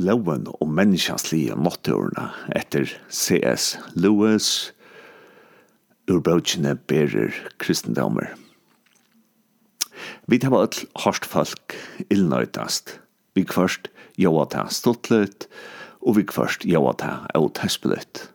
loven 0.00 0.48
om 0.60 0.74
menneskjanslige 0.76 1.56
måtteårene 1.58 2.28
etter 2.56 2.90
C.S. 3.08 3.74
Lewis, 3.94 4.72
urbrøkene 6.10 6.74
berer 6.90 7.34
kristendommer. 7.62 8.32
Vi 10.26 10.40
tar 10.40 10.56
alt 10.56 10.82
hårst 11.04 11.28
folk 11.28 11.76
illnøytast. 12.08 12.96
Vi 13.36 13.44
kvørst 13.46 13.90
joa 14.20 14.46
ta 14.50 14.66
stuttlet, 14.72 15.46
og 16.00 16.16
vi 16.18 16.26
kvørst 16.26 16.66
joa 16.68 16.94
ta 16.98 17.12
autespelet. 17.36 18.26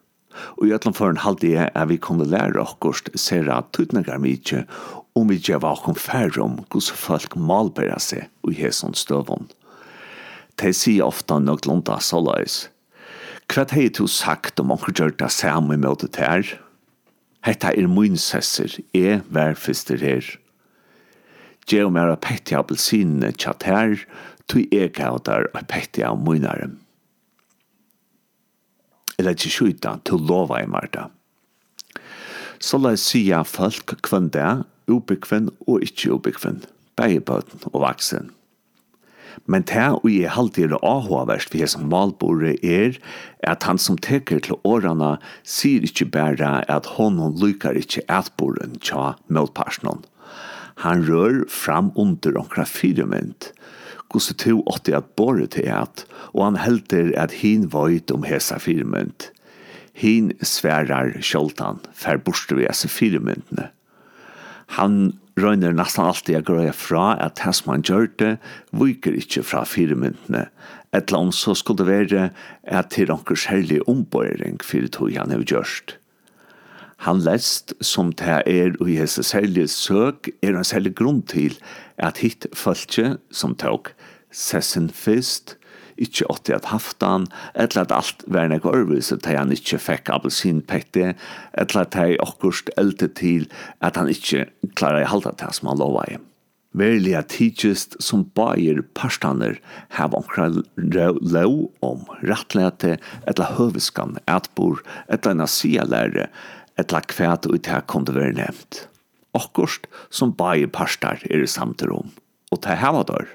Og 0.60 0.68
i 0.68 0.74
ætlom 0.76 0.96
for 0.96 1.12
en 1.12 1.24
halvdige 1.24 1.70
er 1.72 1.86
vi 1.90 1.98
kunne 1.98 2.28
lære 2.28 2.60
okkurst 2.62 3.10
sera 3.20 3.62
tutnagar 3.74 4.20
mykje 4.20 4.66
om 5.16 5.30
vi 5.32 5.40
djeva 5.40 5.72
okkur 5.72 5.96
færre 6.00 6.44
om 6.44 6.58
hos 6.74 6.90
folk 6.92 7.38
malbæra 7.40 8.00
seg 8.04 8.28
og 8.44 8.58
hesson 8.60 8.96
støvånd 8.98 9.54
de 10.62 10.72
sier 10.74 11.06
ofta 11.06 11.40
nok 11.40 11.66
lunda 11.68 12.00
såleis. 12.00 12.70
Hva 13.52 13.66
hei 13.72 13.90
du 13.94 14.08
sagt 14.10 14.60
om 14.60 14.74
onker 14.74 14.96
gjør 14.96 15.18
det 15.20 15.32
samme 15.34 15.78
med 15.78 16.02
det 16.02 16.16
her? 16.18 16.56
Hetta 17.46 17.74
er 17.78 17.88
min 17.88 18.18
sesser, 18.18 18.80
jeg 18.94 19.22
vær 19.30 19.54
fister 19.54 20.02
her. 20.02 20.26
Gjør 21.70 21.92
meg 21.94 22.10
av 22.10 22.22
pettig 22.26 22.58
appelsinene 22.58 23.34
tjatt 23.38 23.68
her, 23.70 24.00
tog 24.50 24.74
er 24.74 24.90
gav 24.94 25.22
a 25.30 25.62
petti 25.66 26.04
av 26.06 26.18
munarem. 26.22 26.80
Eller 29.18 29.38
ikke 29.38 29.54
skjuta, 29.54 30.00
tu 30.04 30.18
lova 30.18 30.62
i 30.62 30.68
marda. 30.70 31.10
Så 32.60 32.78
la 32.82 32.96
sia 32.98 33.44
folk 33.48 33.96
kvann 34.06 34.32
det, 34.34 34.66
ubekvenn 34.90 35.52
og 35.68 35.86
ikkje 35.86 36.18
ubekvenn, 36.18 36.64
bægebøten 36.98 37.70
og 37.72 37.82
vaksen. 37.86 38.35
Men 39.46 39.66
det 39.70 39.88
vi 40.04 40.22
er 40.24 40.34
halvtid 40.36 40.72
er 40.72 40.84
avhåverst 40.86 41.52
for 41.54 41.72
som 41.72 41.90
malbore 41.92 42.56
er 42.64 42.98
at 43.48 43.64
han 43.68 43.80
som 43.82 43.98
teker 43.98 44.42
til 44.46 44.60
årene 44.64 45.16
sier 45.44 45.86
ikke 45.86 46.10
bare 46.16 46.58
at 46.72 46.90
hånden 46.98 47.38
lykker 47.42 47.78
ikke 47.80 48.06
etbordet 48.10 48.82
tja 48.82 49.14
motparsen. 49.28 50.04
Han 50.84 51.06
rør 51.08 51.46
fram 51.52 51.92
under 51.96 52.36
omkra 52.40 52.66
firement, 52.68 53.52
hvordan 54.12 54.40
to 54.42 54.60
åtti 54.68 54.96
at 54.96 55.14
bore 55.16 55.48
til 55.48 55.70
et, 55.72 56.06
og 56.34 56.44
han 56.46 56.60
helter 56.60 57.14
at 57.20 57.32
hin 57.44 57.70
vøyt 57.72 58.12
om 58.12 58.28
hesa 58.28 58.60
firement. 58.60 59.32
Hin 59.96 60.34
sverar 60.44 61.14
kjoltan 61.24 61.80
fer 61.96 62.20
borste 62.20 62.58
ved 62.58 62.68
hese 62.68 62.92
firmentene. 62.92 63.70
Han 64.76 65.16
røyner 65.40 65.76
nesten 65.76 66.06
alltid 66.06 66.38
jeg 66.38 66.48
grøy 66.48 66.70
fra 66.76 67.16
at 67.22 67.42
det 67.42 67.54
som 67.58 67.74
han 67.74 67.84
gjør 67.86 68.08
det, 68.22 68.32
viker 68.72 69.18
ikke 69.20 69.44
fra 69.44 69.66
firemyndene. 69.68 70.48
Et 70.96 71.10
eller 71.10 71.26
annet 71.26 71.36
så 71.36 71.56
skulle 71.58 71.84
det 71.84 71.92
være 71.92 72.30
at 72.64 72.94
det 72.96 73.04
er 73.04 73.12
noen 73.12 73.40
særlig 73.40 73.82
ombøyring 73.92 74.62
for 74.64 74.88
tog 74.96 75.12
han 75.18 75.34
har 75.34 75.44
gjort. 75.44 75.98
Han 77.04 77.20
lest 77.20 77.74
som 77.84 78.14
det 78.16 78.42
er 78.48 78.78
og 78.80 78.90
i 78.90 78.96
hese 79.02 79.24
særlige 79.28 79.68
søk 79.68 80.30
er 80.42 80.56
en 80.56 80.64
særlig 80.64 80.96
grunn 80.96 81.22
til 81.28 81.58
at 81.98 82.22
hitt 82.24 82.48
følge 82.56 83.18
som 83.32 83.56
tog 83.60 83.92
sessen 84.32 84.88
først 84.90 85.58
ikkje 86.02 86.28
åtti 86.32 86.56
at 86.56 86.70
haftan, 86.72 87.28
etla 87.56 87.86
at 87.86 87.94
alt 87.96 88.24
var 88.28 88.50
nek 88.52 88.68
orvis 88.68 89.12
at 89.16 89.28
han 89.30 89.54
ikkje 89.56 89.80
fekk 89.82 90.12
appelsinpette, 90.16 91.14
etla 91.58 91.86
at 91.88 91.98
hei 92.00 92.16
okkurst 92.24 92.72
eldte 92.80 93.10
til 93.18 93.50
at 93.86 94.00
han 94.00 94.12
ikkje 94.12 94.48
klarer 94.76 95.06
i 95.06 95.12
halda 95.12 95.36
til 95.40 95.54
som 95.56 95.72
han 95.72 95.82
lova 95.84 96.08
i. 96.12 96.20
Verliga 96.76 97.22
tidsist 97.32 97.96
som 98.04 98.26
bajer 98.36 98.82
parstaner 99.00 99.56
hev 99.96 100.18
omkra 100.18 100.50
lov 100.76 101.56
om 101.86 102.04
rattlete 102.20 102.98
etla 103.32 103.48
høviskan, 103.56 104.18
etbor 104.28 104.84
etla 105.08 105.38
nasialære 105.40 106.28
etla 106.82 107.02
kvæt 107.08 107.48
ut 107.48 107.72
her 107.72 107.86
kom 107.88 108.04
det 108.08 108.18
være 108.18 108.36
nevnt. 108.36 108.86
Akkurst 109.36 109.88
som 110.12 110.34
bajer 110.36 110.68
parstar 110.72 111.24
er 111.30 111.44
det 111.44 111.52
samtidig 111.52 112.04
og 112.52 112.62
ta 112.64 112.76
heva 112.80 113.04
dør. 113.08 113.28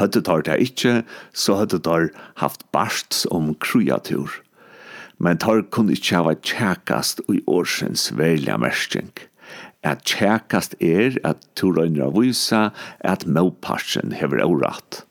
Hadde 0.00 0.22
tar 0.24 0.44
det 0.46 0.58
ikke, 0.62 1.02
så 1.32 1.60
hadde 1.62 1.80
tar 1.82 2.10
haft 2.42 2.66
barst 2.72 3.24
om 3.30 3.54
kreatur. 3.62 4.30
Men 5.18 5.40
tar 5.40 5.62
kunne 5.72 5.96
ikke 5.96 6.18
hava 6.18 6.34
tjekast 6.44 7.22
i 7.32 7.40
årsens 7.48 8.10
velja 8.16 8.58
mersking. 8.60 9.12
At 9.86 10.04
tjekast 10.08 10.74
er 10.82 11.16
at 11.24 11.44
to 11.56 11.70
røyner 11.72 12.08
av 12.08 12.18
vysa 12.18 12.68
at 13.00 13.24
mauparsen 13.26 14.12
hever 14.18 14.44
året. 14.44 15.04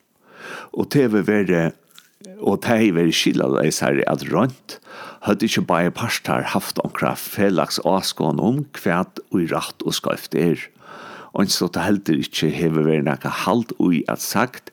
Og 0.76 0.92
det 0.94 1.10
vil 1.14 1.26
være 1.28 1.72
og 2.42 2.64
det 2.66 2.74
er 2.74 2.96
veldig 2.96 3.16
skillet 3.16 3.46
av 3.46 3.60
disse 3.62 3.86
her 3.86 4.02
at 4.10 4.24
rundt 4.32 4.80
hadde 5.26 5.48
ikke 5.48 5.66
bare 5.70 5.94
parter 5.94 6.46
haft 6.54 6.80
omkring 6.84 7.18
felaks 7.18 7.80
avskående 7.86 8.46
om 8.46 8.64
hva 8.82 9.04
og 9.32 9.46
rett 9.52 9.86
og 9.86 9.96
skøft 9.98 10.38
er 10.38 10.62
og 11.36 11.52
så 11.52 11.68
det 11.68 11.84
heldur 11.84 12.22
ikkje 12.24 12.52
hever 12.56 12.86
vært 12.88 13.08
nekka 13.08 13.32
halt 13.44 13.74
ui 13.80 14.04
at 14.12 14.24
sagt 14.24 14.72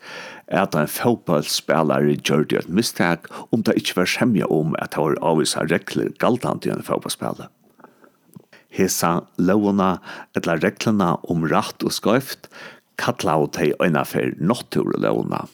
at 0.53 0.77
en 0.79 0.91
fotballspelare 0.91 2.15
gjør 2.21 2.45
det 2.51 2.61
et 2.61 2.69
mistak 2.71 3.27
om 3.51 3.65
det 3.67 3.75
ikkje 3.81 3.99
var 4.03 4.11
semja 4.15 4.49
om 4.53 4.77
at 4.79 4.95
det 4.95 5.03
var 5.03 5.19
avvisa 5.33 5.65
regler 5.67 6.13
galtant 6.23 6.67
i 6.69 6.73
en 6.75 6.85
fotballspelare. 6.87 7.49
Hesa 8.73 9.21
lovuna 9.37 9.97
etla 10.39 10.57
reglena 10.61 11.17
om 11.29 11.45
rætt 11.49 11.85
og 11.85 11.93
skøyft 11.93 12.49
kalla 13.01 13.41
og 13.43 13.53
tei 13.57 13.73
øyna 13.83 14.05
for 14.09 14.33
notturlovna. 14.41 15.45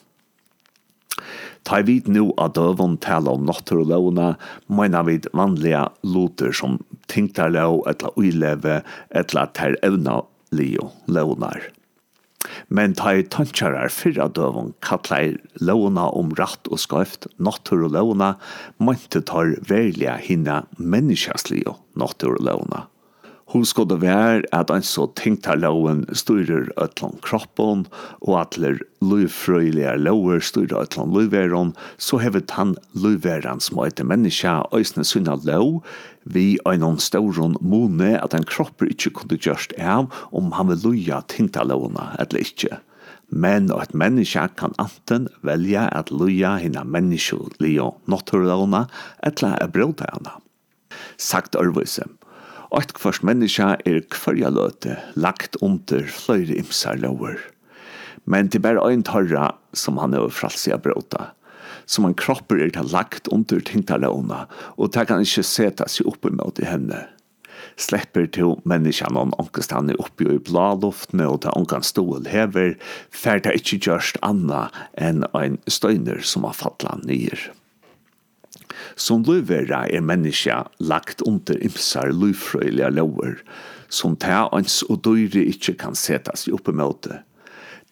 Ta 1.67 1.81
vid 1.85 2.07
nu 2.09 2.31
av 2.39 2.55
døvun 2.57 2.97
tala 3.03 3.35
om 3.35 3.45
notturlovna, 3.49 4.37
meina 4.69 5.03
vid 5.05 5.27
vanliga 5.37 5.89
loter 6.07 6.55
som 6.55 6.79
tinktarlov, 7.11 7.83
etla 7.91 8.13
uileve, 8.17 8.81
etla 9.11 9.49
ter 9.57 9.77
evna 9.83 10.23
leo 10.55 10.93
Leonar. 11.07 11.71
Men 12.69 12.95
ta 12.97 13.13
i 13.17 13.25
tøntjarar 13.27 13.91
fyrra 13.93 14.29
døvun 14.33 14.73
kallar 14.85 15.37
Leona 15.61 16.09
om 16.17 16.31
ratt 16.39 16.69
og 16.71 16.81
skøft, 16.81 17.29
Nottur 17.37 17.87
og 17.89 17.97
Leona, 17.97 18.35
møntet 18.81 19.29
tar 19.31 19.57
verlega 19.69 20.17
hinna 20.23 20.63
menneskjast 20.79 21.53
Leo, 21.53 21.79
Nottur 21.99 22.39
og 22.39 22.47
Leona. 22.49 22.87
Hun 23.49 23.65
skulle 23.65 23.97
være 23.97 24.43
at 24.53 24.69
han 24.69 24.83
så 24.85 25.07
tenkte 25.17 25.55
loven 25.57 26.03
styrer 26.13 26.67
øtlan 26.77 27.17
kroppen, 27.25 27.87
og 28.21 28.35
at 28.43 28.59
det 28.61 28.83
løyfrøyelige 29.01 29.95
lover 30.03 30.43
styrer 30.45 30.83
øtlan 30.83 31.15
løyveren, 31.17 31.73
så 31.97 32.21
hevet 32.21 32.53
han 32.59 32.75
løyveren 32.93 33.63
som 33.65 33.81
et 33.87 34.03
menneske 34.05 34.53
øyne 34.77 35.05
sunna 35.05 35.39
lov, 35.49 35.81
vi 36.29 36.59
øyne 36.69 37.01
større 37.01 37.49
måne 37.61 38.11
at 38.21 38.37
en 38.37 38.45
kropp 38.45 38.85
ikke 38.85 39.15
kunne 39.17 39.41
gjørst 39.41 39.73
av 39.81 40.13
om 40.29 40.53
han 40.53 40.69
vil 40.69 40.85
løya 40.85 41.23
tenkte 41.33 41.65
lovene 41.65 42.05
eller 42.21 42.45
ikke. 42.45 42.83
Men 43.33 43.73
at 43.73 43.97
menneske 43.97 44.45
kan 44.61 44.77
anten 44.77 45.29
velja 45.41 45.89
at 45.97 46.13
løye 46.13 46.53
hina 46.61 46.85
menneske 46.85 47.41
leo 47.65 47.95
naturlovene, 48.05 48.85
eller 49.25 49.57
er 49.57 49.73
henne. 49.73 50.37
Sagt 51.17 51.57
Ørvise. 51.57 52.05
Eit 52.69 52.91
kvart 52.93 53.23
menneska 53.25 53.79
er 53.89 54.03
kvarja 54.13 54.51
løte 54.53 54.99
lagt 55.17 55.57
under 55.65 56.03
fløyre 56.13 56.59
imsar 56.61 56.99
lover. 57.01 57.39
Men 58.29 58.51
til 58.53 58.61
bare 58.61 58.83
ein 58.85 59.05
tarra 59.09 59.55
som 59.73 59.97
han 59.97 60.13
er 60.13 60.29
fralsia 60.29 60.77
bråta. 60.77 61.31
Som 61.89 62.05
han 62.05 62.17
kropper 62.21 62.61
er 62.61 62.91
lagt 62.93 63.31
under 63.33 63.63
tintalåna 63.65 64.43
og 64.77 64.93
det 64.93 65.07
kan 65.09 65.25
ikkje 65.25 65.47
seta 65.49 65.89
seg 65.89 66.11
oppe 66.13 66.29
mot 66.35 66.61
i 66.61 66.69
henne. 66.69 67.07
Slepper 67.81 68.29
til 68.37 68.59
menneska 68.69 69.09
noen 69.15 69.33
ångest 69.41 69.73
han 69.73 69.89
er 69.89 70.01
oppi 70.05 70.29
i 70.29 70.37
bladluftene 70.45 71.25
og 71.25 71.41
det 71.47 71.55
ångan 71.57 71.87
stål 71.87 72.29
hever, 72.29 72.77
fer 73.09 73.41
det 73.41 73.57
ikkje 73.63 73.81
gjørst 73.89 74.21
anna 74.27 74.67
enn 75.01 75.25
ein 75.33 75.57
støyner 75.71 76.21
som 76.21 76.45
har 76.45 76.59
fattla 76.59 76.99
nyer. 77.07 77.49
Som 78.97 79.25
løyvera 79.27 79.87
er 79.89 80.05
menneska 80.05 80.65
lagt 80.79 81.23
under 81.27 81.59
imsar 81.65 82.13
løyfrøyliga 82.13 82.91
lover, 82.95 83.39
som 83.89 84.17
ta 84.17 84.47
ans 84.53 84.83
og 84.89 85.03
døyre 85.07 85.47
ikkje 85.49 85.77
kan 85.81 85.97
setas 85.97 86.47
i 86.49 86.55
oppemøte. 86.57 87.23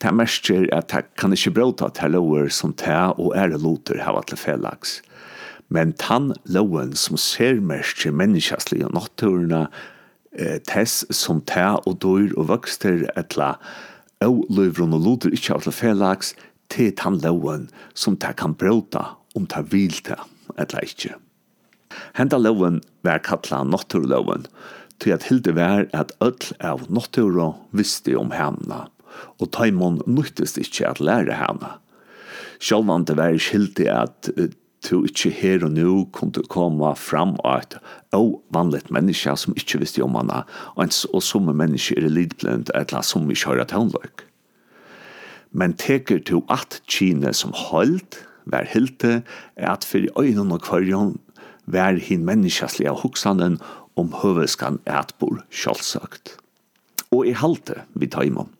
Ta 0.03 0.13
mersker 0.13 0.69
at 0.77 0.91
ta 0.93 1.01
kan 1.17 1.33
ikkje 1.33 1.55
bråta 1.57 1.89
ta 1.97 2.09
lover 2.13 2.51
som 2.53 2.75
ta 2.77 3.15
og 3.17 3.33
ære 3.37 3.57
loter 3.63 4.03
hava 4.05 4.21
til 4.29 4.41
felags. 4.41 5.01
Men 5.73 5.95
tann 5.99 6.35
loven 6.45 6.93
som 6.95 7.17
ser 7.19 7.63
mersker 7.65 8.13
menneskaslig 8.15 8.85
og 8.87 8.93
natturna, 8.95 9.67
tess 10.69 11.01
som 11.11 11.41
ta 11.49 11.79
og 11.87 11.97
døyr 12.05 12.37
og 12.37 12.51
vokster 12.53 13.07
etla, 13.17 13.57
og 14.25 14.45
løyvron 14.53 14.95
og 14.97 15.09
loter 15.09 15.33
ikkje 15.33 15.55
hava 15.55 15.67
til 15.67 15.79
felags, 15.81 16.35
til 16.69 16.93
tann 16.99 17.19
loven 17.25 17.71
som 17.95 18.19
ta 18.21 18.35
kan 18.37 18.55
bråta 18.59 19.15
om 19.37 19.47
ta 19.49 19.65
vil 19.65 19.97
ta 20.05 20.21
eller 20.57 20.87
ikke. 20.87 21.15
Henda 22.17 22.39
loven 22.39 22.81
var 23.07 23.23
kalla 23.25 23.63
naturloven, 23.65 24.47
til 25.01 25.13
at 25.17 25.27
hilde 25.29 25.55
var 25.57 25.87
at 25.97 26.13
öll 26.25 26.53
av 26.65 26.87
natura 26.89 27.53
visste 27.77 28.17
om 28.19 28.33
henne, 28.33 28.87
og 29.41 29.51
taimon 29.53 30.01
nyttist 30.07 30.59
ikkje 30.61 30.89
at 30.91 31.03
lære 31.05 31.37
hemna. 31.41 31.77
Sjálvan 32.61 33.05
det 33.05 33.19
var 33.19 33.37
skilti 33.41 33.89
at 33.93 34.31
du 34.87 35.03
ikke 35.05 35.33
her 35.35 35.65
og 35.67 35.75
nå 35.75 35.93
kunne 36.15 36.45
komme 36.53 36.93
fram 36.97 37.35
av 37.45 37.65
et 37.65 37.77
ovanligt 38.17 38.91
menneske 38.95 39.35
som 39.37 39.57
ikke 39.59 39.81
visste 39.83 40.05
om 40.05 40.17
henne, 40.17 40.45
og 40.77 41.23
som 41.25 41.51
menneske 41.51 41.99
er 41.99 42.09
lidblind 42.09 42.73
eller 42.75 43.05
som 43.05 43.29
ikke 43.31 43.51
har 43.51 43.65
et 43.65 43.77
håndløk. 43.77 44.25
Men 45.57 45.77
teker 45.81 46.21
du 46.21 46.43
at 46.53 46.81
Kine 46.89 47.33
som 47.35 47.55
holdt, 47.57 48.21
vær 48.51 48.67
hilte 48.71 49.21
at 49.57 49.87
fyrir 49.87 50.15
øynene 50.19 50.59
og 50.59 50.65
kvarjon 50.67 51.17
vær 51.67 51.99
hin 52.03 52.25
menneskjastlige 52.27 52.95
hoksanen 53.03 53.59
om 53.99 54.13
høveskan 54.23 54.79
ætbor 54.87 55.43
sjálfsagt. 55.51 56.37
Og 57.11 57.27
i 57.31 57.35
halte 57.39 57.83
vi 57.95 58.09
taimon. 58.11 58.51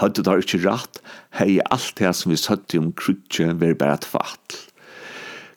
Høttet 0.00 0.26
har 0.26 0.40
ikke 0.42 0.62
rett, 0.64 1.00
hei 1.38 1.60
alt 1.70 1.96
det 2.00 2.12
som 2.16 2.32
vi 2.32 2.40
søtte 2.40 2.80
om 2.80 2.92
krutje 2.96 3.52
var 3.60 3.76
bare 3.78 4.00
et 4.00 4.08
vatl. 4.12 4.60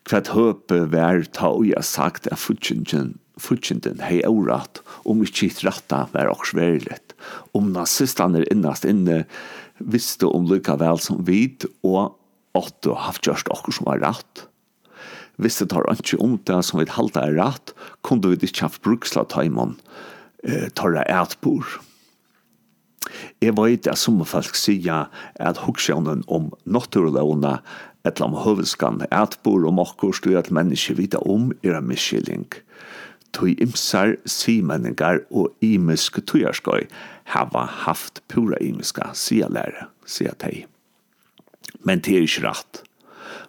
Kvart 0.06 0.34
høpe 0.36 0.84
var 0.92 1.24
ta 1.34 1.50
og 1.50 1.66
jeg 1.66 1.88
sagt 1.88 2.28
at 2.30 2.42
futsjenten 2.42 3.16
futsjenten 3.42 4.00
hei 4.06 4.22
året 4.28 4.80
om 5.04 5.24
ikke 5.26 5.50
hitt 5.50 5.64
retta 5.66 6.06
var 6.14 6.30
også 6.32 6.60
verilet. 6.60 7.16
Om 7.58 7.74
nazistene 7.76 8.46
innast 8.52 8.88
inne 8.88 9.24
visste 9.80 10.30
om 10.30 10.48
lykka 10.48 10.78
vel 10.80 11.02
som 11.04 11.24
vid 11.28 11.68
og 11.84 12.16
åtte 12.58 12.92
og 12.94 13.02
haft 13.08 13.28
gjørst 13.28 13.52
okkur 13.54 13.76
som 13.78 13.90
var 13.90 14.04
rett. 14.04 14.46
Hvis 15.42 15.60
det 15.60 15.70
tar 15.74 15.88
ikke 15.92 16.20
om 16.24 16.38
det 16.48 16.62
som 16.64 16.80
vi 16.80 16.88
halte 16.90 17.24
er 17.24 17.36
rett, 17.36 17.74
kunne 18.08 18.32
vi 18.32 18.48
ikke 18.48 18.70
haft 18.70 18.84
bruksla 18.86 19.26
taimann 19.32 19.76
eh, 20.48 20.70
tar 20.74 20.96
det 20.96 21.04
etbord. 21.12 21.80
Jeg 23.44 23.54
vet 23.58 23.88
at 23.88 24.00
som 24.02 24.24
folk 24.26 24.56
sier 24.58 25.12
at 25.44 25.62
hoksjonen 25.66 26.24
om 26.32 26.50
naturlovene 26.66 27.60
et 28.06 28.16
eller 28.16 28.30
annet 28.30 28.46
høvelskan 28.46 29.02
etbord 29.10 29.66
om 29.70 29.82
okkur 29.82 30.14
styr 30.16 30.40
at 30.40 30.54
menneske 30.54 30.96
vita 30.98 31.22
om 31.26 31.52
er 31.66 31.78
en 31.78 31.90
miskylling. 31.90 32.46
Tøy 33.36 33.56
imsar, 33.60 34.16
simenningar 34.30 35.24
og 35.30 35.52
imisk 35.66 36.22
tøyarskøy 36.24 36.86
hava 37.34 37.66
haft 37.84 38.22
pura 38.32 38.62
imiska, 38.64 39.12
sier 39.18 39.52
lære, 39.52 39.90
sier 40.06 40.38
teg. 40.40 40.64
Men 41.86 42.02
det 42.06 42.16
er 42.16 42.28
ikke 42.28 42.48
rett. 42.48 42.82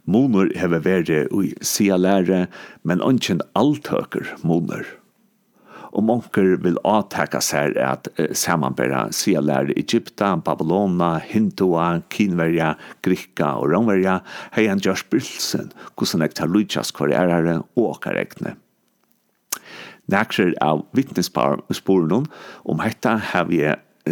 Moner 0.07 0.53
hever 0.55 0.85
vært 0.85 1.33
ui 1.35 1.51
sia 1.67 1.97
lære, 1.99 2.47
men 2.87 3.03
ønsken 3.03 3.43
alltøker 3.59 4.37
moner. 4.47 4.87
Og 5.97 6.05
monker 6.07 6.59
vil 6.61 6.77
avtaka 6.87 7.41
seg 7.41 7.79
at 7.81 8.11
samanbæra 8.37 9.07
sia 9.17 9.41
lære 9.41 9.75
Egypta, 9.81 10.35
Babylona, 10.37 11.17
Hindua, 11.25 12.03
Kinverja, 12.13 12.75
Grikka 13.03 13.55
og 13.63 13.73
Romverja, 13.73 14.21
hei 14.55 14.69
han 14.69 14.83
gjørs 14.85 15.07
bylsen, 15.11 15.73
hvordan 15.97 16.27
jeg 16.27 16.37
tar 16.37 16.53
lujtjas 16.53 16.93
hver 16.95 17.17
ærere 17.17 17.59
og 17.75 17.97
åkarekne. 17.97 18.55
Nækser 20.13 20.53
av 20.63 20.85
vittnessporen 20.95 22.29
om 22.63 22.83
hetta 22.85 23.17
har 23.33 23.49
vi 23.51 23.65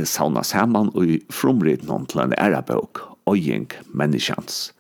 sauna 0.03 0.43
saman 0.43 0.91
og 0.99 1.21
fromrit 1.31 1.85
noen 1.87 2.09
til 2.11 2.25
en 2.25 2.35
ærabøk 2.41 3.14
øying 3.31 3.71
menneskjans. 3.93 4.73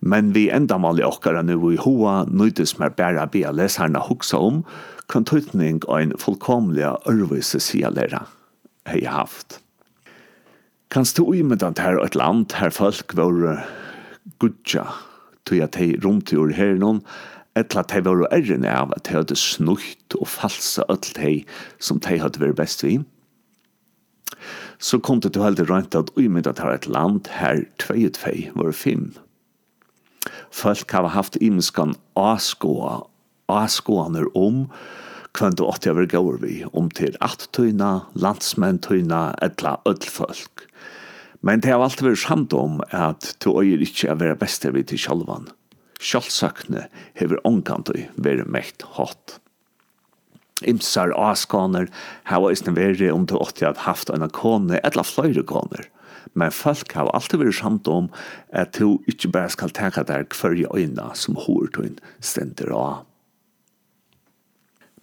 Men 0.00 0.34
vi 0.34 0.48
endamal 0.52 1.00
i 1.00 1.06
okkara 1.06 1.42
nu 1.42 1.56
i 1.72 1.80
hoa 1.80 2.24
nøydes 2.28 2.76
mer 2.78 2.92
bæra 2.92 3.26
bia 3.32 3.52
lesarna 3.52 4.02
hugsa 4.04 4.38
om 4.38 4.64
kan 5.08 5.24
tøytning 5.24 5.80
og 5.88 6.02
en 6.02 6.16
fullkomlige 6.18 6.92
ørvise 7.08 7.60
sida 7.62 7.92
lera 7.94 8.26
hei 8.90 9.04
haft. 9.08 9.60
Kanst 10.90 11.18
du 11.18 11.26
uimedant 11.26 11.80
her 11.82 11.98
et 12.02 12.14
land 12.14 12.54
her 12.58 12.70
folk 12.70 13.16
var 13.18 13.64
gudja 14.38 14.86
tog 15.46 15.62
at 15.62 15.78
hei 15.78 15.94
romtur 16.04 16.52
her 16.54 16.76
noen 16.78 17.02
etla 17.56 17.82
at 17.82 17.94
hei 17.94 18.02
var 18.04 18.26
ærren 18.34 18.66
av 18.68 18.92
at 18.96 19.08
hei 19.08 19.20
hadde 19.20 19.38
snutt 19.38 20.16
og 20.18 20.28
falsa 20.30 20.84
öll 20.92 21.12
hei 21.22 21.36
som 21.78 22.02
hei 22.06 22.18
hadde 22.22 22.42
vært 22.42 22.58
best 22.60 22.84
vi 22.84 22.98
så 24.78 24.98
kom 25.00 25.20
det 25.20 25.32
til 25.34 25.44
heldig 25.46 25.68
rønt 25.70 25.96
at 25.98 26.12
uimynda 26.16 26.52
tar 26.56 26.74
et 26.74 26.88
land 26.90 27.30
her 27.38 27.64
2-2 27.82 28.52
var 28.58 28.72
5. 28.72 29.08
Folk 30.50 30.90
har 30.90 31.08
haft 31.14 31.38
imenskan 31.40 31.94
askoa, 32.18 33.06
askoaner 33.48 34.28
om 34.36 34.66
kvann 35.36 35.56
du 35.56 35.66
åtti 35.66 35.90
over 35.92 36.08
gaur 36.08 36.38
vi, 36.40 36.62
om 36.72 36.88
til 36.90 37.16
attøyna, 37.24 38.06
landsmenntøyna, 38.16 39.36
etla 39.44 39.76
ødlfolk. 39.88 40.64
Men 41.44 41.60
det 41.60 41.74
har 41.74 41.84
alltid 41.84 42.08
vært 42.08 42.24
samt 42.24 42.56
om 42.56 42.80
at 42.96 43.34
du 43.44 43.52
øyer 43.52 43.82
ikke 43.84 44.08
er 44.10 44.20
være 44.20 44.38
beste 44.40 44.72
vi 44.72 44.84
til 44.88 45.00
sjalvan. 45.00 45.50
Sjalsakne 46.00 46.86
hever 47.16 47.40
ångkantøy 47.48 48.08
være 48.16 48.48
mekt 48.48 48.84
hatt 48.96 49.38
imsar 50.64 51.12
askaner 51.20 51.90
var 52.30 52.52
isne 52.52 52.72
veri 52.76 53.10
om 53.12 53.26
det 53.26 53.36
åtti 53.36 53.66
at 53.68 53.84
haft 53.84 54.10
en 54.10 54.24
kone 54.30 54.80
etla 54.82 55.04
fløyre 55.04 55.44
koner. 55.44 55.88
Men 56.36 56.52
folk 56.52 56.92
har 56.96 57.10
alltid 57.16 57.40
vært 57.40 57.58
samt 57.60 57.88
om 57.88 58.08
at 58.52 58.76
du 58.76 58.98
ikke 59.10 59.30
bare 59.32 59.52
skal 59.52 59.72
teka 59.72 60.04
der 60.08 60.26
kvarje 60.32 60.68
øyna 60.74 61.12
som 61.14 61.38
hårtun 61.40 62.00
stender 62.20 62.72
av. 62.76 63.04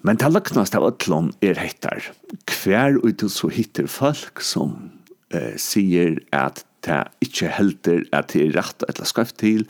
Men 0.04 0.20
det 0.20 0.34
løknast 0.34 0.76
av 0.76 0.84
ötlån 0.90 1.32
er 1.46 1.56
hettar. 1.62 2.12
Hver 2.52 3.00
ut 3.06 3.22
du 3.22 3.30
så 3.32 3.48
hittir 3.48 3.88
folk 3.88 4.44
som 4.44 4.76
eh, 5.32 5.56
sier 5.56 6.20
at 6.36 6.66
det 6.84 7.00
ikke 7.24 7.48
helder 7.48 8.02
at 8.12 8.34
det 8.34 8.42
er 8.44 8.58
rett 8.58 8.84
eller 8.84 9.08
skøft 9.08 9.38
til, 9.40 9.64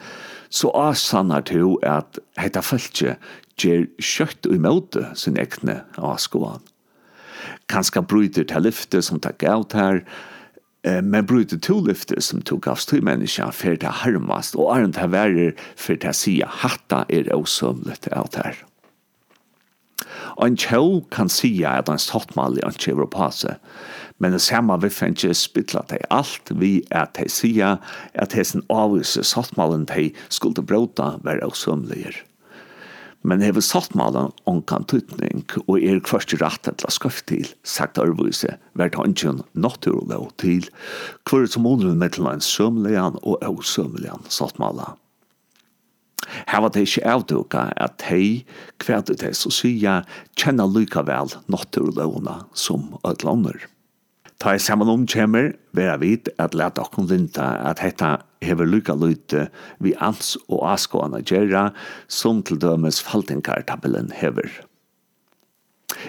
så 0.49 0.71
avsannar 0.73 1.45
du 1.45 1.77
at 1.85 2.17
hetta 2.41 2.63
fölkje 2.65 3.13
ger 3.59 3.87
kjøtt 4.01 4.47
og 4.49 4.57
imøte 4.57 5.07
sin 5.17 5.39
ekne 5.39 5.81
av 5.97 6.17
skoan. 6.21 6.63
Kanska 7.71 8.01
bryter 8.01 8.47
til 8.47 8.67
lyfte 8.67 9.01
som 9.03 9.21
tar 9.23 9.35
galt 9.41 9.75
her, 9.77 10.03
men 10.83 11.27
bryter 11.27 11.59
til 11.63 11.85
lyfte 11.87 12.19
som 12.21 12.41
tog 12.43 12.67
av 12.67 12.81
styr 12.81 13.03
menneska 13.05 13.49
for 13.55 13.79
det 13.79 13.95
harmast, 14.03 14.57
og 14.59 14.73
arnt 14.75 14.99
her 14.99 15.11
verre 15.13 15.51
for 15.79 15.99
det 15.99 16.15
sier 16.17 16.49
hatta 16.63 17.05
er 17.09 17.31
osømlet 17.35 18.09
av 18.11 18.31
det 18.35 18.45
her. 18.47 18.61
Ein 20.41 20.57
kjøl 20.57 21.03
kan 21.13 21.29
sija 21.29 21.77
at 21.77 21.89
han 21.91 22.01
hans 22.01 22.35
mal 22.35 22.57
i 22.57 22.63
en 22.65 22.75
kjøver 22.75 23.07
på 23.13 23.29
seg, 23.31 23.59
men 24.19 24.33
det 24.33 24.41
samme 24.41 24.75
vi 24.81 24.89
finner 24.93 25.15
ikke 25.15 25.37
spytla 25.37 25.83
til 25.89 26.03
alt 26.13 26.51
vi 26.59 26.73
at 26.91 27.15
de 27.17 27.29
sija 27.31 27.75
at 28.13 28.35
hessen 28.37 28.65
avvise 28.73 29.23
tattmallen 29.29 29.85
de 29.91 30.11
skulle 30.29 30.65
bråta 30.65 31.17
være 31.23 31.47
osømligere. 31.47 32.25
Men 33.23 33.43
heve 33.43 33.61
sattmalen 33.63 34.33
omkant 34.49 34.89
tutning 34.91 35.45
og 35.63 35.77
er 35.79 36.01
kvart 36.03 36.33
i 36.35 36.39
rett 36.41 36.67
etla 36.67 36.91
skøft 36.91 37.25
til, 37.31 37.47
sagt 37.63 38.01
arvise, 38.01 38.57
vært 38.75 38.97
hansjen 38.99 39.39
og 40.19 40.33
til, 40.43 40.67
kvart 41.29 41.55
som 41.55 41.69
under 41.69 41.95
mittelen 41.95 42.33
en 42.33 42.43
sømlegan 42.43 43.19
og 43.23 43.39
ausømlegan 43.47 44.27
sattmalen. 44.27 44.99
Her 46.47 46.63
var 46.63 46.71
det 46.75 46.85
ikke 46.87 47.07
avduka 47.07 47.65
at 47.83 48.03
hei, 48.07 48.43
kvært 48.83 49.11
det 49.11 49.33
så 49.37 49.51
sier, 49.53 50.03
kjenner 50.39 50.71
lykka 50.71 51.03
vel 51.07 51.31
naturlovene 51.51 52.41
som 52.55 52.93
et 53.07 53.23
lander. 53.27 53.67
Ta 54.43 54.57
i 54.57 54.59
saman 54.59 54.89
omkjemmer, 54.91 55.53
vera 55.71 55.93
vid 56.01 56.27
at 56.35 56.51
leta 56.51 56.83
okkom 56.83 57.05
linta 57.07 57.45
at 57.63 57.79
hetta 57.79 58.17
hever 58.43 58.67
lykka 58.67 58.91
lyte 58.99 59.45
vi 59.79 59.93
ans 60.03 60.33
og 60.49 60.65
askoana 60.67 61.21
gjerra, 61.23 61.69
som 62.11 62.41
til 62.43 62.59
dømes 62.59 62.99
faltinkartabellen 63.07 64.11
hever. 64.11 64.49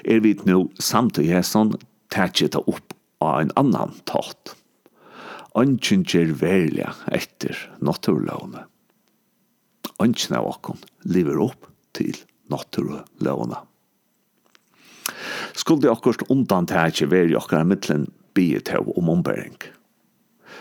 Er 0.03 0.19
vi 0.25 0.33
nu 0.49 0.67
samtidig 0.83 1.31
hesson, 1.37 1.77
tætje 2.11 2.49
ta 2.57 2.65
opp 2.67 2.97
av 3.23 3.45
en 3.45 3.53
annan 3.61 3.95
tatt. 4.11 4.57
Ønsken 5.55 6.03
gjer 6.03 6.35
verlega 6.41 6.91
etter 7.15 7.55
naturlovene. 7.87 8.65
Ønsken 10.03 10.41
av 10.41 10.51
okkom 10.57 10.83
lever 11.07 11.39
opp 11.39 11.71
til 11.95 12.19
naturlovene. 12.51 13.63
Skulle 15.55 15.95
okkurst 15.95 16.27
undan 16.35 16.67
tætje 16.67 17.07
veri 17.15 17.39
okkar 17.39 17.63
mittlen 17.71 18.11
bygget 18.35 18.69
til 18.71 18.93
om 18.97 19.11
ombering. 19.11 19.57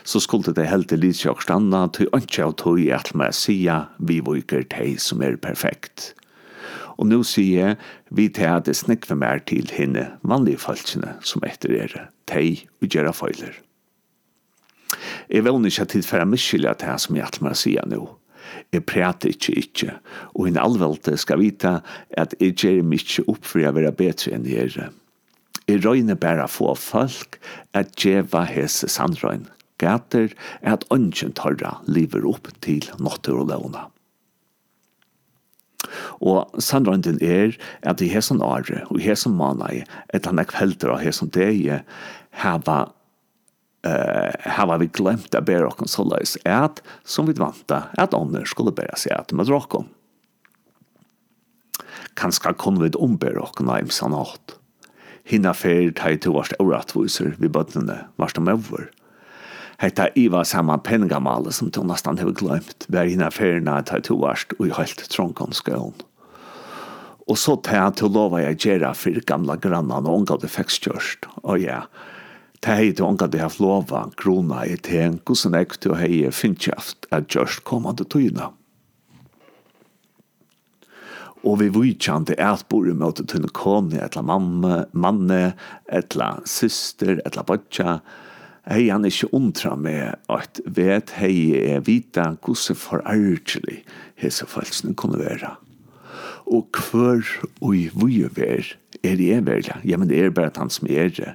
Så 0.04 0.20
skulle 0.20 0.54
det 0.56 0.68
helt 0.68 0.90
til 0.92 1.00
Lidsjøk 1.00 1.44
stanna 1.46 1.86
til 1.96 2.12
ønske 2.16 2.44
av 2.44 2.56
tog 2.60 2.80
i 2.82 2.90
at 2.92 3.14
med 3.16 3.36
sida 3.36 3.86
vi 4.00 4.20
viker 4.26 4.66
til 4.72 4.98
som 5.00 5.24
er 5.24 5.40
perfekt. 5.40 6.14
Og 6.98 7.08
nå 7.10 7.22
sier 7.26 7.60
jeg 7.60 7.78
vi 8.14 8.28
til 8.30 8.50
at 8.52 8.68
det 8.68 8.76
snikker 8.78 9.18
mer 9.18 9.42
til 9.50 9.70
henne 9.74 10.10
vanlige 10.22 10.62
falskene 10.62 11.16
som 11.26 11.46
etter 11.48 11.74
er 11.78 11.96
teg 12.30 12.66
og 12.82 12.90
gjøre 12.90 13.14
feiler. 13.16 13.56
Jeg 15.30 15.46
vil 15.46 15.66
ikke 15.66 15.88
tid 15.90 16.06
for 16.06 16.22
å 16.22 16.28
miskylde 16.30 16.76
til 16.78 16.92
det 16.92 17.00
som 17.02 17.18
jeg 17.18 17.26
alt 17.26 17.42
med 17.42 17.58
sida 17.58 17.86
nå. 17.90 18.04
Jeg 18.74 18.86
prater 18.86 19.32
ikke 19.32 19.54
ikke, 19.58 19.94
og 20.36 20.50
en 20.50 20.60
alvelte 20.62 21.16
skal 21.18 21.40
vite 21.42 21.78
at 22.18 22.36
jeg 22.42 22.58
gjør 22.60 22.84
mye 22.86 23.24
opp 23.32 23.48
for 23.48 23.64
å 23.64 23.72
være 23.74 23.94
bedre 23.98 24.36
enn 24.36 24.46
jeg 24.50 24.74
er. 24.76 24.92
Jeg 25.70 25.84
røyne 25.86 26.16
bare 26.20 26.48
få 26.52 26.74
folk 26.76 27.40
at 27.78 27.94
djeva 28.00 28.44
hese 28.50 28.90
sandrøyn 28.92 29.48
gater 29.82 30.32
at 30.62 30.86
ønsken 30.94 31.34
torra 31.38 31.78
lever 31.88 32.26
opp 32.30 32.50
til 32.64 32.86
natturlovene. 33.02 33.88
Og 36.24 36.62
sannrønden 36.64 37.20
er 37.24 37.56
at 37.88 38.02
i 38.02 38.10
hesson 38.12 38.42
året 38.44 38.88
og 38.90 39.00
i 39.00 39.08
hesson 39.08 39.36
manai 39.38 39.84
et 40.16 40.28
han 40.30 40.42
ekvelder 40.42 40.96
av 40.96 41.04
hesson 41.04 41.32
deg, 41.36 41.84
hava, 42.44 42.78
uh, 43.88 44.32
hava 44.58 44.80
vi 44.82 44.90
glemt 44.96 45.36
å 45.36 45.44
bære 45.44 45.70
oss 45.70 45.96
så 45.96 46.08
løs 46.08 46.38
at, 46.48 46.82
som 47.04 47.28
vi 47.28 47.36
vanta, 47.38 47.88
at 48.00 48.16
ånden 48.18 48.48
skulle 48.50 48.76
bære 48.76 48.98
seg 49.04 49.16
at 49.18 49.36
med 49.36 49.52
dråken. 49.52 49.92
Kanskje 52.20 52.56
kunne 52.62 52.86
vi 52.86 52.96
ombære 52.96 53.44
oss 53.44 53.60
noe 53.60 53.82
imsen 53.84 54.16
åt 54.16 54.58
hinna 55.24 55.54
fer 55.54 55.92
tei 55.96 56.18
to 56.18 56.34
varst 56.36 56.56
oratviser 56.60 57.36
vi 57.40 57.50
bøttene 57.50 58.04
varst 58.22 58.38
om 58.38 58.52
over. 58.52 58.90
Hetta 59.82 60.08
iva 60.16 60.44
samma 60.46 60.78
pengamale 60.78 61.52
som 61.52 61.72
to 61.72 61.84
nästan 61.84 62.18
hevur 62.18 62.36
glömt, 62.40 62.88
var 62.88 63.10
hinna 63.10 63.32
ferna 63.32 63.82
tei 63.82 64.02
to 64.02 64.18
varst 64.22 64.54
og 64.60 64.74
helt 64.78 65.06
tronkan 65.10 65.56
skån. 65.56 65.94
Og 67.28 67.38
så 67.40 67.56
tei 67.64 67.80
til 67.96 68.12
lova 68.12 68.42
jeg 68.44 68.60
gjerra 68.60 68.94
fyrir 68.94 69.24
gamla 69.26 69.56
grannan 69.56 70.08
og 70.08 70.22
onga 70.22 70.38
det 70.42 70.52
fekskjørst, 70.52 71.30
og 71.44 71.64
ja, 71.64 71.86
Det 72.64 72.72
hei 72.80 72.92
til 72.96 73.04
ånga 73.04 73.28
det 73.28 73.42
hef 73.42 73.58
lova, 73.60 74.06
krona 74.16 74.62
i 74.64 74.78
ten, 74.80 75.18
gusen 75.28 75.56
og 75.60 75.74
til 75.84 75.98
hei 76.00 76.30
finnskjaft 76.32 77.10
at 77.12 77.28
just 77.28 77.66
komande 77.68 78.06
tøyna 78.08 78.54
og 81.44 81.60
vi 81.60 81.70
vujkjante 81.76 82.38
at 82.40 82.64
bor 82.72 82.88
i 82.88 82.96
møte 82.96 83.26
til 83.28 83.46
kone, 83.56 84.00
etla 84.04 84.24
mamma, 84.26 84.84
manne, 84.96 85.54
etla 85.92 86.38
syster, 86.48 87.20
etla 87.28 87.44
bodja. 87.48 87.98
Hei 88.64 88.88
han 88.88 89.04
ikkje 89.04 89.32
undra 89.36 89.74
med 89.76 90.16
at 90.32 90.62
vet 90.64 91.12
hei 91.20 91.52
er 91.60 91.84
vita 91.84 92.30
gosse 92.46 92.76
forargelig 92.80 93.82
hese 94.20 94.48
falsene 94.48 94.96
kunne 94.96 95.20
være. 95.20 95.52
Og 96.48 96.68
hver 96.72 97.28
og 97.64 97.76
vujver 98.00 98.72
er 99.04 99.20
i 99.20 99.32
verja, 99.44 99.80
ja, 99.84 100.00
men 100.00 100.08
det 100.08 100.20
er 100.20 100.36
bare 100.36 100.56
han 100.56 100.72
som 100.72 100.88
er 100.88 101.12
det 101.12 101.34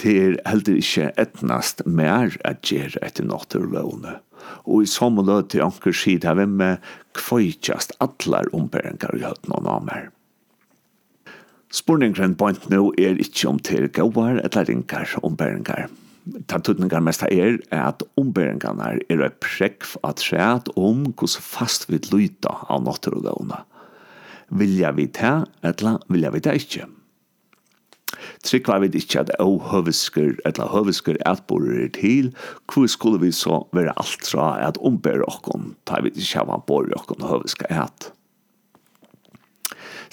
Det 0.00 0.14
er 0.18 0.36
heller 0.48 0.80
ikke 0.80 1.10
etnast 1.20 1.84
mer 1.86 2.34
at 2.44 2.64
gjør 2.66 2.96
etter 3.06 3.26
naturlovene. 3.28 4.18
Og 4.68 4.84
i 4.84 4.90
samme 4.90 5.24
lød 5.24 5.50
til 5.52 5.64
anker 5.64 5.94
skid 5.94 6.26
har 6.26 6.36
vi 6.40 6.46
med 6.50 6.82
kvøytjast 7.16 7.94
atler 8.04 8.50
ombæringar 8.56 9.16
i 9.16 9.24
høyden 9.24 9.54
og 9.56 9.64
namer. 9.64 10.08
Spurningren 11.74 12.36
point 12.38 12.68
nå 12.70 12.92
er 13.00 13.18
ikke 13.22 13.48
om 13.50 13.58
til 13.58 13.88
gåar 13.90 14.40
eller 14.42 14.68
ringar 14.68 15.16
ombæringar. 15.26 15.88
Ta 16.48 16.58
tutningar 16.62 17.02
mest 17.04 17.24
er 17.26 17.58
at 17.74 18.02
ombæringarna 18.20 18.94
er 19.10 19.24
et 19.26 19.40
prekv 19.42 19.96
at 20.06 20.22
skjæt 20.22 20.70
om 20.80 21.04
hos 21.20 21.36
fast 21.36 21.88
vi 21.90 22.00
lyta 22.12 22.54
av 22.70 22.84
naturlovene. 22.86 23.58
Vilja 24.54 24.92
vi 24.94 25.08
ta, 25.08 25.44
eller 25.64 25.98
vilja 26.08 26.30
vi 26.30 26.44
ta 26.44 26.54
ikke? 26.56 26.86
Tryggvar 28.46 28.82
vi 28.84 28.90
ikke 29.00 29.24
at 29.24 29.32
å 29.42 29.58
høvesker, 29.70 30.36
eller 30.48 30.72
høvesker 30.72 31.20
atborer 31.28 31.88
til, 31.96 32.32
hvor 32.70 32.90
skulle 32.90 33.22
vi 33.22 33.32
så 33.34 33.62
være 33.76 33.96
alt 34.00 34.28
fra 34.32 34.54
at 34.64 34.80
ombære 34.80 35.26
okken, 35.30 35.74
ta 35.88 36.02
vi 36.04 36.14
ikke 36.14 36.44
av 36.44 36.52
han 36.54 36.68
bor 36.68 36.92
okken 36.98 37.26
høvesker 37.28 37.72
at. 37.72 38.12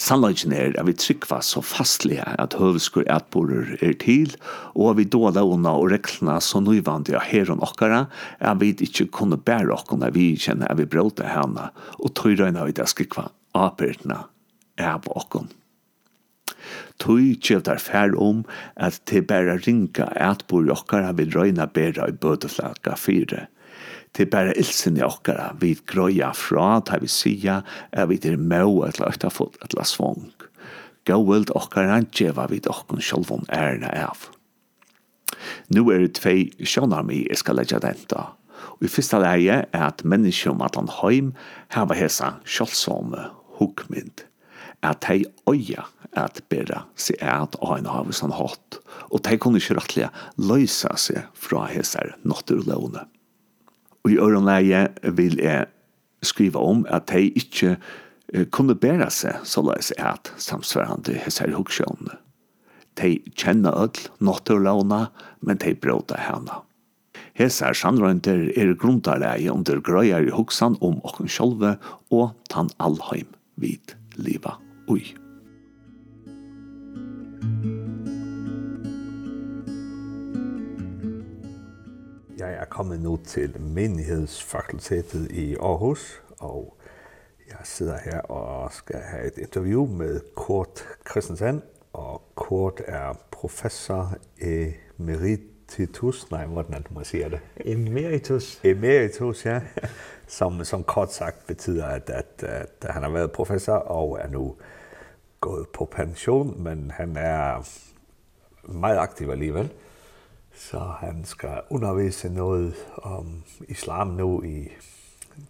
Sannleggen 0.02 0.54
er 0.56 0.74
at 0.80 0.88
vi 0.88 0.96
tryggva 0.98 1.42
så 1.46 1.62
fastlige 1.62 2.26
at 2.42 2.56
høveskur 2.58 3.06
atborer 3.12 3.76
er 3.86 3.94
til, 4.02 4.34
og 4.74 4.92
at 4.92 4.98
vi 4.98 5.06
då 5.06 5.22
launa 5.30 5.76
og 5.78 5.92
reklene 5.94 6.40
så 6.42 6.62
nøyvandige 6.64 7.20
av 7.20 7.28
herren 7.30 7.62
okkara, 7.62 8.08
at 8.40 8.62
vi 8.64 8.74
ikke 8.74 9.12
kunne 9.14 9.38
bære 9.38 9.70
okkara 9.76 10.10
vi 10.16 10.32
kjenner 10.42 10.72
at 10.72 10.82
vi 10.82 10.90
bråte 10.90 11.30
henne, 11.30 11.70
og 12.02 12.16
tøyrøyna 12.18 12.66
vi 12.66 12.78
det 12.82 12.90
skikva 12.90 13.30
apertene 13.54 14.24
av 14.82 15.06
okkara 15.06 15.61
tøy 17.02 17.34
kjevd 17.42 17.70
er 17.74 17.82
fær 17.82 18.14
om 18.22 18.44
at 18.76 19.00
te 19.10 19.24
bæra 19.26 19.58
ringa 19.66 20.12
at 20.16 20.46
bor 20.50 20.68
okkara 20.74 21.16
vil 21.18 21.34
røyna 21.34 21.68
bæra 21.68 22.10
i 22.12 22.16
bødeflaga 22.16 22.96
fire. 23.00 23.48
Te 24.14 24.28
bæra 24.28 24.54
ilsen 24.60 25.00
i 25.00 25.06
okkara 25.06 25.52
vil 25.62 25.80
grøya 25.88 26.32
fra 26.36 26.82
ta 26.86 27.00
vi 27.02 27.10
sia 27.10 27.62
er 27.92 28.10
vi 28.12 28.20
til 28.22 28.38
mau 28.40 28.84
et 28.88 29.00
løyta 29.02 29.32
fot 29.32 29.58
et 29.64 29.76
la 29.78 29.88
svong. 29.88 30.30
Gåvult 31.08 31.54
okkara 31.58 32.02
kjeva 32.12 32.46
vid 32.52 32.70
okkun 32.70 33.02
sjolvon 33.02 33.48
ærna 33.50 33.90
av. 34.06 34.30
Nu 35.74 35.88
er 35.90 36.04
det 36.04 36.20
tvei 36.20 36.52
sjånarmi 36.60 37.24
jeg 37.30 37.42
skal 37.42 37.58
leggja 37.58 37.80
denta. 37.82 38.34
Og 38.78 38.86
i 38.86 38.92
fyrsta 38.92 39.18
leie 39.22 39.64
er 39.64 39.86
at 39.88 40.04
menneskjum 40.06 40.62
at 40.62 40.78
han 40.78 40.92
heim 41.02 41.32
hava 41.74 41.98
hesa 41.98 42.36
sjolvsomme 42.46 43.32
hukmynd 43.58 44.28
at 44.84 45.06
de 45.08 45.26
øya 45.50 45.86
at 46.18 46.42
bæra 46.52 46.84
seg 47.00 47.22
at 47.24 47.56
av 47.62 47.78
en 47.78 47.88
av 47.88 48.10
sånn 48.16 48.34
hatt, 48.36 48.80
og 49.12 49.22
de 49.24 49.38
kunne 49.40 49.62
ikke 49.62 49.78
rettelig 49.78 50.10
løysa 50.42 50.96
seg 51.00 51.28
fra 51.38 51.68
hesar 51.72 52.16
natterlåne. 52.28 53.06
Og 54.02 54.16
i 54.16 54.18
øronleie 54.20 54.88
vil 55.18 55.38
jeg 55.40 55.70
skriva 56.26 56.62
om 56.66 56.84
at 56.90 57.12
de 57.12 57.30
ikke 57.38 57.76
kunne 58.56 58.78
bæra 58.80 59.10
seg 59.14 59.44
så 59.48 59.64
løys 59.66 59.92
at 60.00 60.32
samsvarende 60.42 61.18
hesser 61.24 61.54
hugskjønne. 61.56 62.18
De 63.00 63.16
kjenner 63.40 63.76
ødel 63.86 64.10
natterlåne, 64.20 65.06
men 65.40 65.62
de 65.64 65.76
bråta 65.76 66.20
henne. 66.20 66.64
Hesar 67.40 67.76
sannrøynter 67.78 68.50
er 68.60 68.74
grunntarleie 68.76 69.52
under 69.52 69.80
grøyar 69.80 70.28
i 70.28 70.36
hoksan 70.36 70.76
om 70.84 71.00
okken 71.08 71.32
sjolve 71.32 71.78
og 72.12 72.34
tan 72.52 72.74
allheim 72.84 73.32
vid 73.56 73.96
liva 74.20 74.58
ui. 74.92 75.16
Jeg 82.38 82.54
er 82.54 82.66
kommet 82.66 83.02
nu 83.02 83.20
til 83.26 83.62
menighedsfakultetet 83.62 85.32
i 85.32 85.56
Aarhus, 85.56 86.22
og 86.40 86.78
jeg 87.48 87.58
sidder 87.64 87.98
her 88.06 88.20
og 88.20 88.74
skal 88.74 89.00
have 89.00 89.28
et 89.28 89.38
interview 89.38 89.86
med 89.86 90.22
Kurt 90.36 90.88
Christensen. 91.10 91.62
Og 91.94 92.22
Kurt 92.36 92.82
er 92.86 93.20
professor 93.32 94.18
emeritus, 94.42 96.32
nej, 96.32 96.46
hvordan 96.46 96.74
er 96.74 96.80
det, 96.80 96.92
man 96.92 97.06
siger 97.06 97.30
det? 97.30 97.40
Emeritus. 97.66 98.62
Emeritus, 98.64 99.46
ja. 99.46 99.62
Som, 100.28 100.64
som 100.64 100.84
kort 100.84 101.14
sagt 101.14 101.48
betyder, 101.48 101.86
at, 101.86 102.10
at, 102.10 102.44
at 102.44 102.90
han 102.90 103.04
har 103.04 103.10
været 103.10 103.32
professor 103.32 103.74
og 103.74 104.20
er 104.22 104.30
nu 104.30 104.56
gået 105.42 105.70
på 105.70 105.86
pension, 105.86 106.64
men 106.64 106.92
han 106.92 107.18
er 107.18 107.68
meget 108.64 108.98
aktiv 108.98 109.30
alligevel. 109.30 109.72
Så 110.54 110.80
han 110.80 111.26
skal 111.26 111.62
undervise 111.70 112.30
noget 112.30 112.76
om 112.96 113.44
islam 113.68 114.08
nu 114.08 114.44
i 114.44 114.70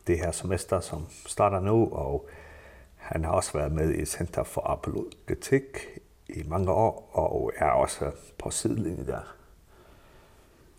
det 0.08 0.18
her 0.18 0.32
semester, 0.32 0.80
som 0.80 1.08
starter 1.26 1.60
nu, 1.60 1.90
og 1.92 2.30
han 2.98 3.24
har 3.24 3.32
også 3.32 3.54
været 3.54 3.72
med 3.72 3.94
i 3.94 4.06
Center 4.06 4.44
for 4.44 4.62
Apologetik 4.68 5.64
i 6.30 6.44
mange 6.48 6.72
år, 6.72 7.10
og 7.14 7.52
er 7.56 7.70
også 7.70 8.12
på 8.40 8.50
sidelinjen 8.50 9.08
der. 9.08 9.36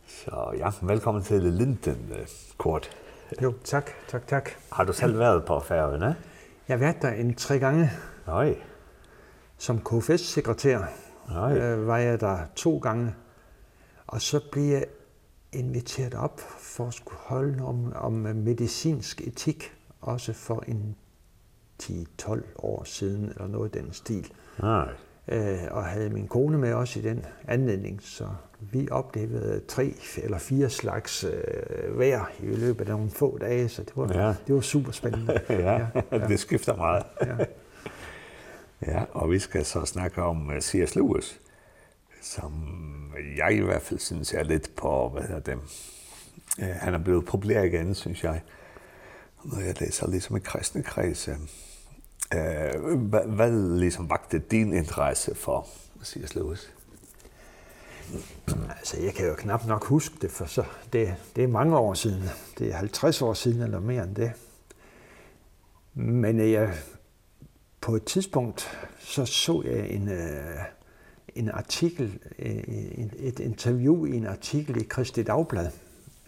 Så 0.06 0.54
ja, 0.58 0.70
velkommen 0.82 1.22
til 1.22 1.42
Linden, 1.42 1.96
Kort. 2.58 2.96
Jo, 3.42 3.54
tak, 3.64 3.90
tak, 4.08 4.26
tak. 4.26 4.50
Har 4.72 4.84
du 4.84 4.92
selv 4.92 5.18
været 5.18 5.44
på 5.44 5.60
Færøerne? 5.60 6.16
Jeg 6.68 6.74
har 6.74 6.78
været 6.78 7.02
der 7.02 7.10
en 7.10 7.34
tre 7.34 7.58
gange. 7.58 7.90
Nej. 8.26 8.56
Som 9.62 9.80
KFS-sekretær 9.80 10.78
øh, 11.30 11.86
var 11.86 11.98
jeg 11.98 12.20
der 12.20 12.38
to 12.54 12.78
gange. 12.78 13.14
Og 14.06 14.20
så 14.20 14.40
blev 14.52 14.64
jeg 14.64 14.84
inviteret 15.52 16.14
op 16.14 16.40
for 16.58 16.86
at 16.86 16.94
skulle 16.94 17.18
holde 17.18 17.64
om, 17.64 17.92
om 17.96 18.12
medicinsk 18.12 19.20
etik, 19.20 19.72
også 20.00 20.32
for 20.32 20.64
en 20.68 20.96
10-12 21.82 22.40
år 22.58 22.84
siden, 22.84 23.24
eller 23.24 23.46
noget 23.46 23.76
i 23.76 23.78
den 23.78 23.92
stil. 23.92 24.32
Nej. 24.62 24.88
Øh, 25.28 25.58
og 25.70 25.84
havde 25.84 26.10
min 26.10 26.28
kone 26.28 26.58
med 26.58 26.72
også 26.72 26.98
i 26.98 27.02
den 27.02 27.24
anledning, 27.48 28.02
så 28.02 28.28
vi 28.60 28.88
oplevede 28.90 29.60
tre 29.68 29.94
eller 30.16 30.38
fire 30.38 30.70
slags 30.70 31.24
øh, 31.24 31.98
vejr 31.98 32.30
i 32.40 32.46
løbet 32.46 32.88
af 32.88 32.96
nogle 32.96 33.10
få 33.10 33.38
dage, 33.38 33.68
så 33.68 33.82
det 33.82 33.96
var, 33.96 34.10
ja. 34.14 34.34
det 34.46 34.54
var 34.54 34.60
super 34.60 34.92
spændende. 34.92 35.40
ja, 35.48 35.72
ja, 35.72 35.86
ja, 36.12 36.26
det 36.28 36.40
skifter 36.40 36.76
meget. 36.76 37.04
ja. 37.20 37.36
Ja, 38.86 39.04
og 39.12 39.30
vi 39.30 39.38
skal 39.38 39.64
så 39.64 39.84
snakke 39.84 40.22
om 40.22 40.50
C.S. 40.60 40.94
Lewis, 40.94 41.40
som 42.22 42.52
jeg 43.36 43.54
i 43.56 43.60
hvert 43.60 43.82
fall 43.82 44.00
synes 44.00 44.34
er 44.34 44.42
lidt 44.42 44.76
på, 44.76 45.08
hvad 45.08 45.22
hedder 45.22 45.40
det, 45.40 45.58
han 46.58 46.94
er 46.94 46.98
blevet 46.98 47.24
populær 47.24 47.62
igen, 47.62 47.94
synes 47.94 48.24
jeg, 48.24 48.42
når 49.44 49.60
jeg 49.60 49.80
læser 49.80 50.10
ligesom 50.10 50.36
i 50.36 50.40
kristne 50.40 50.82
kredse. 50.82 51.36
Øh, 52.34 52.94
hvad, 52.96 53.26
hvad 53.26 53.78
ligesom 53.78 54.10
vagte 54.10 54.38
din 54.38 54.72
interesse 54.72 55.34
for 55.34 55.68
C.S. 56.04 56.34
Lewis? 56.34 56.72
Altså, 58.78 59.00
jeg 59.00 59.14
kan 59.14 59.26
jo 59.26 59.34
knap 59.34 59.66
nok 59.66 59.84
huske 59.84 60.14
det, 60.22 60.30
for 60.30 60.44
så 60.44 60.64
det, 60.92 61.14
det 61.36 61.44
er 61.44 61.48
mange 61.48 61.76
år 61.76 61.94
siden. 61.94 62.22
Det 62.58 62.72
er 62.72 62.76
50 62.76 63.22
år 63.22 63.34
siden 63.34 63.62
eller 63.62 63.80
mere 63.80 64.04
end 64.04 64.14
det. 64.14 64.32
Men 65.94 66.52
jeg 66.52 66.74
på 67.82 67.96
et 67.96 68.04
tidspunkt 68.04 68.78
så 68.98 69.24
så 69.24 69.62
jeg 69.64 69.90
en 69.90 70.08
øh, 70.08 70.58
en 71.34 71.50
artikel 71.50 72.18
øh, 72.38 72.54
et 73.18 73.40
interview 73.40 74.04
i 74.04 74.16
en 74.16 74.26
artikel 74.26 74.76
i 74.76 74.84
Kristi 74.84 75.22
Dagblad 75.22 75.70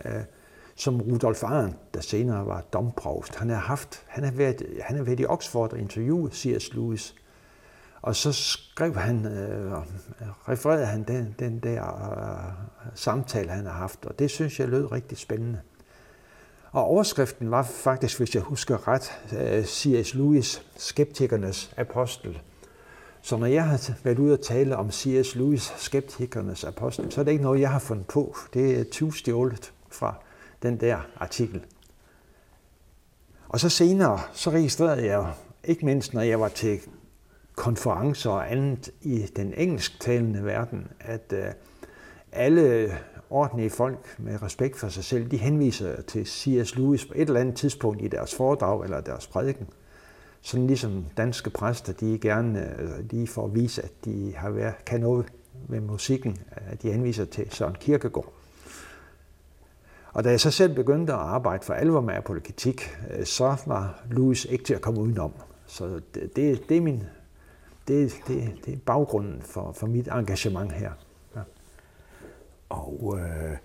øh, 0.04 0.22
som 0.76 1.00
Rudolf 1.00 1.44
Arndt, 1.44 1.94
der 1.94 2.00
senere 2.00 2.46
var 2.46 2.60
domprovst, 2.60 3.34
han 3.34 3.48
har 3.48 3.56
haft, 3.56 4.02
han 4.06 4.24
har 4.24 4.32
været, 4.32 4.62
han 4.80 4.96
har 4.96 5.04
været 5.04 5.20
i 5.20 5.26
Oxford 5.26 5.72
og 5.72 5.78
interviewet 5.78 6.34
C.S. 6.34 6.74
Lewis. 6.74 7.14
Og 8.02 8.16
så 8.16 8.32
skrev 8.32 8.94
han, 8.96 9.26
øh, 9.26 9.72
refererede 10.48 10.86
han 10.86 11.02
den, 11.02 11.34
den 11.38 11.58
der 11.58 11.82
øh, 12.18 12.54
samtale, 12.94 13.50
han 13.50 13.66
har 13.66 13.72
haft, 13.72 14.06
og 14.06 14.18
det 14.18 14.30
synes 14.30 14.60
jeg 14.60 14.68
lød 14.68 14.92
rigtig 14.92 15.18
spændende. 15.18 15.60
Og 16.74 16.84
overskriften 16.84 17.50
var 17.50 17.62
faktisk, 17.62 18.18
hvis 18.18 18.34
jeg 18.34 18.42
husker 18.42 18.88
ret, 18.88 19.12
C.S. 19.66 20.14
Lewis, 20.14 20.62
skeptikernes 20.76 21.74
apostel. 21.76 22.38
Så 23.22 23.36
når 23.36 23.46
jeg 23.46 23.64
har 23.64 23.92
været 24.02 24.18
ude 24.18 24.32
og 24.32 24.40
tale 24.40 24.76
om 24.76 24.90
C.S. 24.90 25.34
Lewis, 25.34 25.72
skeptikernes 25.76 26.64
apostel, 26.64 27.12
så 27.12 27.20
er 27.20 27.24
det 27.24 27.32
ikke 27.32 27.44
noget, 27.44 27.60
jeg 27.60 27.70
har 27.70 27.78
fundet 27.78 28.06
på. 28.06 28.36
Det 28.54 28.80
er 28.80 28.84
tyvstjålet 28.84 29.72
fra 29.90 30.14
den 30.62 30.80
der 30.80 30.98
artikel. 31.16 31.64
Og 33.48 33.60
så 33.60 33.68
senere, 33.68 34.20
så 34.32 34.50
registrerede 34.50 35.06
jeg, 35.06 35.32
ikke 35.64 35.84
mindst 35.84 36.14
når 36.14 36.22
jeg 36.22 36.40
var 36.40 36.48
til 36.48 36.80
konferencer 37.54 38.30
og 38.30 38.52
andet 38.52 38.90
i 39.02 39.26
den 39.36 39.54
engelsktalende 39.56 40.44
verden, 40.44 40.88
at 41.00 41.34
alle 42.32 42.92
ordentlige 43.30 43.70
folk 43.70 44.14
med 44.18 44.42
respekt 44.42 44.76
for 44.76 44.88
sig 44.88 45.04
selv, 45.04 45.30
de 45.30 45.36
henviser 45.36 46.02
til 46.02 46.26
C.S. 46.26 46.76
Lewis 46.76 47.04
på 47.04 47.12
et 47.16 47.28
eller 47.28 47.40
andet 47.40 47.56
tidspunkt 47.56 48.02
i 48.02 48.08
deres 48.08 48.34
foredrag 48.34 48.84
eller 48.84 49.00
deres 49.00 49.26
prædiken. 49.26 49.66
Sådan 50.40 50.66
ligesom 50.66 51.04
danske 51.16 51.50
præster, 51.50 51.92
de 51.92 52.18
gerne 52.18 52.76
de 53.10 53.26
får 53.26 53.44
at 53.44 53.54
vise, 53.54 53.82
at 53.82 53.92
de 54.04 54.34
har 54.36 54.50
været, 54.50 54.84
kan 54.86 55.00
noget 55.00 55.26
med 55.68 55.80
musikken, 55.80 56.38
at 56.50 56.82
de 56.82 56.92
henviser 56.92 57.24
til 57.24 57.46
Søren 57.50 57.74
Kierkegaard. 57.74 58.32
Og 60.12 60.24
da 60.24 60.30
jeg 60.30 60.40
så 60.40 60.50
selv 60.50 60.74
begyndte 60.74 61.12
at 61.12 61.18
arbejde 61.18 61.64
for 61.64 61.74
alvor 61.74 62.00
med 62.00 62.14
apologetik, 62.14 62.96
så 63.24 63.56
var 63.66 64.02
Lewis 64.10 64.44
ikke 64.44 64.64
til 64.64 64.74
at 64.74 64.80
komme 64.80 65.00
udenom. 65.00 65.32
Så 65.66 66.00
det, 66.14 66.36
det, 66.36 66.68
det 66.68 66.76
er 66.76 66.80
min 66.80 67.02
det, 67.88 68.14
det, 68.28 68.54
det 68.64 68.74
er 68.74 68.78
baggrunden 68.86 69.42
for, 69.42 69.72
for 69.72 69.86
mit 69.86 70.08
engagement 70.08 70.72
her. 70.72 70.90
Og 72.74 73.18
øh, 73.18 73.56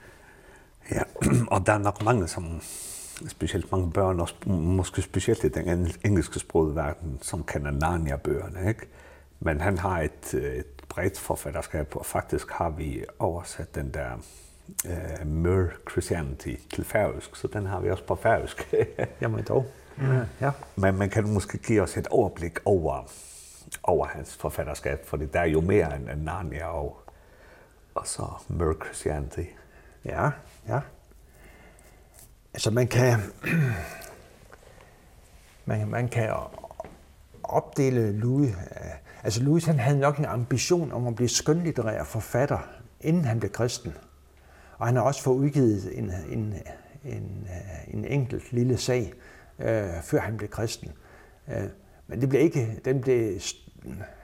ja, 0.92 1.02
og 1.54 1.66
der 1.66 1.74
er 1.74 1.78
nok 1.78 2.04
mange 2.04 2.28
som 2.28 2.62
specielt 3.28 3.72
mange 3.72 3.92
børn, 3.92 4.20
og 4.20 4.30
måske 4.48 5.02
specielt 5.02 5.44
i 5.44 5.48
den 5.48 5.92
engelske 6.06 6.40
språket 6.40 6.76
verden, 6.76 7.20
som 7.22 7.44
kender 7.44 7.72
Narnia-bøgerne, 7.72 8.70
ikke? 8.70 8.88
Men 9.40 9.62
han 9.62 9.78
har 9.78 10.02
et, 10.02 10.34
et 10.34 10.66
bredt 10.90 11.20
forfatterskab, 11.20 11.96
og 11.96 12.06
faktisk 12.06 12.52
har 12.52 12.70
vi 12.70 13.04
oversat 13.20 13.76
den 13.76 13.94
der 13.94 14.10
uh, 14.86 15.28
Mer 15.28 15.68
Christianity 15.92 16.56
til 16.74 16.84
færøsk, 16.86 17.36
så 17.36 17.48
den 17.48 17.66
har 17.66 17.80
vi 17.80 17.92
også 17.92 18.04
på 18.04 18.16
færøsk. 18.16 18.74
Jamen 19.22 19.44
dog. 19.44 19.66
Mm. 19.98 20.20
Ja. 20.42 20.52
Men 20.76 20.98
man 20.98 21.10
kan 21.10 21.34
måske 21.34 21.58
give 21.58 21.82
os 21.82 21.98
et 21.98 22.08
overblik 22.08 22.60
over, 22.66 23.12
over 23.84 24.06
hans 24.06 24.36
forfatterskab, 24.36 25.06
for 25.06 25.18
det 25.18 25.34
der 25.34 25.40
er 25.40 25.46
jo 25.46 25.62
mere 25.62 25.96
end 25.96 26.24
Narnia 26.24 26.66
og 26.66 27.02
alltså 27.96 28.42
mörk 28.48 28.86
Christianity. 28.86 29.46
Ja, 30.06 30.30
ja. 30.68 30.80
Altså, 32.54 32.72
man 32.72 32.88
kan 32.88 33.20
man 35.66 35.88
man 35.88 36.10
kan 36.10 36.34
opdele 37.44 38.12
Louis. 38.12 38.56
Altså 39.24 39.44
Louis 39.44 39.66
han 39.66 39.80
havde 39.80 40.00
nok 40.00 40.18
en 40.18 40.26
ambition 40.26 40.92
om 40.92 41.08
at 41.08 41.16
blive 41.16 41.30
skønlitterær 41.30 42.04
forfatter, 42.04 42.60
inden 43.02 43.26
han 43.26 43.40
blev 43.40 43.52
kristen. 43.52 43.94
Og 44.78 44.88
han 44.88 44.96
har 44.96 45.04
også 45.04 45.24
fået 45.24 45.38
udgivet 45.38 45.98
en, 45.98 46.12
en, 46.30 46.56
en, 47.06 47.48
en 47.88 48.06
enkelt 48.06 48.54
lille 48.54 48.78
sag, 48.78 49.14
øh, 49.60 50.02
før 50.04 50.20
han 50.20 50.38
blev 50.38 50.50
kristen. 50.50 50.92
Øh, 51.48 51.64
men 52.08 52.22
det 52.22 52.30
blev 52.30 52.42
ikke, 52.42 52.80
den 52.86 53.02
blev 53.02 53.40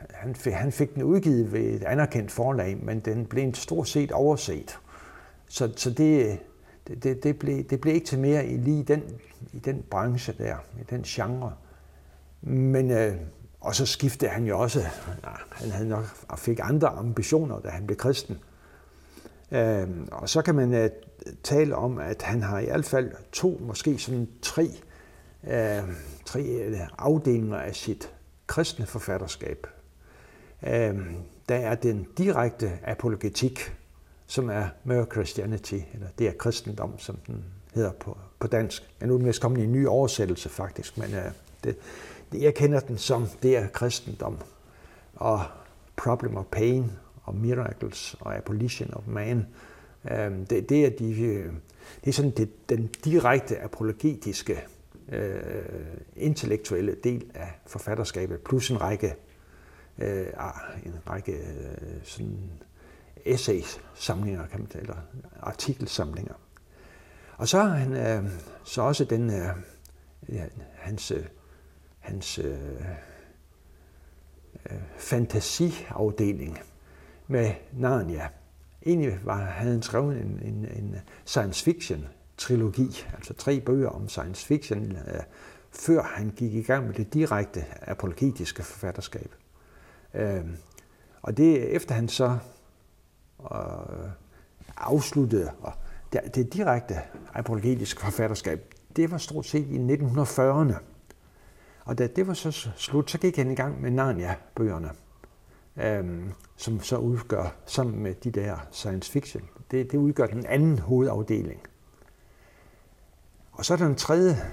han, 0.09 0.35
fik, 0.35 0.53
han 0.53 0.71
fik 0.71 0.95
den 0.95 1.03
udgivet 1.03 1.53
ved 1.53 1.61
et 1.61 1.83
anerkendt 1.83 2.31
forlag, 2.31 2.77
men 2.83 2.99
den 2.99 3.25
blev 3.25 3.53
stort 3.53 3.87
set 3.87 4.11
overset. 4.11 4.79
Så, 5.47 5.73
så 5.75 5.89
det, 5.89 6.39
det, 6.87 7.03
det, 7.03 7.23
det, 7.23 7.39
blev, 7.39 7.63
det 7.63 7.81
blev 7.81 7.93
ikke 7.93 8.07
til 8.07 8.19
mere 8.19 8.45
i 8.45 8.57
lige 8.57 8.83
den, 8.83 9.03
i 9.53 9.59
den 9.59 9.83
branche 9.89 10.33
der, 10.37 10.55
i 10.79 10.83
den 10.89 11.03
genre. 11.03 11.53
Men, 12.41 12.91
øh, 12.91 13.15
og 13.61 13.75
så 13.75 13.85
skiftede 13.85 14.31
han 14.31 14.45
jo 14.45 14.59
også. 14.59 14.81
Han 15.51 15.69
havde 15.71 15.89
nok, 15.89 16.05
og 16.27 16.39
fik 16.39 16.59
andre 16.63 16.87
ambitioner, 16.87 17.59
da 17.59 17.69
han 17.69 17.85
blev 17.87 17.97
kristen. 17.97 18.37
Øh, 19.51 19.87
og 20.11 20.29
så 20.29 20.41
kan 20.41 20.55
man 20.55 20.73
øh, 20.73 20.89
tale 21.43 21.75
om, 21.75 21.97
at 21.97 22.21
han 22.21 22.41
har 22.41 22.59
i 22.59 22.65
hvert 22.65 22.85
fald 22.85 23.11
to, 23.31 23.61
måske 23.61 23.97
sådan 23.97 24.27
tre, 24.41 24.69
øh, 25.43 25.83
tre 26.25 26.41
afdelinger 26.97 27.57
af 27.57 27.75
sit 27.75 28.14
kristne 28.47 28.85
forfatterskab. 28.85 29.67
Ehm, 30.63 31.15
der 31.49 31.55
er 31.55 31.75
den 31.75 32.07
direkte 32.17 32.71
apologetik, 32.83 33.75
som 34.27 34.49
er 34.49 34.67
mere 34.83 35.05
Christianity, 35.11 35.79
eller 35.93 36.07
det 36.17 36.27
er 36.27 36.31
kristendom, 36.31 36.99
som 36.99 37.15
den 37.27 37.43
hedder 37.73 37.91
på, 37.91 38.17
på 38.39 38.47
dansk. 38.47 38.81
Jeg 38.81 39.05
er 39.05 39.09
nu 39.09 39.17
mest 39.17 39.41
kommet 39.41 39.61
i 39.61 39.63
en 39.63 39.71
ny 39.71 39.87
oversættelse 39.87 40.49
faktisk, 40.49 40.97
men 40.97 41.09
uh, 41.09 41.31
det, 41.63 41.77
det, 42.31 42.41
jeg 42.41 42.55
kender 42.55 42.79
den 42.79 42.97
som, 42.97 43.27
det 43.43 43.57
er 43.57 43.67
kristendom. 43.67 44.37
Og 45.15 45.43
Problem 45.95 46.37
of 46.37 46.45
Pain 46.51 46.91
og 47.23 47.35
Miracles 47.35 48.15
og 48.19 48.35
Abolition 48.35 48.93
of 48.93 49.03
Man, 49.07 49.47
øh, 50.11 50.31
det, 50.49 50.69
det, 50.69 50.85
er 50.85 50.89
de, 50.89 51.15
det 52.03 52.09
er 52.09 52.11
sådan 52.11 52.31
det, 52.31 52.69
den 52.69 52.89
direkte 53.03 53.61
apologetiske 53.61 54.63
øh, 55.09 55.65
intellektuelle 56.15 56.95
del 57.03 57.31
af 57.33 57.59
forfatterskabet, 57.65 58.41
plus 58.41 58.71
en 58.71 58.81
række, 58.81 59.15
øh, 59.97 60.27
en 60.85 60.93
række 61.09 61.31
øh, 61.31 62.03
sådan 62.03 62.51
essay-samlinger, 63.25 64.47
kan 64.47 64.59
man 64.59 64.67
tale, 64.67 64.81
eller 64.81 64.97
artikelsamlinger. 65.39 66.33
Og 67.37 67.47
så 67.47 67.63
har 67.63 67.69
han 67.69 67.93
øh, 67.93 68.31
så 68.63 68.81
også 68.81 69.05
den, 69.05 69.29
øh, 69.29 69.49
ja, 70.29 70.45
hans, 70.73 71.11
øh, 71.11 71.25
hans 71.99 72.39
øh, 72.39 72.57
fantasiafdeling 74.97 76.59
med 77.27 77.51
Narnia. 77.73 78.29
Egentlig 78.85 79.19
var, 79.23 79.37
havde 79.37 79.71
han 79.71 79.81
skrevet 79.81 80.17
en, 80.21 80.39
en, 80.45 80.65
en 80.65 80.95
science 81.25 81.63
fiction 81.63 82.07
trilogi, 82.37 83.05
altså 83.13 83.33
tre 83.33 83.59
bøger 83.59 83.89
om 83.89 84.09
science 84.09 84.45
fiction, 84.45 84.91
øh, 84.91 85.21
før 85.71 86.01
han 86.01 86.29
gik 86.29 86.53
i 86.53 86.61
gang 86.61 86.87
med 86.87 86.93
det 86.93 87.13
direkte 87.13 87.65
apologetiske 87.81 88.63
forfatterskab. 88.63 89.35
Øh, 90.13 90.45
og 91.21 91.37
det 91.37 91.75
efter 91.75 91.95
han 91.95 92.09
så 92.09 92.37
øh, 93.41 94.09
afsluttede, 94.77 95.51
og 95.61 95.73
det, 96.13 96.35
det 96.35 96.53
direkte 96.53 96.95
apologetiske 97.33 98.01
forfatterskab, 98.01 98.73
det 98.95 99.11
var 99.11 99.17
stort 99.17 99.45
set 99.45 99.67
i 99.67 99.77
1940'erne. 99.77 100.75
Og 101.85 101.97
da 101.97 102.07
det 102.07 102.27
var 102.27 102.33
så 102.33 102.51
slut, 102.75 103.11
så 103.11 103.17
gik 103.17 103.37
han 103.37 103.51
i 103.51 103.55
gang 103.55 103.81
med 103.81 103.91
Narnia-bøgerne, 103.91 104.89
øhm, 105.77 106.31
som 106.55 106.81
så 106.81 106.97
udgør, 106.97 107.55
sammen 107.65 108.03
med 108.03 108.13
de 108.13 108.31
der 108.31 108.67
science 108.71 109.11
fiction, 109.11 109.43
det, 109.71 109.91
det 109.91 109.97
udgør 109.97 110.25
den 110.25 110.45
anden 110.45 110.79
hovedafdeling. 110.79 111.61
Og 113.57 113.65
så 113.65 113.73
er 113.73 113.77
der 113.77 113.85
en 113.85 113.95
tredje, 113.95 114.51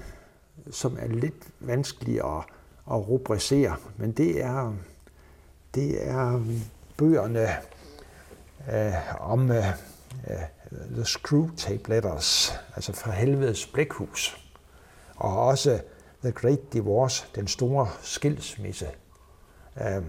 som 0.71 0.99
er 1.01 1.07
lidt 1.07 1.49
vanskelig 1.61 2.15
at, 2.15 2.45
at 2.91 3.09
rubricere, 3.09 3.77
men 3.97 4.13
det 4.13 4.45
er, 4.45 4.75
det 5.75 6.09
er 6.09 6.45
bøgerne 6.97 7.49
øh, 8.73 9.21
om 9.21 9.51
øh, 9.51 9.65
The 10.95 11.05
Screw 11.05 11.51
Tape 11.57 11.89
Letters, 11.89 12.53
altså 12.77 12.93
fra 12.93 13.11
helvedes 13.11 13.67
blækhus, 13.67 14.49
og 15.17 15.47
også 15.47 15.81
The 16.23 16.33
Great 16.33 16.73
Divorce, 16.73 17.27
den 17.35 17.49
store 17.49 17.89
skilsmisse, 18.03 18.89
øh, 19.81 20.03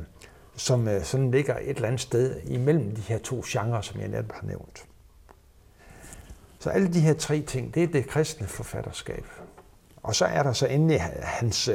som 0.55 0.87
øh, 0.87 1.03
sådan 1.03 1.31
ligger 1.31 1.57
et 1.57 1.69
eller 1.69 1.87
andet 1.87 2.01
sted 2.01 2.41
imellem 2.45 2.95
de 2.95 3.01
her 3.01 3.17
to 3.17 3.41
genrer, 3.45 3.81
som 3.81 3.99
jeg 3.99 4.07
netop 4.07 4.31
har 4.31 4.47
nævnt. 4.47 4.85
Så 6.63 6.69
alle 6.69 6.93
de 6.93 6.99
her 6.99 7.13
tre 7.13 7.41
ting, 7.41 7.75
det 7.75 7.83
er 7.83 7.87
det 7.87 8.07
kristne 8.07 8.47
forfatterskab. 8.47 9.25
Og 10.03 10.15
så 10.15 10.25
er 10.25 10.43
der 10.43 10.53
så 10.53 10.67
endelig 10.67 11.01
hans, 11.21 11.69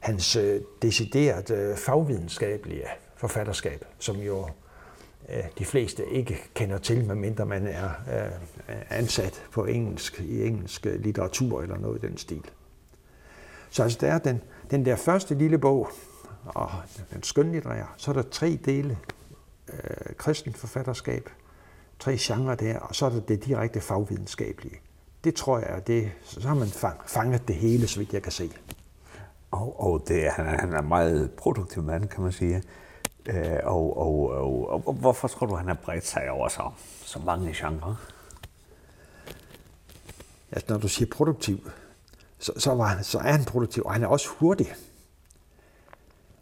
hans 0.00 0.38
decideret 0.82 1.78
fagvidenskabelige 1.78 2.84
forfatterskab, 3.16 3.84
som 3.98 4.16
jo 4.16 4.46
de 5.58 5.64
fleste 5.64 6.08
ikke 6.08 6.42
kender 6.54 6.78
til, 6.78 7.04
medmindre 7.04 7.46
man 7.46 7.66
er 7.66 7.90
ansat 8.90 9.42
på 9.50 9.64
engelsk, 9.64 10.20
i 10.20 10.46
engelsk 10.46 10.84
litteratur 10.84 11.62
eller 11.62 11.78
noget 11.78 12.04
i 12.04 12.06
den 12.06 12.16
stil. 12.16 12.44
Så 13.70 13.82
altså, 13.82 13.98
der 14.00 14.12
er 14.12 14.18
den, 14.18 14.40
den 14.70 14.84
der 14.84 14.96
første 14.96 15.34
lille 15.34 15.58
bog, 15.58 15.88
og 16.44 16.70
den 17.12 17.22
skønlitterære, 17.22 17.86
så 17.96 18.10
er 18.10 18.14
der 18.14 18.22
tre 18.22 18.58
dele 18.64 18.98
øh, 19.72 20.14
kristen 20.16 20.52
forfatterskab, 20.52 21.30
tre 21.98 22.16
genrer 22.16 22.54
der, 22.54 22.78
og 22.78 22.94
så 22.94 23.06
er 23.06 23.10
det 23.10 23.28
det 23.28 23.44
direkte 23.44 23.80
fagvidenskabelige. 23.80 24.76
Det 25.24 25.34
tror 25.34 25.58
jeg, 25.58 25.86
det, 25.86 26.10
så 26.22 26.48
har 26.48 26.54
man 26.54 26.68
fanget 27.06 27.48
det 27.48 27.56
hele, 27.56 27.88
så 27.88 27.98
vidt 27.98 28.12
jeg 28.12 28.22
kan 28.22 28.32
se. 28.32 28.50
Og, 29.50 29.80
og 29.80 30.04
det, 30.08 30.30
han, 30.30 30.46
er, 30.46 30.60
han 30.60 30.72
er 30.72 30.82
meget 30.82 31.30
produktiv 31.30 31.82
mand, 31.82 32.08
kan 32.08 32.22
man 32.22 32.32
sige. 32.32 32.62
Øh, 33.26 33.58
og, 33.62 33.96
og, 33.96 34.30
og, 34.30 34.68
og, 34.70 34.82
og, 34.86 34.94
hvorfor 34.94 35.28
tror 35.28 35.46
du, 35.46 35.54
han 35.54 35.66
har 35.66 35.78
bredt 35.84 36.06
sig 36.06 36.30
over 36.30 36.48
så, 36.48 36.70
så 37.04 37.18
mange 37.18 37.54
genrer? 37.56 37.94
Altså, 40.52 40.72
når 40.72 40.78
du 40.78 40.88
siger 40.88 41.08
produktiv, 41.12 41.70
så, 42.38 42.52
så, 42.56 42.74
var 42.74 42.86
han, 42.86 43.04
så 43.04 43.18
er 43.18 43.32
han 43.32 43.44
produktiv, 43.44 43.82
og 43.82 43.92
han 43.92 44.02
er 44.02 44.06
også 44.06 44.28
hurtig. 44.28 44.74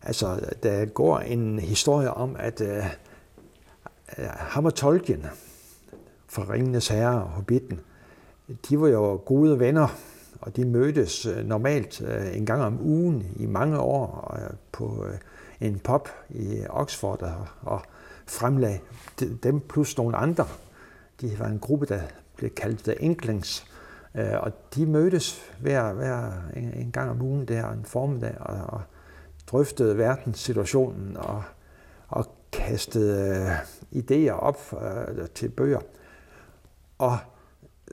Altså, 0.02 0.40
der 0.62 0.84
går 0.84 1.18
en 1.18 1.58
historie 1.58 2.10
om, 2.14 2.36
at 2.38 2.60
øh, 2.60 2.84
ham 4.18 4.64
og 4.64 4.74
Tolkien 4.74 5.26
fra 6.28 6.44
Ringenes 6.52 6.88
Herre 6.88 7.22
og 7.22 7.28
Hobbiten, 7.28 7.80
de 8.68 8.80
var 8.80 8.88
jo 8.88 9.22
gode 9.26 9.60
venner, 9.60 9.88
og 10.40 10.56
de 10.56 10.64
mødtes 10.64 11.28
normalt 11.44 12.00
en 12.34 12.46
gang 12.46 12.62
om 12.62 12.80
ugen 12.80 13.26
i 13.36 13.46
mange 13.46 13.78
år 13.78 14.36
på 14.72 15.06
en 15.60 15.78
pop 15.78 16.08
i 16.30 16.64
Oxford 16.70 17.22
og 17.62 17.80
fremlag 18.26 18.82
dem 19.42 19.60
plus 19.60 19.96
nogle 19.96 20.16
andre. 20.16 20.46
De 21.20 21.38
var 21.38 21.46
en 21.46 21.58
gruppe, 21.58 21.86
der 21.86 22.00
blev 22.36 22.50
kaldt 22.50 22.84
The 22.84 22.94
Inklings, 22.94 23.66
og 24.14 24.52
de 24.74 24.86
mødtes 24.86 25.42
hver, 25.60 25.92
hver 25.92 26.32
en 26.54 26.90
gang 26.92 27.10
om 27.10 27.22
ugen 27.22 27.48
der 27.48 27.70
en 27.70 27.84
formiddag 27.84 28.36
og, 28.40 28.56
og 28.66 28.82
drøftede 29.46 29.98
verdenssituationen 29.98 31.16
og 31.16 31.42
kastede 32.52 33.56
idéer 33.94 34.30
op 34.30 34.74
til 35.34 35.48
bøger. 35.48 35.80
Og 36.98 37.18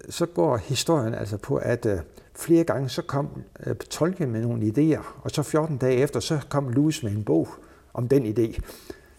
så 0.09 0.25
går 0.25 0.57
historien 0.57 1.13
altså 1.13 1.37
på, 1.37 1.55
at 1.55 1.87
flere 2.35 2.63
gange 2.63 2.89
så 2.89 3.01
kom 3.01 3.43
Tolkien 3.89 4.31
med 4.31 4.41
nogle 4.41 4.61
idéer, 4.65 5.03
og 5.23 5.31
så 5.31 5.43
14 5.43 5.77
dage 5.77 5.97
efter, 5.97 6.19
så 6.19 6.39
kom 6.49 6.69
Lewis 6.69 7.03
med 7.03 7.11
en 7.11 7.23
bog 7.23 7.47
om 7.93 8.07
den 8.07 8.25
idé. 8.25 8.59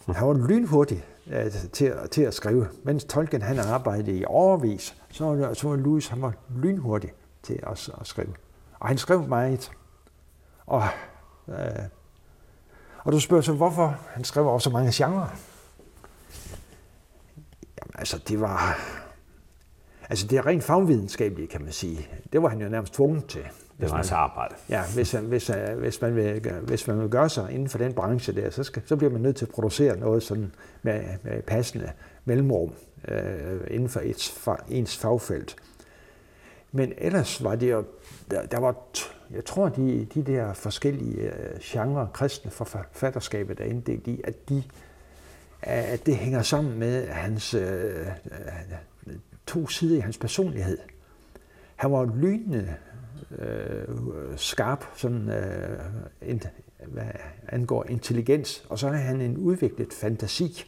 Han 0.07 0.26
var 0.29 0.48
lynhurtig 0.48 1.05
til, 1.72 1.92
til 2.11 2.22
at 2.22 2.35
skrive. 2.35 2.68
Mens 2.83 3.05
Tolkien 3.05 3.42
han 3.42 3.59
arbejdede 3.59 4.18
i 4.18 4.24
overvis, 4.24 4.96
så, 5.11 5.50
så 5.55 5.68
var 5.68 5.76
Lewis 5.76 6.09
han 6.09 6.22
var 6.22 6.35
lynhurtig 6.57 7.12
til 7.42 7.61
at, 7.62 7.90
at 8.00 8.07
skrive. 8.07 8.35
Og 8.81 8.88
han 8.88 8.98
skrev 8.98 9.29
meget. 9.29 9.70
Og 10.66 10.83
øh, 11.48 11.57
Og 13.05 13.13
du 13.13 13.21
spørger 13.21 13.43
så, 13.43 13.53
hvorfor 13.53 13.99
han 14.09 14.25
skrev 14.25 14.49
over 14.49 14.59
så 14.59 14.71
mange 14.71 14.93
genrer? 14.95 15.37
Jamen 17.63 17.95
altså, 17.95 18.19
det 18.29 18.41
var... 18.41 18.79
Altså, 20.11 20.27
det 20.27 20.39
er 20.39 20.47
rent 20.47 20.65
fagvidenskabeligt, 20.65 21.51
kan 21.51 21.63
man 21.63 21.73
sige. 21.73 22.09
Det 22.33 22.43
var 22.43 22.49
han 22.49 22.61
jo 22.61 22.69
nærmest 22.69 22.95
tvunget 22.95 23.27
til. 23.27 23.43
Det 23.81 23.91
var 23.91 23.97
hans 23.97 24.13
arbejde. 24.13 24.55
Ja, 24.69 24.83
hvis, 24.95 25.13
hvis, 25.13 25.51
hvis, 25.79 26.01
man 26.01 26.17
vil, 26.17 26.53
hvis 26.63 26.87
man 26.87 27.01
vil 27.01 27.09
gøre 27.09 27.29
sig 27.29 27.51
inden 27.51 27.69
for 27.69 27.79
den 27.79 27.93
branche 27.93 28.33
der, 28.33 28.51
så, 28.51 28.65
skal, 28.65 28.83
så 28.87 28.97
bliver 28.97 29.13
man 29.13 29.21
nødt 29.21 29.37
til 29.37 29.45
at 29.45 29.51
producere 29.51 29.97
noget 29.97 30.23
sådan 30.23 30.53
med, 30.83 31.05
med 31.23 31.43
passende 31.43 31.93
mellemrum 32.25 32.73
øh, 33.09 33.61
inden 33.71 33.89
for 33.89 34.01
et, 34.01 34.59
ens 34.69 34.97
fagfelt. 34.97 35.57
Men 36.73 36.93
ellers 36.99 37.45
var 37.45 37.55
det 37.55 37.71
jo, 37.71 37.85
der, 38.31 38.47
der 38.47 38.61
var 38.61 38.77
Jeg 39.35 39.45
tror, 39.45 39.69
de, 39.69 40.05
de 40.14 40.23
der 40.23 40.53
forskellige 40.53 41.33
genrer, 41.62 42.07
kristne 42.07 42.51
forfatterskabet 42.51 43.61
er 43.61 43.64
inddelt 43.64 44.07
i, 44.07 44.21
at, 44.25 44.49
de, 44.49 44.62
at 45.62 46.07
det 46.07 46.16
hænger 46.16 46.43
sammen 46.43 46.79
med 46.79 47.07
hans 47.09 47.55
øh, 47.55 48.07
to 49.47 49.69
sider 49.69 49.97
i 49.97 50.01
hans 50.01 50.19
personlighed. 50.19 50.79
Han 51.77 51.93
var 51.93 52.12
lynende 52.16 52.75
øh, 53.38 53.88
skarp, 54.37 54.85
sådan, 54.95 55.29
øh, 55.29 55.81
in, 56.23 56.43
hvad 56.87 57.07
angår 57.49 57.85
intelligens, 57.88 58.64
og 58.69 58.79
så 58.79 58.88
har 58.88 58.97
han 58.97 59.21
en 59.21 59.37
udviklet 59.37 59.93
fantasi. 59.93 60.64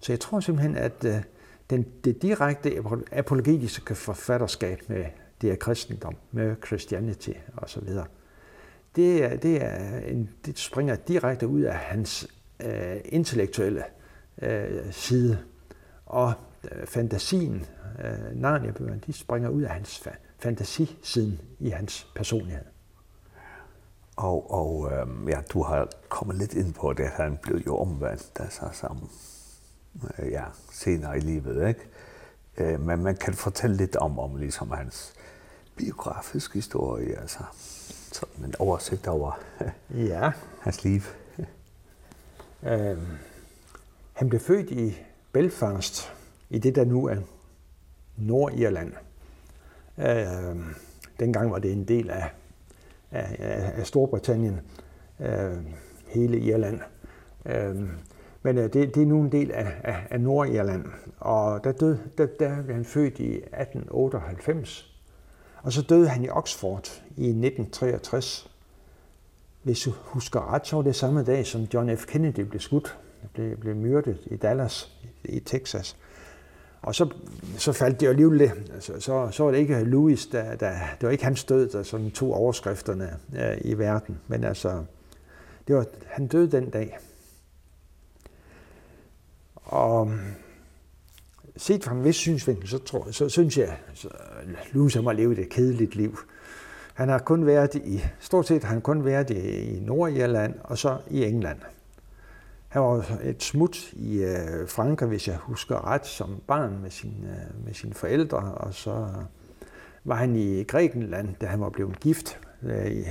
Så 0.00 0.12
jeg 0.12 0.20
tror 0.20 0.40
simpelthen, 0.40 0.76
at 0.76 1.04
øh, 1.04 1.22
den, 1.70 1.86
det 2.04 2.22
direkte 2.22 2.82
apologetiske 3.12 3.94
forfatterskab 3.94 4.82
med 4.88 5.04
det 5.40 5.50
er 5.50 5.56
kristendom 5.56 6.16
med 6.32 6.56
Christianity 6.66 7.30
og 7.56 7.70
så 7.70 7.80
videre. 7.80 8.06
Det 8.96 9.24
er, 9.24 9.36
det 9.36 9.62
er 9.62 9.98
en, 9.98 10.30
det 10.46 10.58
springer 10.58 10.96
direkte 10.96 11.48
ud 11.48 11.60
af 11.60 11.74
hans 11.74 12.28
øh, 12.60 12.96
intellektuelle 13.04 13.84
øh, 14.42 14.92
side 14.92 15.38
og 16.06 16.32
øh, 16.72 16.86
fantasien 16.86 17.66
øh, 18.04 18.40
Narnia 18.40 18.70
bøgerne, 18.70 19.00
de 19.06 19.12
springer 19.12 19.48
ud 19.48 19.62
af 19.62 19.70
hans 19.70 19.98
fa 19.98 20.10
fantasisiden 20.38 21.40
i 21.58 21.70
hans 21.70 22.06
personlighed. 22.14 22.64
Og, 24.16 24.50
og 24.50 24.92
øh, 24.92 25.28
ja, 25.28 25.40
du 25.52 25.62
har 25.62 25.88
kommet 26.08 26.36
lidt 26.36 26.54
ind 26.54 26.74
på 26.74 26.92
det, 26.92 27.06
han 27.06 27.38
blev 27.42 27.62
jo 27.66 27.76
omvendt 27.76 28.30
altså 28.40 28.60
som 28.60 28.72
sammen 28.72 29.10
ja, 30.18 30.44
senere 30.72 31.16
i 31.16 31.20
livet, 31.20 31.68
ikke? 31.68 31.80
Øh, 32.56 32.80
men 32.80 33.02
man 33.02 33.16
kan 33.16 33.34
fortælle 33.34 33.76
lidt 33.76 33.96
om, 33.96 34.18
om 34.18 34.36
ligesom 34.36 34.70
hans 34.70 35.12
biografisk 35.76 36.54
historie, 36.54 37.20
altså 37.20 37.38
sådan 38.12 38.44
en 38.44 38.54
oversigt 38.58 39.06
over 39.06 39.40
ja. 40.10 40.32
hans 40.60 40.84
liv. 40.84 41.00
øhm, 42.70 43.06
han 44.12 44.28
blev 44.28 44.40
født 44.40 44.70
i 44.70 44.98
Belfast, 45.32 46.12
i 46.50 46.58
det 46.58 46.74
der 46.74 46.84
nu 46.84 47.06
er 47.06 47.16
Nordirland. 48.16 48.92
Øhm, 49.98 50.64
dengang 51.20 51.50
var 51.50 51.58
det 51.58 51.72
en 51.72 51.84
del 51.84 52.10
af, 52.10 52.30
af, 53.10 53.72
af 53.78 53.86
Storbritannien, 53.86 54.60
øh, 55.20 55.56
hele 56.06 56.38
Irland. 56.38 56.80
Øhm, 57.46 57.90
men 58.42 58.58
øh, 58.58 58.64
det, 58.64 58.94
det 58.94 59.02
er 59.02 59.06
nu 59.06 59.20
en 59.20 59.32
del 59.32 59.52
af, 59.52 59.72
af, 59.84 60.06
af 60.10 60.20
Nordirland, 60.20 60.84
og 61.18 61.64
der, 61.64 61.72
død, 61.72 61.98
der, 62.18 62.26
der 62.26 62.62
blev 62.62 62.74
han 62.74 62.84
født 62.84 63.18
i 63.18 63.34
1898. 63.36 64.95
Og 65.66 65.72
så 65.72 65.82
døde 65.82 66.08
han 66.08 66.24
i 66.24 66.28
Oxford 66.28 67.02
i 67.16 67.28
1963. 67.28 68.50
Hvis 69.62 69.80
du 69.80 69.90
husker 69.90 70.54
ret, 70.54 70.66
så 70.66 70.76
var 70.76 70.82
det 70.82 70.96
samme 70.96 71.24
dag, 71.24 71.46
som 71.46 71.60
John 71.74 71.96
F. 71.96 72.06
Kennedy 72.06 72.40
blev 72.40 72.60
skudt. 72.60 72.98
Blev, 73.32 73.56
blev 73.56 73.76
myrdet 73.76 74.18
i 74.26 74.36
Dallas 74.36 74.92
i, 75.24 75.40
Texas. 75.40 75.96
Og 76.82 76.94
så, 76.94 77.08
så 77.58 77.72
faldt 77.72 78.00
det 78.00 78.08
alligevel 78.08 78.38
lidt. 78.38 78.72
Så, 78.80 79.00
så, 79.00 79.28
så 79.30 79.44
var 79.44 79.50
det 79.50 79.58
ikke 79.58 79.84
Louis, 79.84 80.26
der, 80.26 80.56
der, 80.56 80.78
det 81.00 81.06
var 81.06 81.10
ikke 81.10 81.24
hans 81.24 81.44
død, 81.44 81.68
der 81.68 81.82
sådan 81.82 82.10
tog 82.10 82.34
overskrifterne 82.34 83.16
øh, 83.36 83.58
i 83.60 83.78
verden. 83.78 84.18
Men 84.28 84.44
altså, 84.44 84.84
det 85.68 85.76
var, 85.76 85.86
han 86.06 86.26
døde 86.26 86.50
den 86.50 86.70
dag. 86.70 86.98
Og 89.64 90.12
set 91.56 91.84
fra 91.84 91.94
en 91.94 92.04
vis 92.04 92.16
synsvinkel, 92.16 92.68
så, 92.68 92.78
tror, 92.78 93.10
så 93.10 93.28
synes 93.28 93.58
jeg, 93.58 93.76
så 93.94 94.08
Louis 94.72 94.94
har 94.94 95.12
levet 95.12 95.38
et 95.38 95.48
kedeligt 95.48 95.96
liv. 95.96 96.18
Han 96.94 97.08
har 97.08 97.18
kun 97.18 97.46
været 97.46 97.74
i, 97.74 98.04
stort 98.20 98.46
set 98.46 98.64
har 98.64 98.72
han 98.72 98.80
kun 98.80 99.04
været 99.04 99.30
i 99.30 99.80
Nordirland 99.80 100.54
og 100.64 100.78
så 100.78 100.98
i 101.10 101.24
England. 101.24 101.58
Han 102.68 102.82
var 102.82 103.18
et 103.22 103.42
smut 103.42 103.92
i 103.92 104.22
øh, 104.22 104.68
Frankrig, 104.68 105.08
hvis 105.08 105.28
jeg 105.28 105.36
husker 105.36 105.86
ret, 105.86 106.06
som 106.06 106.42
barn 106.46 106.78
med, 106.82 106.90
sin, 106.90 107.24
øh, 107.24 107.64
med 107.64 107.74
sine 107.74 107.94
forældre, 107.94 108.38
og 108.38 108.74
så 108.74 109.08
var 110.04 110.14
han 110.14 110.36
i 110.36 110.62
Grækenland, 110.62 111.34
da 111.40 111.46
han 111.46 111.60
var 111.60 111.68
blevet 111.68 112.00
gift 112.00 112.38
øh, 112.62 112.90
i, 112.90 113.04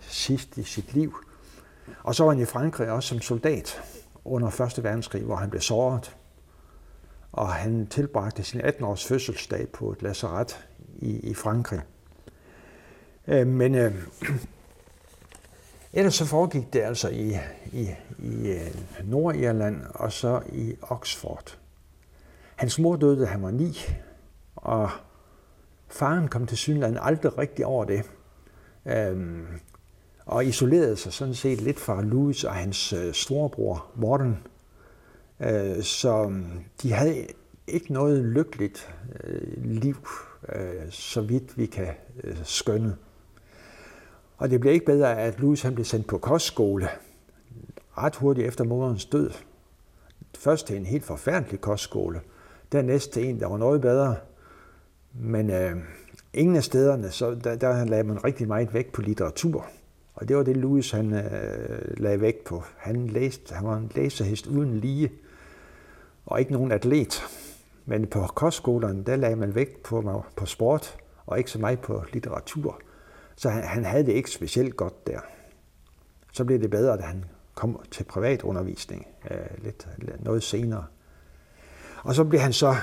sidst 0.00 0.58
i 0.58 0.62
sit 0.62 0.94
liv. 0.94 1.16
Og 2.02 2.14
så 2.14 2.24
var 2.24 2.32
han 2.32 2.42
i 2.42 2.44
Frankrig 2.44 2.90
også 2.90 3.08
som 3.08 3.20
soldat 3.20 3.82
under 4.24 4.76
1. 4.76 4.84
verdenskrig, 4.84 5.22
hvor 5.22 5.36
han 5.36 5.50
blev 5.50 5.60
såret 5.60 6.16
og 7.32 7.48
han 7.48 7.86
tilbragte 7.86 8.42
sin 8.42 8.60
18-års 8.60 9.06
fødselsdag 9.06 9.68
på 9.68 9.92
et 9.92 10.02
lazaret 10.02 10.66
i, 10.96 11.30
i 11.30 11.34
Frankrig. 11.34 11.80
Øh, 13.28 13.46
men 13.46 13.74
øh, 13.74 13.94
ellers 15.92 16.14
så 16.14 16.24
foregik 16.24 16.72
det 16.72 16.80
altså 16.80 17.08
i, 17.08 17.36
i, 17.72 17.88
i 18.18 18.58
Nordirland 19.04 19.82
og 19.94 20.12
så 20.12 20.40
i 20.52 20.74
Oxford. 20.82 21.58
Hans 22.56 22.78
mor 22.78 22.96
døde, 22.96 23.20
da 23.20 23.26
han 23.26 23.42
var 23.42 23.50
ni, 23.50 23.78
og 24.56 24.90
faren 25.88 26.28
kom 26.28 26.46
til 26.46 26.58
Sydland 26.58 26.96
aldrig 27.00 27.38
rigtig 27.38 27.66
over 27.66 27.84
det. 27.84 28.10
Øhm, 28.86 29.46
og 30.26 30.44
isolerede 30.44 30.96
sig 30.96 31.12
sådan 31.12 31.34
set 31.34 31.60
lidt 31.60 31.80
fra 31.80 32.02
Louis 32.02 32.44
og 32.44 32.54
hans 32.54 32.92
øh, 32.92 33.14
storebror 33.14 33.86
Morten, 33.94 34.38
øh, 35.40 35.82
så 35.82 36.32
de 36.82 36.92
havde 36.92 37.26
ikke 37.66 37.92
noget 37.92 38.24
lykkeligt 38.24 38.94
øh, 39.24 39.64
liv, 39.64 40.08
øh, 40.48 40.90
så 40.90 41.20
vidt 41.20 41.58
vi 41.58 41.66
kan 41.66 41.88
øh, 42.24 42.36
skønne. 42.44 42.96
Og 44.36 44.50
det 44.50 44.60
blev 44.60 44.72
ikke 44.72 44.86
bedre, 44.86 45.18
at 45.18 45.40
Louis 45.40 45.62
han 45.62 45.74
blev 45.74 45.84
sendt 45.84 46.06
på 46.06 46.18
kostskole 46.18 46.88
ret 47.98 48.16
hurtigt 48.16 48.48
efter 48.48 48.64
moderens 48.64 49.04
død. 49.04 49.30
Først 50.38 50.66
til 50.66 50.76
en 50.76 50.86
helt 50.86 51.04
forfærdelig 51.04 51.60
kostskole, 51.60 52.20
dernæst 52.72 53.12
til 53.12 53.28
en, 53.28 53.40
der 53.40 53.46
var 53.46 53.56
noget 53.56 53.80
bedre. 53.80 54.16
Men 55.12 55.50
øh, 55.50 55.76
ingen 56.34 56.56
af 56.56 56.64
stederne, 56.64 57.10
så 57.10 57.34
der, 57.34 57.56
der 57.56 57.84
lagde 57.84 58.04
man 58.04 58.24
rigtig 58.24 58.48
meget 58.48 58.74
vægt 58.74 58.92
på 58.92 59.02
litteratur. 59.02 59.66
Og 60.14 60.28
det 60.28 60.36
var 60.36 60.42
det, 60.42 60.56
Louis 60.56 60.90
han, 60.90 61.12
øh, 61.12 62.00
lagde 62.00 62.20
vægt 62.20 62.44
på. 62.44 62.62
Han, 62.76 63.06
læste, 63.06 63.54
han 63.54 63.66
var 63.66 63.76
en 63.76 63.92
læsehest 63.94 64.46
uden 64.46 64.80
lige. 64.80 65.08
Øh, 65.08 65.29
og 66.26 66.40
ikke 66.40 66.52
nogen 66.52 66.72
atlet. 66.72 67.22
Men 67.86 68.06
på 68.06 68.26
kostskolerne, 68.26 69.04
der 69.04 69.16
lagde 69.16 69.36
man 69.36 69.54
vægt 69.54 69.82
på 69.82 70.24
på 70.36 70.46
sport, 70.46 70.96
og 71.26 71.38
ikke 71.38 71.50
så 71.50 71.58
meget 71.58 71.80
på 71.80 72.04
litteratur. 72.12 72.80
Så 73.36 73.50
han, 73.50 73.64
han 73.64 73.84
havde 73.84 74.06
det 74.06 74.12
ikke 74.12 74.30
specielt 74.30 74.76
godt 74.76 75.06
der. 75.06 75.20
Så 76.32 76.44
blev 76.44 76.60
det 76.60 76.70
bedre, 76.70 76.96
da 76.96 77.02
han 77.02 77.24
kom 77.54 77.80
til 77.90 78.04
privatundervisning 78.04 79.06
øh, 79.30 79.64
lidt, 79.64 79.88
noget 80.20 80.42
senere. 80.42 80.84
Og 82.02 82.14
så 82.14 82.24
blev 82.24 82.40
han 82.40 82.52
så, 82.52 82.74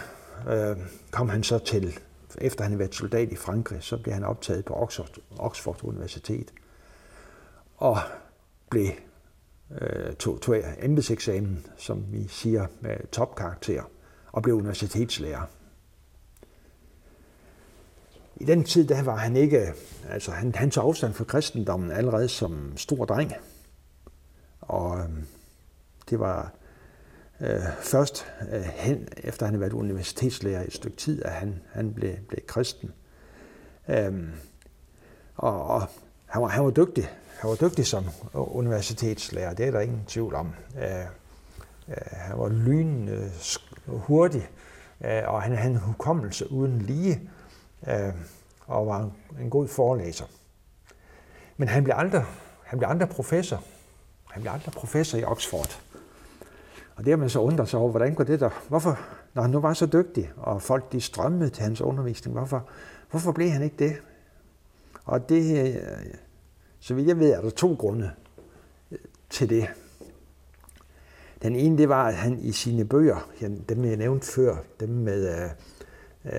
øh, 0.49 0.77
kom 1.11 1.29
han 1.29 1.43
så 1.43 1.59
til, 1.59 1.99
efter 2.37 2.63
han 2.63 2.71
havde 2.71 2.79
været 2.79 2.95
soldat 2.95 3.31
i 3.31 3.35
Frankrig, 3.35 3.83
så 3.83 3.97
blev 3.97 4.13
han 4.13 4.23
optaget 4.23 4.65
på 4.65 4.73
Oxford, 4.73 5.09
Oxford 5.37 5.83
Universitet. 5.83 6.53
Og 7.77 7.97
blev 8.69 8.87
øh, 9.81 10.13
tog, 10.13 10.41
tog 10.41 10.57
embedseksamen, 10.79 11.65
som 11.77 12.05
vi 12.11 12.27
siger 12.27 12.67
med 12.81 13.07
topkarakter, 13.11 13.83
og 14.31 14.43
blev 14.43 14.55
universitetslærer. 14.55 15.41
I 18.35 18.43
den 18.43 18.63
tid 18.63 18.87
der 18.87 19.01
var 19.03 19.15
han 19.15 19.35
ikke, 19.35 19.73
altså 20.09 20.31
han, 20.31 20.55
han 20.55 20.71
tog 20.71 20.83
afstand 20.83 21.13
fra 21.13 21.23
kristendommen 21.23 21.91
allerede 21.91 22.29
som 22.29 22.77
stor 22.77 23.05
dreng. 23.05 23.33
Og 24.61 25.03
det 26.09 26.19
var 26.19 26.53
øh, 27.41 27.61
først 27.81 28.25
øh, 28.53 28.61
hen, 28.61 29.07
efter 29.17 29.45
han 29.45 29.53
havde 29.53 29.61
været 29.61 29.73
universitetslærer 29.73 30.63
i 30.63 30.67
et 30.67 30.73
stykke 30.73 30.97
tid, 30.97 31.23
at 31.23 31.31
han, 31.31 31.61
han 31.71 31.93
blev, 31.93 32.15
blev 32.27 32.39
kristen. 32.47 32.91
Øhm, 33.89 34.31
og, 35.35 35.63
og 35.63 35.81
han 36.27 36.41
var, 36.41 36.47
han 36.47 36.63
var 36.63 36.71
dygtig. 36.71 37.09
Han 37.39 37.49
var 37.49 37.55
dygtig 37.55 37.85
som 37.85 38.05
universitetslærer, 38.33 39.53
det 39.53 39.67
er 39.67 39.71
der 39.71 39.79
ingen 39.79 40.03
tvivl 40.07 40.35
om. 40.35 40.53
Øh, 40.77 41.01
øh, 41.89 41.95
han 42.11 42.39
var 42.39 42.49
lynende 42.49 43.31
hurtig, 43.87 44.49
øh, 45.05 45.21
og 45.25 45.41
han 45.41 45.55
havde 45.55 45.73
en 45.73 45.79
hukommelse 45.79 46.51
uden 46.51 46.81
lige, 46.81 47.29
øh, 47.87 48.13
og 48.67 48.87
var 48.87 49.03
en, 49.03 49.13
en 49.41 49.49
god 49.49 49.67
forelæser. 49.67 50.25
Men 51.57 51.67
han 51.67 51.83
blev 51.83 51.95
aldrig, 51.97 52.25
han 52.63 52.79
blev 52.79 52.89
aldrig 52.89 53.09
professor. 53.09 53.63
Han 54.31 54.41
blev 54.41 54.53
aldrig 54.53 54.73
professor 54.73 55.17
i 55.17 55.23
Oxford. 55.23 55.81
Og 56.95 57.05
det 57.05 57.11
har 57.11 57.17
man 57.17 57.29
så 57.29 57.39
undret 57.39 57.69
sig 57.69 57.79
over, 57.79 57.91
hvordan 57.91 58.13
går 58.13 58.23
det 58.23 58.39
der? 58.39 58.49
Hvorfor, 58.67 58.99
når 59.33 59.41
han 59.41 59.51
nu 59.51 59.59
var 59.59 59.73
så 59.73 59.85
dygtig, 59.85 60.31
og 60.37 60.61
folk 60.61 60.91
de 60.91 61.01
strømmede 61.01 61.49
til 61.49 61.63
hans 61.63 61.81
undervisning, 61.81 62.37
hvorfor, 62.37 62.63
hvorfor 63.11 63.31
blev 63.31 63.49
han 63.49 63.63
ikke 63.63 63.75
det? 63.79 63.95
Og 65.07 65.29
det, 65.29 65.81
så 66.79 66.93
vidt 66.93 67.07
jeg 67.07 67.19
ved, 67.19 67.31
er 67.31 67.41
der 67.41 67.49
to 67.49 67.73
grunde 67.73 68.11
til 69.29 69.49
det. 69.49 69.67
Den 71.41 71.55
ene, 71.55 71.77
det 71.77 71.89
var, 71.89 72.07
at 72.07 72.13
han 72.13 72.39
i 72.39 72.51
sine 72.51 72.85
bøger, 72.85 73.29
dem 73.69 73.85
jeg 73.85 73.97
nævnte 73.97 74.27
før, 74.27 74.55
dem 74.79 74.89
med 74.89 75.49
øh, 76.25 76.31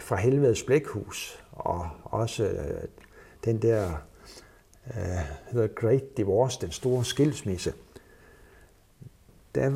fra 0.00 0.16
Helvedes 0.16 0.62
Blækhus, 0.62 1.44
og 1.52 1.88
også 2.04 2.44
øh, 2.44 2.82
den 3.44 3.62
der 3.62 3.92
uh, 4.86 5.54
The 5.54 5.68
Great 5.68 6.16
Divorce, 6.16 6.60
den 6.60 6.70
store 6.70 7.04
skilsmisse, 7.04 7.72
der 9.54 9.72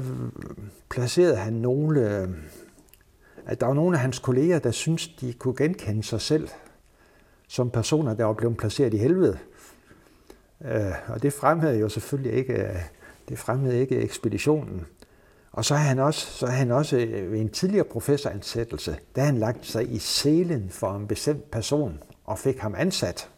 placerede 0.91 1.37
han 1.37 1.53
nogle, 1.53 2.29
at 3.47 3.61
der 3.61 3.67
var 3.67 3.75
nogle 3.75 3.97
af 3.97 4.01
hans 4.01 4.19
kolleger, 4.19 4.59
der 4.59 4.71
syntes, 4.71 5.09
de 5.09 5.33
kunne 5.33 5.57
genkende 5.57 6.03
sig 6.03 6.21
selv 6.21 6.49
som 7.51 7.71
personer, 7.71 8.15
der 8.15 8.25
var 8.25 8.33
blevet 8.33 8.57
placeret 8.57 8.95
i 8.95 8.97
helvede. 8.97 9.39
Øh, 10.65 10.93
og 11.09 11.23
det 11.23 11.33
fremhævede 11.33 11.79
jo 11.79 11.89
selvfølgelig 11.89 12.33
ikke, 12.33 12.83
det 13.29 13.39
fremhævede 13.39 13.81
ikke 13.81 13.97
ekspeditionen. 13.97 14.87
Og 15.53 15.65
så 15.65 15.75
har 15.75 15.89
han 15.89 15.99
også, 15.99 16.27
så 16.27 16.47
har 16.47 16.57
han 16.57 16.71
også 16.71 16.97
ved 16.97 17.41
en 17.41 17.49
tidligere 17.49 17.85
professoransættelse, 17.85 18.99
der 19.15 19.23
han 19.23 19.39
lagt 19.39 19.67
sig 19.67 19.93
i 19.93 19.99
selen 19.99 20.71
for 20.71 20.97
en 20.97 21.07
bestemt 21.07 21.51
person 21.51 21.99
og 22.25 22.39
fik 22.39 22.59
ham 22.59 22.75
ansat. 22.79 23.31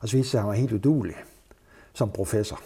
Og 0.00 0.08
så 0.08 0.16
viste 0.16 0.38
han 0.38 0.46
var 0.46 0.54
helt 0.54 0.72
udulig 0.72 1.16
som 1.92 2.10
professor 2.10 2.60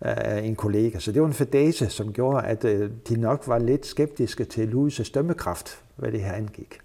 af 0.00 0.40
en 0.40 0.56
kollega. 0.56 0.98
Så 0.98 1.12
det 1.12 1.22
var 1.22 1.28
en 1.28 1.34
fadase, 1.34 1.88
som 1.88 2.12
gjorde, 2.12 2.46
at 2.46 2.62
de 3.08 3.20
nok 3.20 3.48
var 3.48 3.58
lidt 3.58 3.86
skeptiske 3.86 4.44
til 4.44 4.66
Louis' 4.66 5.12
dømmekraft, 5.14 5.82
hvad 5.96 6.12
det 6.12 6.20
her 6.20 6.32
angik. 6.32 6.80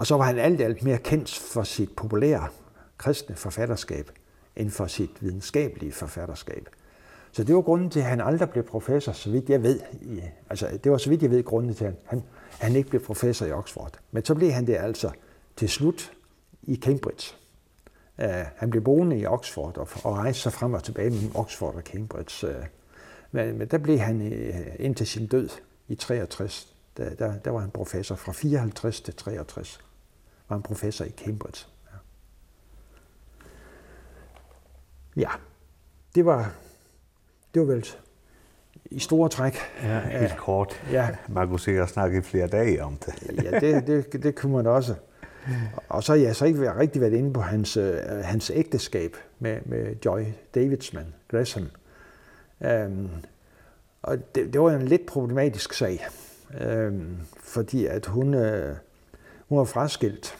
Og 0.00 0.06
så 0.06 0.16
var 0.16 0.24
han 0.24 0.38
alt 0.38 0.60
alt 0.60 0.82
mere 0.82 0.98
kendt 0.98 1.38
for 1.52 1.62
sit 1.62 1.96
populære 1.96 2.48
kristne 2.98 3.36
forfatterskab 3.36 4.10
end 4.56 4.70
for 4.70 4.86
sit 4.86 5.10
videnskabelige 5.20 5.92
forfatterskab. 5.92 6.68
Så 7.32 7.44
det 7.44 7.54
var 7.54 7.60
grunden 7.60 7.90
til, 7.90 8.00
at 8.00 8.06
han 8.06 8.20
aldrig 8.20 8.50
blev 8.50 8.64
professor, 8.64 9.12
så 9.12 9.30
vidt 9.30 9.48
jeg 9.48 9.62
ved. 9.62 9.80
I, 10.00 10.20
altså, 10.50 10.78
det 10.84 10.92
var 10.92 10.98
så 10.98 11.10
vidt 11.10 11.22
jeg 11.22 11.30
ved 11.30 11.44
grunden 11.44 11.74
til, 11.74 11.84
at 11.84 11.94
han, 12.04 12.22
han 12.58 12.76
ikke 12.76 12.88
blev 12.90 13.04
professor 13.04 13.46
i 13.46 13.52
Oxford. 13.52 13.98
Men 14.10 14.24
så 14.24 14.34
blev 14.34 14.50
han 14.50 14.66
det 14.66 14.76
altså 14.76 15.10
til 15.56 15.68
slut 15.68 16.12
i 16.62 16.76
Cambridge. 16.76 17.34
Uh, 18.18 18.24
han 18.56 18.70
blev 18.70 18.82
boende 18.82 19.18
i 19.18 19.26
Oxford 19.26 19.78
og, 19.78 19.88
og 20.04 20.16
rejste 20.16 20.42
sig 20.42 20.52
frem 20.52 20.74
og 20.74 20.84
tilbage 20.84 21.10
mellem 21.10 21.36
Oxford 21.36 21.74
og 21.74 21.82
Cambridge. 21.82 22.48
Uh, 22.48 22.64
men, 23.30 23.58
men 23.58 23.68
der 23.68 23.78
blev 23.78 23.98
han 23.98 24.20
uh, 24.20 24.84
indtil 24.84 25.06
sin 25.06 25.26
død 25.26 25.48
i 25.88 25.94
63. 25.94 26.74
Der, 26.96 27.14
der, 27.14 27.38
der 27.38 27.50
var 27.50 27.60
han 27.60 27.70
professor 27.70 28.14
fra 28.14 28.32
54 28.32 29.00
til 29.00 29.14
63 29.14 29.80
var 30.50 30.56
en 30.56 30.62
professor 30.62 31.04
i 31.04 31.10
Cambridge. 31.10 31.66
Ja. 35.16 35.22
ja. 35.22 35.30
Det 36.14 36.24
var 36.24 36.52
det 37.54 37.62
var 37.62 37.66
vel 37.66 37.86
i 38.84 38.98
store 38.98 39.28
træk. 39.28 39.56
Ja, 39.82 40.00
helt 40.00 40.36
kort. 40.36 40.82
Ja. 40.92 41.08
Man 41.28 41.48
kunne 41.48 41.60
sikkert 41.60 41.88
snakke 41.88 42.18
i 42.18 42.20
flere 42.20 42.46
dage 42.46 42.84
om 42.84 42.96
det. 42.96 43.44
ja, 43.44 43.60
det, 43.60 43.86
det, 43.86 44.22
det 44.22 44.34
kunne 44.34 44.52
man 44.52 44.66
også. 44.66 44.94
Og 45.88 46.04
så, 46.04 46.14
ja, 46.14 46.32
så 46.32 46.44
ikke 46.44 46.62
jeg 46.62 46.76
rigtig 46.76 47.02
været 47.02 47.12
inde 47.12 47.32
på 47.32 47.40
hans, 47.40 47.76
øh, 47.76 47.98
hans 48.22 48.50
ægteskab 48.54 49.16
med, 49.38 49.58
med 49.64 49.96
Joy 50.04 50.24
Davidsman, 50.54 51.14
Gresham. 51.28 51.66
Øhm, 52.64 53.08
og 54.02 54.18
det, 54.34 54.52
det 54.52 54.60
var 54.60 54.70
en 54.70 54.82
lidt 54.88 55.06
problematisk 55.06 55.72
sag, 55.72 56.06
øhm, 56.60 57.16
fordi 57.38 57.86
at 57.86 58.06
hun, 58.06 58.34
øh, 58.34 58.76
hun 59.50 59.58
var 59.58 59.64
fraskilt. 59.64 60.38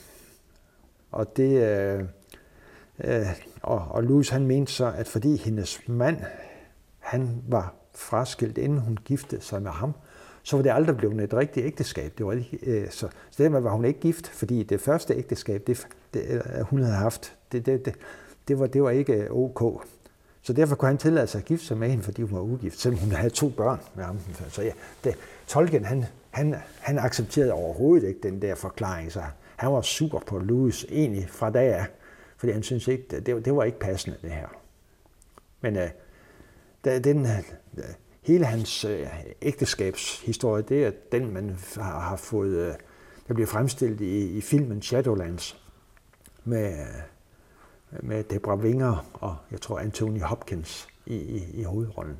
Og 1.10 1.36
det... 1.36 1.62
Øh, 1.62 2.04
øh, 3.04 3.26
og, 3.62 3.86
og 3.90 4.02
Louis 4.02 4.28
han 4.28 4.46
mente 4.46 4.72
så, 4.72 4.92
at 4.96 5.08
fordi 5.08 5.36
hendes 5.36 5.88
mand, 5.88 6.16
han 6.98 7.42
var 7.48 7.74
fraskilt, 7.94 8.58
inden 8.58 8.78
hun 8.78 8.98
giftede 9.04 9.40
sig 9.40 9.62
med 9.62 9.70
ham, 9.70 9.92
så 10.42 10.56
var 10.56 10.62
det 10.62 10.70
aldrig 10.70 10.96
blevet 10.96 11.20
et 11.20 11.34
rigtigt 11.34 11.66
ægteskab. 11.66 12.18
Det 12.18 12.26
var 12.26 12.32
ikke, 12.32 12.58
øh, 12.62 12.90
så, 12.90 13.08
så 13.30 13.42
dermed 13.42 13.60
var 13.60 13.70
hun 13.70 13.84
ikke 13.84 14.00
gift, 14.00 14.28
fordi 14.28 14.62
det 14.62 14.80
første 14.80 15.14
ægteskab, 15.14 15.66
det, 15.66 15.86
det 16.14 16.42
hun 16.62 16.82
havde 16.82 16.96
haft, 16.96 17.36
det, 17.52 17.66
det, 17.66 17.84
det, 17.84 17.94
det, 18.48 18.58
var, 18.58 18.66
det 18.66 18.82
var 18.82 18.90
ikke 18.90 19.30
ok. 19.30 19.84
Så 20.42 20.52
derfor 20.52 20.76
kunne 20.76 20.88
han 20.88 20.98
tillade 20.98 21.26
sig 21.26 21.38
at 21.38 21.44
gifte 21.44 21.66
sig 21.66 21.78
med 21.78 21.88
hende, 21.88 22.02
fordi 22.02 22.22
hun 22.22 22.32
var 22.32 22.40
ugift, 22.40 22.80
selvom 22.80 23.00
hun 23.00 23.12
havde 23.12 23.30
to 23.30 23.48
børn 23.48 23.80
med 23.94 24.04
ham. 24.04 24.18
Så 24.48 24.62
ja, 24.62 24.72
det, 25.04 25.14
tolken 25.46 25.84
han 25.84 26.04
han, 26.30 26.54
han 26.78 26.98
accepterede 26.98 27.52
overhovedet 27.52 28.08
ikke 28.08 28.20
den 28.22 28.42
der 28.42 28.54
forklaring, 28.54 29.12
så 29.12 29.22
han 29.56 29.72
var 29.72 29.80
super 29.80 30.18
på 30.18 30.38
Louis 30.38 30.84
egentlig 30.84 31.28
fra 31.28 31.50
dag 31.50 31.74
af, 31.74 31.86
fordi 32.36 32.52
han 32.52 32.62
syntes 32.62 32.88
ikke, 32.88 33.20
det, 33.20 33.44
det 33.44 33.56
var 33.56 33.64
ikke 33.64 33.78
passende 33.78 34.16
det 34.22 34.30
her. 34.30 34.48
Men 35.60 35.76
øh, 35.76 35.90
den, 37.04 37.26
hele 38.22 38.44
hans 38.44 38.84
øh, 38.84 39.06
ægteskabshistorie, 39.42 40.62
det 40.62 40.84
er 40.84 40.92
den, 41.12 41.32
man 41.32 41.58
har, 41.76 42.00
har 42.00 42.16
fået, 42.16 42.56
øh, 42.56 42.74
der 43.28 43.34
bliver 43.34 43.46
fremstillet 43.46 44.00
i, 44.00 44.36
i 44.36 44.40
filmen 44.40 44.82
Shadowlands 44.82 45.64
med, 46.44 46.86
med 47.90 48.24
Debra 48.24 48.54
Winger 48.54 49.10
og 49.12 49.36
jeg 49.50 49.60
tror 49.60 49.78
Anthony 49.78 50.20
Hopkins 50.20 50.88
i, 51.06 51.16
i, 51.16 51.60
i 51.60 51.62
hovedrollen. 51.62 52.16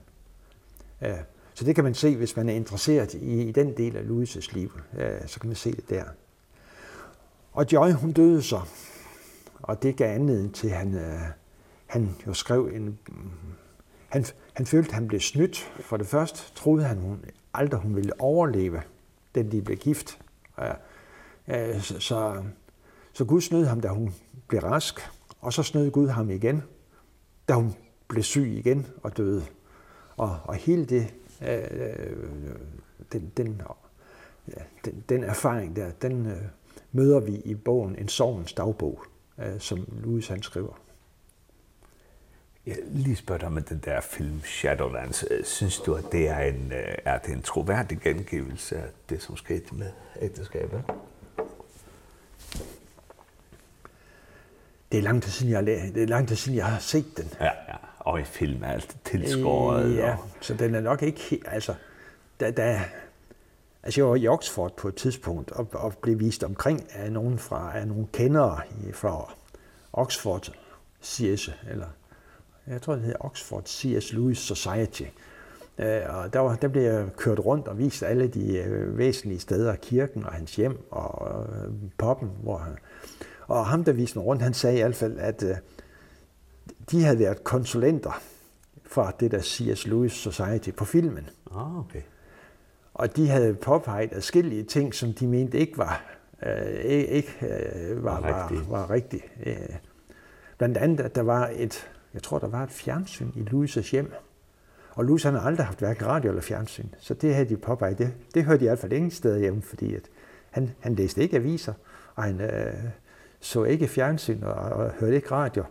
Øh, 1.02 1.18
Så 1.60 1.66
det 1.66 1.74
kan 1.74 1.84
man 1.84 1.94
se, 1.94 2.16
hvis 2.16 2.36
man 2.36 2.48
er 2.48 2.52
interesseret 2.52 3.14
i, 3.14 3.42
i 3.42 3.52
den 3.52 3.76
del 3.76 3.96
af 3.96 4.02
Louis' 4.02 4.54
liv, 4.54 4.80
øh, 4.98 5.20
så 5.26 5.40
kan 5.40 5.48
man 5.48 5.56
se 5.56 5.72
det 5.72 5.90
der. 5.90 6.04
Og 7.52 7.72
Joy, 7.72 7.92
hun 7.92 8.12
døde 8.12 8.42
så, 8.42 8.60
og 9.62 9.82
det 9.82 9.96
gav 9.96 10.14
anledning 10.14 10.54
til, 10.54 10.70
han, 10.70 10.94
øh, 10.94 11.20
han 11.86 12.16
jo 12.26 12.34
skrev 12.34 12.70
en... 12.74 12.98
Han, 14.08 14.24
han 14.52 14.66
følte, 14.66 14.88
at 14.88 14.94
han 14.94 15.08
blev 15.08 15.20
snydt. 15.20 15.72
For 15.80 15.96
det 15.96 16.06
første 16.06 16.54
troede 16.54 16.84
han 16.84 16.98
hun, 16.98 17.24
aldrig, 17.54 17.80
hun 17.80 17.96
ville 17.96 18.20
overleve, 18.20 18.82
den 19.34 19.52
de 19.52 19.62
blev 19.62 19.76
gift. 19.76 20.18
Øh, 20.58 20.74
øh, 21.48 21.82
så, 21.82 22.42
så 23.12 23.24
Gud 23.24 23.40
snød 23.40 23.64
ham, 23.64 23.80
da 23.80 23.88
hun 23.88 24.14
blev 24.48 24.60
rask, 24.60 25.00
og 25.40 25.52
så 25.52 25.62
snød 25.62 25.90
Gud 25.90 26.08
ham 26.08 26.30
igen, 26.30 26.62
da 27.48 27.54
hun 27.54 27.74
blev 28.08 28.22
syg 28.22 28.52
igen 28.56 28.86
og 29.02 29.16
døde. 29.16 29.44
Og, 30.16 30.38
og 30.44 30.54
hele 30.54 30.84
det 30.84 31.14
øh, 31.42 32.57
den, 33.12 33.33
den, 33.37 33.62
den, 34.85 35.05
den 35.09 35.24
erfaring 35.24 35.76
der, 35.76 35.90
den 35.90 36.26
øh, 36.26 36.42
møder 36.92 37.20
vi 37.20 37.37
i 37.37 37.55
bogen 37.55 37.96
En 37.98 38.09
sovens 38.09 38.53
dagbog, 38.53 39.05
øh, 39.38 39.61
som 39.61 39.88
Louis 40.03 40.29
han 40.29 40.42
skriver. 40.42 40.81
Jeg 42.66 42.76
lige 42.85 43.16
spørger 43.16 43.38
dig 43.38 43.48
om 43.48 43.62
den 43.62 43.83
der 43.85 44.00
film 44.00 44.40
Shadowlands. 44.44 45.24
Synes 45.44 45.79
du, 45.79 45.94
at 45.94 46.05
det 46.12 46.29
er 46.29 46.38
en, 46.38 46.72
er 47.05 47.18
det 47.18 47.33
en 47.33 47.42
troværdig 47.42 48.00
gengivelse 48.00 48.76
af 48.76 48.88
det, 49.09 49.22
som 49.22 49.37
skete 49.37 49.74
med 49.74 49.90
ægteskabet? 50.20 50.83
Det 54.92 54.98
er 54.98 55.03
lang 55.03 55.22
tid 55.22 55.31
siden, 55.31 55.53
jeg, 55.53 55.66
det 55.66 56.03
er 56.03 56.07
lang 56.07 56.29
tid 56.29 56.37
siden, 56.37 56.59
jeg 56.59 56.66
har 56.66 56.79
set 56.79 57.16
den. 57.16 57.33
Ja, 57.40 57.50
ja 57.68 57.76
og 58.10 58.20
i 58.20 58.24
film 58.24 58.62
er 58.62 58.68
alt 58.68 58.96
tilskåret. 59.04 59.96
Ja, 59.96 60.12
og... 60.12 60.18
så 60.40 60.54
den 60.54 60.74
er 60.74 60.80
nok 60.80 61.02
ikke 61.02 61.42
altså, 61.46 61.74
da, 62.40 62.50
da, 62.50 62.80
altså 63.82 64.00
jeg 64.00 64.08
var 64.08 64.16
i 64.16 64.28
Oxford 64.28 64.76
på 64.76 64.88
et 64.88 64.94
tidspunkt 64.94 65.50
og, 65.50 65.68
og 65.72 65.94
blev 66.02 66.20
vist 66.20 66.44
omkring 66.44 66.86
af 66.92 67.12
nogen 67.12 67.38
fra 67.38 67.78
af 67.78 67.88
nogle 67.88 68.06
kendere 68.12 68.60
fra 68.92 69.34
Oxford 69.92 70.52
CS, 71.04 71.50
eller 71.70 71.86
jeg 72.66 72.82
tror 72.82 72.94
det 72.94 73.02
hedder 73.02 73.24
Oxford 73.24 73.62
CS 73.66 74.12
Lewis 74.12 74.38
Society. 74.38 75.02
Og 76.08 76.32
der, 76.32 76.38
var, 76.38 76.56
der 76.56 76.68
blev 76.68 76.82
jeg 76.82 77.06
kørt 77.16 77.38
rundt 77.38 77.68
og 77.68 77.78
vist 77.78 78.02
alle 78.02 78.28
de 78.28 78.64
væsentlige 78.96 79.40
steder, 79.40 79.76
kirken 79.76 80.24
og 80.24 80.32
hans 80.32 80.56
hjem 80.56 80.78
og 80.90 81.46
poppen. 81.98 82.30
Hvor 82.42 82.56
han, 82.56 82.76
og 83.46 83.66
ham, 83.66 83.84
der 83.84 83.92
viste 83.92 84.18
mig 84.18 84.26
rundt, 84.26 84.42
han 84.42 84.54
sagde 84.54 84.78
i 84.78 84.80
hvert 84.80 84.94
fald, 84.94 85.18
at 85.18 85.44
de 86.90 87.05
havde 87.05 87.18
været 87.18 87.44
konsulenter 87.44 88.22
for 88.87 89.14
det 89.20 89.31
der 89.31 89.42
C.S. 89.42 89.87
Lewis 89.87 90.12
Society 90.12 90.70
på 90.70 90.85
filmen. 90.85 91.31
Ah, 91.57 91.79
okay. 91.79 92.03
Og 92.94 93.16
de 93.16 93.29
havde 93.29 93.55
påpeget 93.55 94.11
forskellige 94.12 94.62
ting, 94.62 94.94
som 94.94 95.12
de 95.12 95.26
mente 95.26 95.59
ikke 95.59 95.79
var 95.79 96.20
øh, 96.46 96.85
ikke 96.90 97.35
øh, 97.42 98.05
var, 98.05 98.20
var, 98.20 98.64
var 98.68 98.90
rigtigt. 98.90 99.24
Øh, 99.46 99.55
blandt 100.59 100.76
andet, 100.76 101.00
at 101.00 101.14
der 101.14 101.22
var 101.22 101.50
et, 101.57 101.90
jeg 102.14 102.22
tror, 102.22 102.38
der 102.38 102.48
var 102.48 102.62
et 102.62 102.70
fjernsyn 102.70 103.31
i 103.35 103.40
Louis' 103.40 103.90
hjem. 103.90 104.12
Og 104.90 105.05
Louis 105.05 105.22
han 105.22 105.35
har 105.35 105.40
aldrig 105.40 105.66
haft 105.66 105.79
hverken 105.79 106.07
radio 106.07 106.31
eller 106.31 106.42
fjernsyn, 106.42 106.88
så 106.98 107.14
det 107.14 107.35
havde 107.35 107.48
de 107.48 107.57
påpeget. 107.57 107.98
Det, 107.98 108.12
det 108.35 108.44
hørte 108.44 108.61
de 108.61 108.64
i 108.64 108.68
hvert 108.68 108.79
fald 108.79 108.92
ingen 108.92 109.11
steder 109.11 109.38
hjemme, 109.38 109.62
fordi 109.62 109.94
at 109.94 110.03
han, 110.50 110.70
han 110.81 110.94
læste 110.94 111.22
ikke 111.22 111.37
aviser, 111.37 111.72
og 112.14 112.22
han 112.22 112.40
øh, 112.40 112.74
så 113.40 113.64
ikke 113.64 113.88
fjernsyn 113.88 114.42
og, 114.42 114.55
og 114.55 114.90
hørte 114.90 115.16
ikke 115.16 115.31
radio 115.31 115.64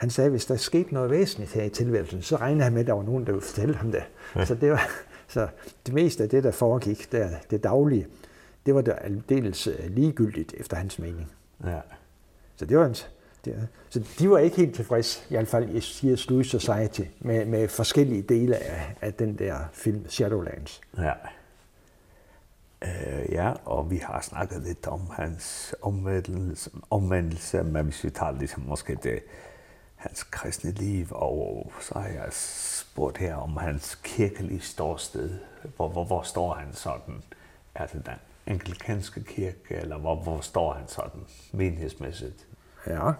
han 0.00 0.10
sagde, 0.10 0.26
at 0.26 0.32
hvis 0.32 0.46
der 0.46 0.56
skete 0.56 0.94
noget 0.94 1.10
væsentligt 1.10 1.52
her 1.52 1.62
i 1.62 1.68
tilværelsen, 1.68 2.22
så 2.22 2.36
regnede 2.36 2.64
han 2.64 2.72
med, 2.72 2.80
at 2.80 2.86
der 2.86 2.92
var 2.92 3.02
nogen, 3.02 3.26
der 3.26 3.32
ville 3.32 3.46
fortælle 3.46 3.74
ham 3.74 3.92
det. 3.92 4.02
Ja. 4.36 4.44
Så, 4.44 4.54
det 4.54 4.70
var, 4.70 4.88
så 5.28 5.48
det 5.86 5.94
meste 5.94 6.22
af 6.22 6.28
det, 6.28 6.44
der 6.44 6.50
foregik, 6.50 7.12
der, 7.12 7.28
det 7.50 7.64
daglige, 7.64 8.06
det 8.66 8.74
var 8.74 8.80
der 8.80 8.94
aldeles 8.94 9.68
ligegyldigt 9.88 10.54
efter 10.56 10.76
hans 10.76 10.98
mening. 10.98 11.32
Ja. 11.64 11.80
Så 12.56 12.64
det 12.64 12.78
var 12.78 12.86
en, 12.86 12.94
det, 13.44 13.68
så 13.88 14.04
de 14.18 14.30
var 14.30 14.38
ikke 14.38 14.56
helt 14.56 14.74
tilfredse, 14.74 15.20
i 15.28 15.34
hvert 15.34 15.48
fald 15.48 15.68
i 15.68 15.80
C.S. 15.80 16.30
Lewis 16.30 16.46
Society, 16.46 17.02
med, 17.20 17.46
med 17.46 17.68
forskellige 17.68 18.22
dele 18.22 18.56
af, 18.56 18.96
af 19.00 19.14
den 19.14 19.38
der 19.38 19.58
film 19.72 20.08
Shadowlands. 20.08 20.80
Ja. 20.98 21.12
Eh 22.82 23.32
ja, 23.32 23.52
og 23.64 23.90
vi 23.90 23.96
har 23.96 24.20
snakket 24.20 24.62
lidt 24.62 24.86
om 24.86 25.00
hans 25.12 25.74
omvendelse, 25.82 26.70
omvendelse 26.90 27.62
men 27.62 27.84
hvis 27.84 28.04
vi 28.04 28.10
tager 28.10 28.32
ligesom 28.32 28.62
måske 28.62 28.98
det, 29.02 29.22
hans 30.00 30.22
kristne 30.22 30.70
liv, 30.70 31.06
og 31.10 31.72
så 31.80 31.98
har 31.98 32.08
jeg 32.08 32.28
spurgt 32.30 33.18
her 33.18 33.34
om 33.34 33.56
hans 33.56 33.94
kirkelige 33.94 34.60
ståsted. 34.60 35.38
Hvor, 35.76 35.88
hvor, 35.88 36.04
hvor 36.04 36.22
står 36.22 36.54
han 36.54 36.72
sådan? 36.72 37.22
Er 37.74 37.86
det 37.86 38.06
den 38.06 38.14
anglikanske 38.46 39.24
kirke, 39.24 39.74
eller 39.74 39.98
hvor, 39.98 40.16
hvor 40.16 40.40
står 40.40 40.72
han 40.74 40.88
sådan 40.88 41.20
menighedsmæssigt? 41.52 42.46
Ja, 42.86 43.12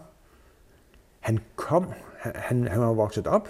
han 1.20 1.38
kom, 1.56 1.92
han, 2.18 2.68
han 2.68 2.80
var 2.80 2.92
vokset 2.92 3.26
op 3.26 3.48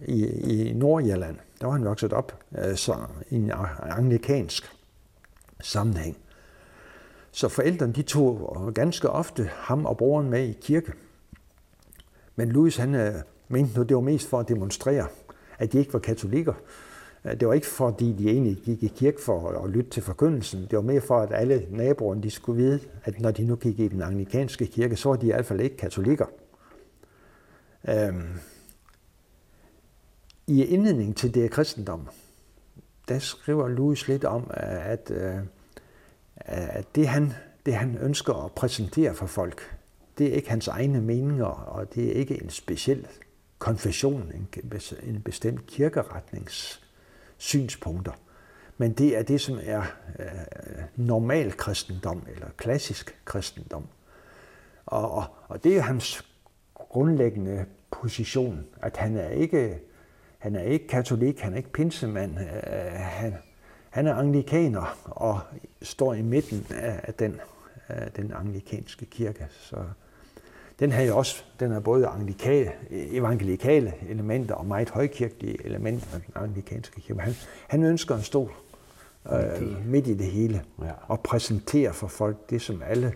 i, 0.00 0.26
i 0.26 0.72
Nordjylland. 0.72 1.36
Der 1.60 1.66
var 1.66 1.72
han 1.72 1.84
vokset 1.84 2.12
op 2.12 2.44
så, 2.74 2.96
i 3.30 3.34
en 3.34 3.52
anglikansk 3.82 4.76
sammenhæng. 5.60 6.16
Så 7.30 7.48
forældrene 7.48 7.92
de 7.92 8.02
tog 8.02 8.72
ganske 8.74 9.10
ofte 9.10 9.50
ham 9.54 9.86
og 9.86 9.96
broren 9.96 10.30
med 10.30 10.44
i 10.44 10.52
kirke. 10.52 10.92
Men 12.36 12.48
Louis 12.48 12.76
han 12.76 12.94
øh, 12.94 13.14
mente 13.48 13.76
nu, 13.76 13.82
det 13.82 13.94
var 13.94 14.02
mest 14.02 14.28
for 14.28 14.40
at 14.40 14.48
demonstrere, 14.48 15.06
at 15.58 15.72
de 15.72 15.78
ikke 15.78 15.92
var 15.92 15.98
katolikker. 15.98 16.54
Det 17.40 17.48
var 17.48 17.54
ikke 17.54 17.66
fordi, 17.66 18.12
de 18.12 18.30
egentlig 18.30 18.56
gik 18.56 18.82
i 18.82 18.92
kirke 18.96 19.22
for 19.22 19.48
at 19.48 19.70
lytte 19.70 19.90
til 19.90 20.02
forkyndelsen. 20.02 20.60
Det 20.60 20.76
var 20.76 20.82
mere 20.82 21.00
for, 21.00 21.18
at 21.18 21.32
alle 21.32 21.66
naboerne 21.70 22.22
de 22.22 22.30
skulle 22.30 22.62
vide, 22.62 22.80
at 23.04 23.20
når 23.20 23.30
de 23.30 23.44
nu 23.44 23.56
gik 23.56 23.80
i 23.80 23.88
den 23.88 24.02
anglikanske 24.02 24.66
kirke, 24.66 24.96
så 24.96 25.08
var 25.08 25.16
de 25.16 25.26
i 25.26 25.30
hvert 25.30 25.46
fald 25.46 25.60
ikke 25.60 25.76
katolikker. 25.76 26.26
Øhm. 27.88 28.28
I 30.46 30.64
indledning 30.64 31.16
til 31.16 31.34
det 31.34 31.50
kristendom, 31.50 32.08
der 33.08 33.18
skriver 33.18 33.68
Louis 33.68 34.08
lidt 34.08 34.24
om, 34.24 34.50
at, 34.50 35.10
at 36.36 36.94
det, 36.94 37.08
han, 37.08 37.32
det 37.66 37.74
han 37.74 37.98
ønsker 37.98 38.44
at 38.44 38.52
præsentere 38.52 39.14
for 39.14 39.26
folk, 39.26 39.75
det 40.18 40.26
er 40.26 40.32
ikke 40.32 40.50
hans 40.50 40.68
egne 40.68 41.00
meninger, 41.00 41.46
og 41.46 41.94
det 41.94 42.08
er 42.08 42.12
ikke 42.12 42.42
en 42.42 42.50
speciel 42.50 43.06
konfession, 43.58 44.32
en 45.02 45.22
bestemt 45.24 45.66
kirkeretnings 45.66 46.86
synspunkter. 47.36 48.12
Men 48.78 48.92
det 48.92 49.18
er 49.18 49.22
det, 49.22 49.40
som 49.40 49.58
er 49.62 49.82
øh, 50.18 50.26
normal 50.96 51.56
kristendom, 51.56 52.26
eller 52.34 52.46
klassisk 52.56 53.18
kristendom. 53.24 53.86
Og, 54.86 55.10
og, 55.10 55.24
og 55.48 55.64
det 55.64 55.76
er 55.76 55.80
hans 55.80 56.24
grundlæggende 56.74 57.64
position, 57.90 58.66
at 58.82 58.96
han 58.96 59.16
er 59.16 59.28
ikke, 59.28 59.78
han 60.38 60.56
er 60.56 60.62
ikke 60.62 60.86
katolik, 60.86 61.40
han 61.40 61.52
er 61.52 61.56
ikke 61.56 61.72
pinsemand, 61.72 62.38
øh, 62.38 62.92
han, 62.92 63.34
han 63.90 64.06
er 64.06 64.14
anglikaner 64.14 64.98
og 65.04 65.40
står 65.82 66.14
i 66.14 66.22
midten 66.22 66.66
af 66.70 67.14
den, 67.14 67.40
af 67.88 68.12
den 68.12 68.32
anglikanske 68.32 69.06
kirke. 69.06 69.46
Så, 69.50 69.76
den 70.80 70.92
havde 70.92 71.14
også, 71.14 71.44
den 71.60 71.72
er 71.72 71.80
både 71.80 72.06
anglikale, 72.06 72.72
evangelikale 72.90 73.94
elementer 74.08 74.54
og 74.54 74.66
meget 74.66 74.90
højkirkelige 74.90 75.66
elementer 75.66 76.06
af 76.14 76.20
den 76.20 76.34
anglikanske 76.34 77.00
kirke. 77.00 77.20
Han, 77.20 77.34
han 77.68 77.82
ønsker 77.82 78.16
en 78.16 78.22
stol 78.22 78.52
øh, 79.32 79.86
midt 79.86 80.06
i 80.06 80.14
det 80.14 80.26
hele 80.26 80.62
ja. 80.82 80.92
og 81.08 81.20
præsenterer 81.20 81.92
for 81.92 82.08
folk 82.08 82.50
det, 82.50 82.62
som 82.62 82.82
alle 82.86 83.14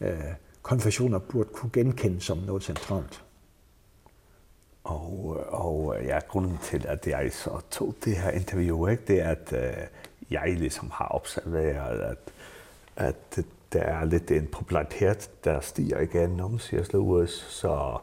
øh, 0.00 0.20
konfessioner 0.62 1.18
burde 1.18 1.48
kunne 1.52 1.70
genkende 1.72 2.20
som 2.20 2.38
noget 2.38 2.62
centralt. 2.62 3.24
Og, 4.84 5.36
og 5.48 5.96
ja, 6.02 6.18
grunden 6.28 6.58
til, 6.62 6.86
at 6.88 7.06
jeg 7.06 7.32
så 7.32 7.60
tog 7.70 7.94
det 8.04 8.16
her 8.16 8.30
interview, 8.30 8.86
ikke, 8.86 9.02
det 9.06 9.20
er, 9.20 9.30
at 9.30 9.52
øh, 9.52 9.86
jeg 10.30 10.54
ligesom 10.58 10.90
har 10.92 11.14
observeret, 11.14 12.00
at, 12.00 12.18
at 12.96 13.44
der 13.74 13.82
er 13.82 14.04
lidt 14.04 14.30
en 14.30 14.46
popularitet, 14.46 15.30
der 15.44 15.60
stiger 15.60 16.00
igen 16.00 16.40
om 16.40 16.58
C.S. 16.58 16.92
Lewis, 16.92 17.30
så 17.30 17.98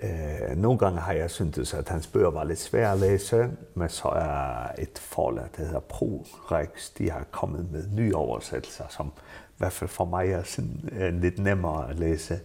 eh, 0.00 0.56
nogle 0.56 0.78
gange 0.78 1.00
har 1.00 1.12
jeg 1.12 1.30
syntes, 1.30 1.74
at 1.74 1.88
hans 1.88 2.06
bøger 2.06 2.30
var 2.30 2.44
lidt 2.44 2.58
svære 2.58 2.92
at 2.92 2.98
læse, 2.98 3.50
men 3.74 3.88
så 3.88 4.08
er 4.08 4.68
et 4.78 4.98
forlag, 4.98 5.46
der 5.56 5.64
hedder 5.64 5.80
ProRex, 5.80 6.90
de 6.98 7.10
har 7.10 7.24
kommet 7.30 7.72
med 7.72 7.84
nye 7.92 8.16
oversættelser, 8.16 8.84
som 8.88 9.06
i 9.48 9.58
hvert 9.58 9.72
fald 9.72 9.90
for 9.90 10.04
mig 10.04 10.28
er 10.28 10.42
sådan, 10.42 10.88
eh, 10.92 11.14
lidt 11.14 11.38
nemmere 11.38 11.90
at 11.90 11.98
læse. 11.98 12.40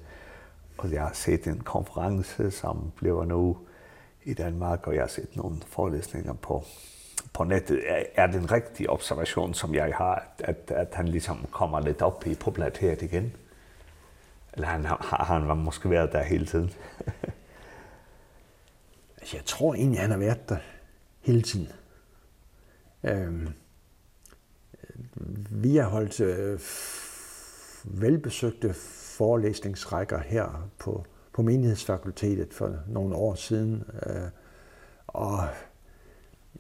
Og 0.78 0.92
jeg 0.92 1.02
har 1.02 1.14
set 1.14 1.48
en 1.48 1.60
konference, 1.60 2.52
som 2.52 2.92
bliver 2.96 3.26
nu 3.26 3.58
i 4.24 4.34
Danmark, 4.34 4.88
og 4.88 4.94
jeg 4.94 5.02
har 5.02 5.08
set 5.08 5.36
nogle 5.36 5.58
forelæsninger 5.68 6.34
på 6.34 6.64
på 7.34 7.44
nettet 7.44 7.82
er 8.16 8.28
det 8.28 8.36
en 8.36 8.52
rigtig 8.52 8.90
observation, 8.90 9.54
som 9.54 9.76
jeg 9.76 9.94
har, 9.96 10.28
at, 10.40 10.72
at 10.72 10.88
han 10.94 11.08
ligesom 11.08 11.46
kommer 11.52 11.80
lidt 11.80 12.02
op 12.02 12.28
i 12.28 12.36
popularitet 12.36 13.02
igen. 13.02 13.34
Eller 14.54 14.68
han, 14.68 14.86
har, 14.86 15.26
han 15.28 15.48
var 15.48 15.54
måske 15.54 15.90
været 15.90 16.12
der 16.12 16.24
hele 16.24 16.46
tiden. 16.46 16.74
jeg 19.34 19.42
tror 19.46 19.74
egentlig, 19.74 20.00
han 20.00 20.12
har 20.12 20.18
været 20.18 20.50
der 20.50 20.58
hele 21.22 21.42
tiden. 21.42 21.72
Øhm, 23.04 23.54
vi 25.52 25.76
har 25.76 25.90
holdt 25.90 26.20
øh, 26.20 26.60
velbesøgte 27.84 28.74
forelæsningsrækker 29.18 30.20
her 30.20 30.70
på, 30.80 31.06
på 31.34 31.42
menighedsfakultetet 31.42 32.54
for 32.54 32.78
nogle 32.88 33.16
år 33.16 33.36
siden. 33.36 33.84
Øh, 34.06 34.30
og 35.08 35.48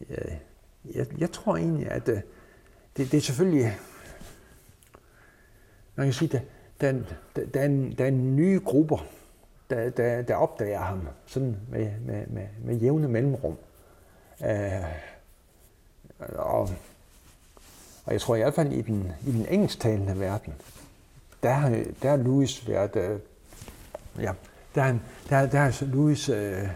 øh, 0.09 0.36
jeg, 0.95 1.05
jeg 1.17 1.31
tror 1.31 1.57
egentlig, 1.57 1.91
at 1.91 2.05
det, 2.05 2.23
det 2.97 3.13
er 3.13 3.21
selvfølgelig... 3.21 3.77
Man 5.95 6.05
kan 6.05 6.13
sige, 6.13 6.29
det, 6.29 6.41
den 6.81 7.05
den 7.53 7.91
den 7.97 8.35
nye 8.35 8.59
grupper, 8.65 9.05
der, 9.69 9.89
der, 9.89 10.21
der 10.21 10.35
opdager 10.35 10.81
ham 10.81 11.07
sådan 11.25 11.57
med, 11.69 11.91
med, 12.05 12.27
med, 12.27 12.47
med 12.63 12.75
jævne 12.75 13.07
mellemrum. 13.07 13.57
Eh 14.41 14.83
og, 16.19 16.69
og 18.05 18.13
jeg 18.13 18.21
tror 18.21 18.35
i 18.35 18.39
hvert 18.39 18.53
fald 18.53 18.73
i 18.73 18.81
den, 18.81 19.11
i 19.27 19.31
den 19.31 19.45
engelsktalende 19.49 20.19
verden, 20.19 20.53
der 21.43 21.53
der 22.01 22.09
har 22.09 22.17
Louis 22.17 22.67
været... 22.67 22.95
Øh, 22.95 23.19
ja, 24.19 24.31
der 24.75 24.83
der, 25.29 25.45
der 25.45 25.59
har 25.59 25.85
Louis 25.85 26.29
øh, 26.29 26.69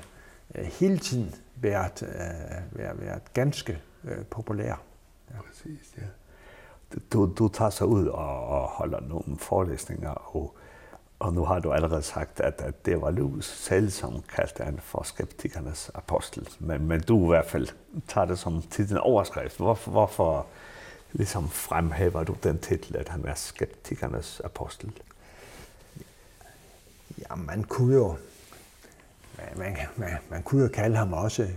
hele 0.55 0.97
tiden 0.97 1.35
været, 1.55 2.03
øh, 2.03 2.79
været, 2.79 3.01
været 3.01 3.21
ganske 3.33 3.79
eh, 4.07 4.25
populær. 4.25 4.81
Ja. 5.31 5.41
Præcis, 5.47 5.93
ja. 5.97 6.03
Du, 7.13 7.33
du 7.37 7.47
tager 7.47 7.69
så 7.69 7.85
ud 7.85 8.07
og, 8.07 8.47
og 8.47 8.67
holder 8.67 8.99
nogle 8.99 9.37
forelæsninger, 9.37 10.09
og, 10.09 10.55
og 11.19 11.33
nu 11.33 11.45
har 11.45 11.59
du 11.59 11.71
allerede 11.71 12.01
sagt, 12.01 12.39
at, 12.39 12.61
at 12.61 12.85
det 12.85 13.01
var 13.01 13.11
Lewis 13.11 13.45
selv, 13.45 13.89
som 13.89 14.21
kaldte 14.35 14.63
han 14.63 14.79
for 14.79 15.03
skeptikernes 15.03 15.91
apostel. 15.93 16.49
Men, 16.59 16.87
men 16.87 17.01
du 17.01 17.23
i 17.23 17.27
hvert 17.27 17.45
fald 17.45 17.67
tager 18.07 18.25
det 18.25 18.39
som 18.39 18.61
titlen 18.61 18.97
overskrift. 18.97 19.57
Hvorfor, 19.57 19.91
hvorfor 19.91 20.45
ligesom 21.11 21.49
fremhæver 21.49 22.23
du 22.23 22.35
den 22.43 22.59
titel, 22.59 22.97
at 22.97 23.09
han 23.09 23.25
er 23.25 23.35
skeptikernes 23.35 24.39
apostel? 24.39 24.91
Ja, 27.17 27.35
man 27.35 27.63
kunne 27.63 27.95
jo 27.95 28.15
man, 29.37 29.57
man, 29.57 29.77
man, 29.95 30.17
man 30.29 30.43
kunne 30.43 30.63
jo 30.63 30.67
kalde 30.67 30.97
ham 30.97 31.13
også 31.13 31.47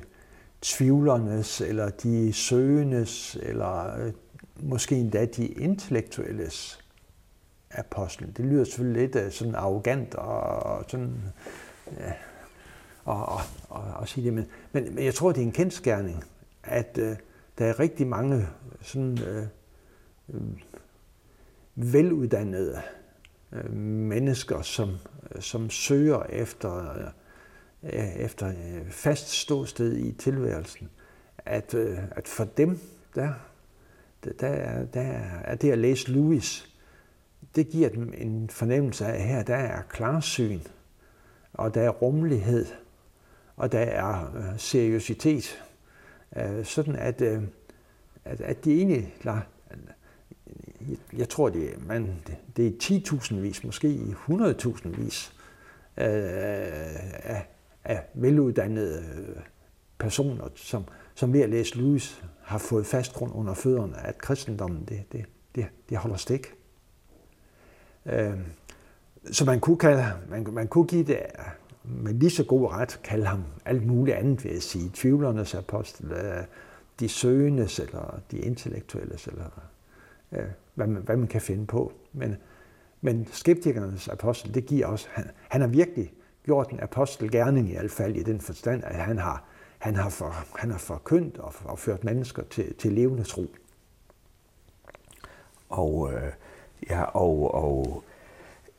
tvivlernes, 0.65 1.61
eller 1.61 1.91
de 1.91 2.33
søgendes, 2.33 3.39
eller 3.43 3.95
måske 4.57 4.97
endda 4.97 5.25
de 5.25 5.47
intellektuelles 5.47 6.79
apostel. 7.71 8.37
Det 8.37 8.45
lyder 8.45 8.65
selvfølgelig 8.65 9.01
lidt 9.01 9.27
uh, 9.27 9.33
sådan 9.33 9.55
arrogant 9.55 10.15
og, 10.15 10.41
og 10.41 10.85
sådan... 10.89 11.23
Ja, 11.99 12.13
og, 13.05 13.27
og, 13.27 13.41
og, 13.69 13.83
og 13.95 14.09
sige 14.09 14.25
det, 14.25 14.35
men, 14.35 14.47
men, 14.73 14.95
men 14.95 15.05
jeg 15.05 15.15
tror, 15.15 15.33
det 15.33 15.41
er 15.41 15.47
en 15.47 15.53
kendskærning, 15.53 16.25
at 16.63 16.99
uh, 17.03 17.17
der 17.59 17.67
er 17.67 17.81
rigtig 17.81 18.07
mange 18.07 18.49
sådan 18.81 19.19
uh, 20.29 20.45
veluddannede 21.75 22.83
uh, 23.53 23.73
mennesker, 23.77 24.63
som, 24.63 24.89
uh, 25.35 25.41
som 25.41 25.71
søger 25.71 26.23
efter 26.23 26.91
uh, 26.91 27.11
efter 28.17 28.53
fast 28.91 29.29
ståsted 29.31 29.97
i 29.97 30.13
tilværelsen, 30.13 30.91
at, 31.39 31.75
at 32.11 32.29
for 32.29 32.45
dem, 32.45 32.79
der, 33.15 33.33
der, 34.25 34.85
der 34.85 35.01
er 35.45 35.55
det 35.55 35.71
at 35.71 35.79
læse 35.79 36.11
Lewis, 36.11 36.75
det 37.55 37.69
giver 37.69 37.89
dem 37.89 38.15
en 38.17 38.51
fornemmelse 38.51 39.07
af, 39.07 39.15
at 39.15 39.23
her 39.23 39.43
der 39.43 39.57
er 39.57 39.83
klarsyn, 39.83 40.61
og 41.53 41.75
der 41.75 41.83
er 41.83 41.91
rummelighed, 41.91 42.67
og 43.57 43.73
der 43.73 43.81
er 43.81 44.31
seriøsitet. 44.57 45.65
Øh, 46.37 46.65
sådan 46.65 46.97
at, 46.97 47.21
øh, 47.21 47.43
at, 48.25 48.41
at 48.41 48.65
de 48.65 48.77
egentlig 48.77 49.15
lader, 49.23 49.41
jeg, 50.89 50.97
jeg 51.19 51.29
tror, 51.29 51.49
det 51.49 51.75
er, 51.75 51.79
man, 51.87 52.23
det, 52.57 52.67
er 52.67 52.71
10.000 52.83 53.35
vis, 53.35 53.65
måske 53.65 54.01
100.000 54.29 54.89
vis 54.89 55.33
øh, 55.97 56.07
af, 57.25 57.47
af 57.85 58.03
veluddannede 58.15 59.03
personer, 59.99 60.49
som, 60.55 60.85
som 61.15 61.33
ved 61.33 61.41
at 61.41 61.51
læse 61.51 61.79
Lewis 61.79 62.25
har 62.43 62.59
fået 62.59 62.87
fast 62.87 63.13
grund 63.13 63.33
under 63.35 63.55
fødderne, 63.55 64.07
at 64.07 64.19
kristendommen 64.19 64.85
det, 64.85 65.13
det, 65.13 65.25
det, 65.55 65.67
det 65.89 65.99
holder 65.99 66.17
stik. 66.17 66.55
Øh, 68.07 68.39
så 69.33 69.45
man 69.45 69.61
kunne, 69.61 69.79
kalde, 69.79 70.07
man, 70.29 70.47
man 70.53 70.69
kunne 70.69 70.87
give 70.87 71.05
det 71.05 71.19
med 71.85 72.15
lige 72.15 72.31
så 72.31 72.45
god 72.45 72.71
ret, 72.71 73.01
kalde 73.05 73.27
ham 73.27 73.45
alt 73.65 73.87
muligt 73.87 74.17
andet, 74.17 74.45
vil 74.45 74.53
jeg 74.53 74.63
sige. 74.63 74.91
Tvivlernes 74.95 75.55
apostel, 75.55 76.13
de 77.01 77.09
søgendes, 77.09 77.79
eller 77.79 78.21
de 78.31 78.39
intellektuelles, 78.39 79.27
eller 79.27 79.69
øh, 80.33 80.45
hvad, 80.75 80.87
man, 80.87 81.03
hvad 81.03 81.17
man 81.17 81.29
kan 81.29 81.41
finde 81.41 81.67
på. 81.67 81.93
Men, 82.13 82.37
men 83.01 83.27
skeptikernes 83.33 84.09
apostel, 84.09 84.55
det 84.55 84.67
giver 84.67 84.87
også, 84.87 85.07
han, 85.11 85.31
han 85.49 85.63
er 85.63 85.67
virkelig 85.67 86.13
gjort 86.45 86.71
en 86.71 86.81
gerne 87.31 87.61
i 87.61 87.73
hvert 87.73 87.91
fall 87.91 88.17
i 88.17 88.23
den 88.23 88.41
forstand 88.41 88.85
at 88.85 88.97
han 88.97 89.19
har 89.19 89.45
han 89.79 89.97
har 89.97 90.09
for 90.11 90.35
han 90.59 90.71
har 90.71 90.79
forkyndt 90.79 91.39
og, 91.39 91.55
og 91.65 91.79
ført 91.79 92.05
mennesker 92.05 92.43
til 92.43 92.75
til 92.75 92.93
levende 92.93 93.25
tro. 93.25 93.47
Og 95.69 96.13
øh, 96.13 96.33
ja 96.91 97.03
og 97.03 97.55
og 97.55 98.05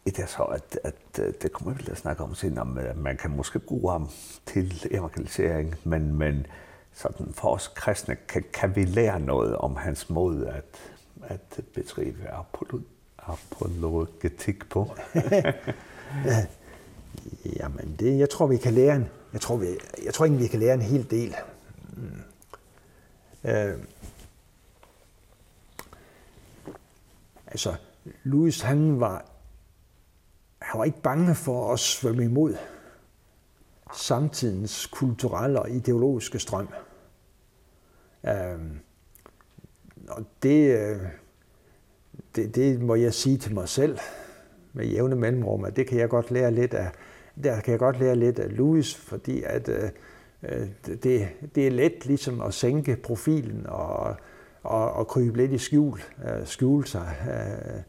det 0.06 0.20
er 0.20 0.26
så 0.26 0.44
at 0.44 0.80
at 0.84 1.18
det 1.42 1.52
kommer 1.52 1.74
vi 1.74 1.84
at 1.92 1.98
snakke 1.98 2.24
om 2.24 2.36
senere, 2.36 2.62
om 2.62 2.80
man 2.96 3.18
kan 3.18 3.32
måske 3.32 3.60
bruge 3.60 3.92
ham 3.92 4.10
til 4.46 4.88
evangelisering 4.92 5.76
men 5.84 6.14
men 6.14 6.46
sådan 6.94 7.34
for 7.34 7.50
os 7.50 7.68
kristne 7.68 8.16
kan, 8.28 8.44
kan 8.54 8.76
vi 8.76 8.86
lære 8.86 9.20
noget 9.20 9.56
om 9.58 9.76
hans 9.76 10.10
måde 10.10 10.50
at 10.50 10.92
at 11.24 11.60
bedrive 11.74 12.16
apologetik 13.20 14.70
på. 14.70 14.88
Jamen, 17.56 17.96
det, 18.00 18.20
jeg 18.20 18.30
tror, 18.30 18.48
vi 18.48 18.58
kan 18.58 18.74
lære 18.74 18.96
en, 18.96 19.10
jeg 19.34 19.42
tror, 19.42 19.58
vi, 19.58 19.68
jeg 20.06 20.14
tror 20.14 20.26
egentlig, 20.26 20.44
vi 20.44 20.48
kan 20.48 20.60
lære 20.60 20.74
en 20.74 20.82
hel 20.82 21.12
del. 21.12 21.36
Mm. 21.94 23.50
Øh, 23.50 23.80
altså, 27.48 27.76
Louis, 28.24 28.62
han 28.62 29.00
var, 29.00 29.26
han 30.60 30.80
var 30.80 30.86
ikke 30.86 31.02
bange 31.02 31.36
for 31.36 31.74
at 31.74 31.80
svømme 31.80 32.24
imod 32.24 32.58
samtidens 33.94 34.88
kulturelle 34.88 35.62
og 35.62 35.70
ideologiske 35.70 36.40
strøm. 36.40 36.68
Øh, 38.28 38.60
og 40.08 40.26
det, 40.44 41.00
det, 42.36 42.56
det 42.56 42.82
må 42.82 42.96
jeg 42.96 43.14
sige 43.14 43.38
til 43.38 43.54
mig 43.54 43.70
selv, 43.70 44.00
med 44.76 44.86
jævne 44.86 45.16
mellemrum, 45.16 45.66
at 45.66 45.76
det 45.76 45.88
kan 45.88 46.00
jeg 46.00 46.10
godt 46.10 46.32
lære 46.32 46.52
lidt 46.52 46.74
af, 46.74 46.90
der 47.44 47.62
kan 47.62 47.72
jeg 47.72 47.80
godt 47.80 48.00
lære 48.00 48.16
lidt 48.16 48.40
af 48.40 48.58
Louis, 48.58 48.96
fordi 48.96 49.44
at 49.44 49.70
øh, 49.70 49.90
det, 51.04 51.28
det 51.56 51.68
er 51.68 51.72
let 51.72 52.06
ligesom 52.06 52.42
at 52.42 52.54
sænke 52.54 52.96
profilen 52.96 53.66
og, 53.68 54.16
og, 54.64 54.94
og 54.94 55.08
krybe 55.08 55.38
lidt 55.38 55.52
i 55.52 55.58
skjul, 55.58 56.00
øh, 56.26 56.46
skjule 56.46 56.88
sig, 56.88 57.16
øh, 57.30 57.82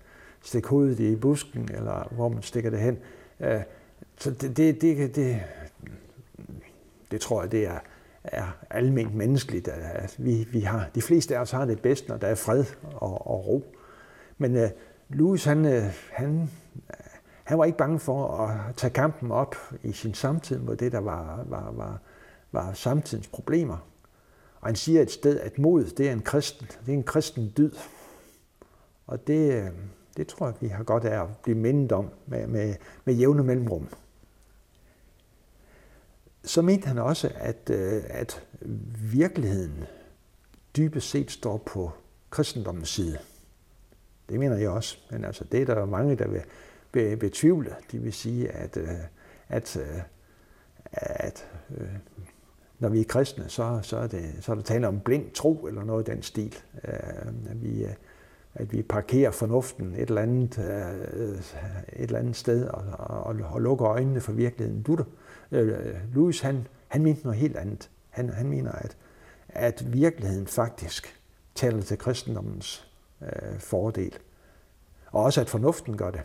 stikke 0.42 0.68
hovedet 0.68 1.00
i 1.00 1.16
busken, 1.16 1.68
eller 1.74 2.08
hvor 2.10 2.28
man 2.28 2.42
stikker 2.42 2.70
det 2.70 2.80
hen. 2.80 2.98
Øh, 3.40 3.60
så 4.18 4.30
det, 4.30 4.56
det, 4.56 4.80
det, 4.80 5.16
det, 5.16 5.40
det 7.10 7.20
tror 7.20 7.42
jeg, 7.42 7.52
det 7.52 7.66
er, 7.66 7.78
er 8.24 8.58
almindeligt 8.70 9.18
menneskeligt. 9.18 9.68
At 9.68 10.14
vi, 10.18 10.48
vi 10.52 10.60
har, 10.60 10.88
de 10.94 11.02
fleste 11.02 11.36
af 11.36 11.40
os 11.40 11.50
har 11.50 11.64
det 11.64 11.80
bedst, 11.82 12.08
når 12.08 12.16
der 12.16 12.26
er 12.26 12.34
fred 12.34 12.64
og, 12.94 13.26
og 13.26 13.46
ro. 13.46 13.64
Men 14.38 14.56
øh, 14.56 14.70
Louis, 15.08 15.44
han, 15.44 15.64
han, 16.12 16.50
han 17.44 17.58
var 17.58 17.64
ikke 17.64 17.78
bange 17.78 17.98
for 17.98 18.36
at 18.36 18.74
tage 18.76 18.90
kampen 18.90 19.32
op 19.32 19.56
i 19.82 19.92
sin 19.92 20.14
samtid 20.14 20.58
mod 20.58 20.76
det, 20.76 20.92
der 20.92 20.98
var, 20.98 21.44
var, 21.46 21.70
var, 21.70 22.00
var 22.52 22.72
samtidens 22.72 23.28
problemer. 23.28 23.76
Og 24.60 24.68
han 24.68 24.76
siger 24.76 25.02
et 25.02 25.10
sted, 25.10 25.40
at 25.40 25.58
mod, 25.58 25.84
det 25.84 26.08
er 26.08 26.12
en 26.12 26.22
kristen, 26.22 26.66
det 26.86 26.92
er 26.92 26.96
en 26.96 27.04
kristen 27.04 27.52
dyd. 27.56 27.72
Og 29.06 29.26
det, 29.26 29.72
det 30.16 30.26
tror 30.26 30.46
jeg, 30.46 30.54
vi 30.60 30.68
har 30.68 30.84
godt 30.84 31.04
af 31.04 31.22
at 31.22 31.28
blive 31.42 31.58
mindet 31.58 31.92
om 31.92 32.10
med, 32.26 32.46
med, 32.46 32.74
med 33.04 33.14
jævne 33.14 33.44
mellemrum. 33.44 33.88
Så 36.44 36.62
mente 36.62 36.86
han 36.86 36.98
også, 36.98 37.32
at, 37.34 37.70
at 38.08 38.46
virkeligheden 39.12 39.84
dybest 40.76 41.10
set 41.10 41.30
står 41.30 41.56
på 41.56 41.92
kristendommens 42.30 42.88
side. 42.88 43.18
Det 44.28 44.38
mener 44.38 44.56
jeg 44.56 44.70
også, 44.70 44.98
men 45.10 45.24
altså 45.24 45.44
det 45.44 45.60
er 45.60 45.74
der 45.74 45.84
mange, 45.84 46.16
der 46.16 46.28
vil 46.28 46.42
be, 46.92 47.16
betvivle. 47.16 47.74
De 47.92 47.98
vil 47.98 48.12
sige, 48.12 48.48
at, 48.48 48.78
at, 49.48 49.78
at 50.92 51.48
når 52.78 52.88
vi 52.88 53.00
er 53.00 53.04
kristne, 53.04 53.44
så, 53.48 53.78
så, 53.82 53.96
er 53.96 54.06
det, 54.06 54.34
så 54.40 54.52
er 54.52 54.56
der 54.56 54.62
tale 54.62 54.88
om 54.88 55.00
blind 55.00 55.30
tro 55.30 55.66
eller 55.66 55.84
noget 55.84 56.08
i 56.08 56.10
den 56.10 56.22
stil. 56.22 56.56
At 56.82 57.62
vi, 57.62 57.86
at 58.54 58.72
vi 58.72 58.82
parkerer 58.82 59.30
fornuften 59.30 59.94
et 59.94 60.08
eller 60.08 60.22
andet, 60.22 60.58
et 60.58 61.44
eller 61.92 62.18
andet 62.18 62.36
sted 62.36 62.66
og, 62.66 62.84
og, 62.98 63.24
og 63.52 63.60
lukker 63.60 63.86
øjnene 63.86 64.20
for 64.20 64.32
virkeligheden. 64.32 64.82
Luther, 64.82 65.04
Louis, 66.14 66.40
han, 66.40 66.66
han 66.88 67.02
mente 67.02 67.22
noget 67.22 67.38
helt 67.38 67.56
andet. 67.56 67.90
Han, 68.10 68.30
han 68.30 68.46
mener, 68.48 68.72
at, 68.72 68.96
at 69.48 69.92
virkeligheden 69.92 70.46
faktisk 70.46 71.20
taler 71.54 71.82
til 71.82 71.98
kristendommens 71.98 72.92
øh, 73.22 73.58
fordel. 73.58 74.18
Og 75.06 75.22
også 75.22 75.40
at 75.40 75.50
fornuften 75.50 75.96
gør 75.96 76.10
det. 76.10 76.22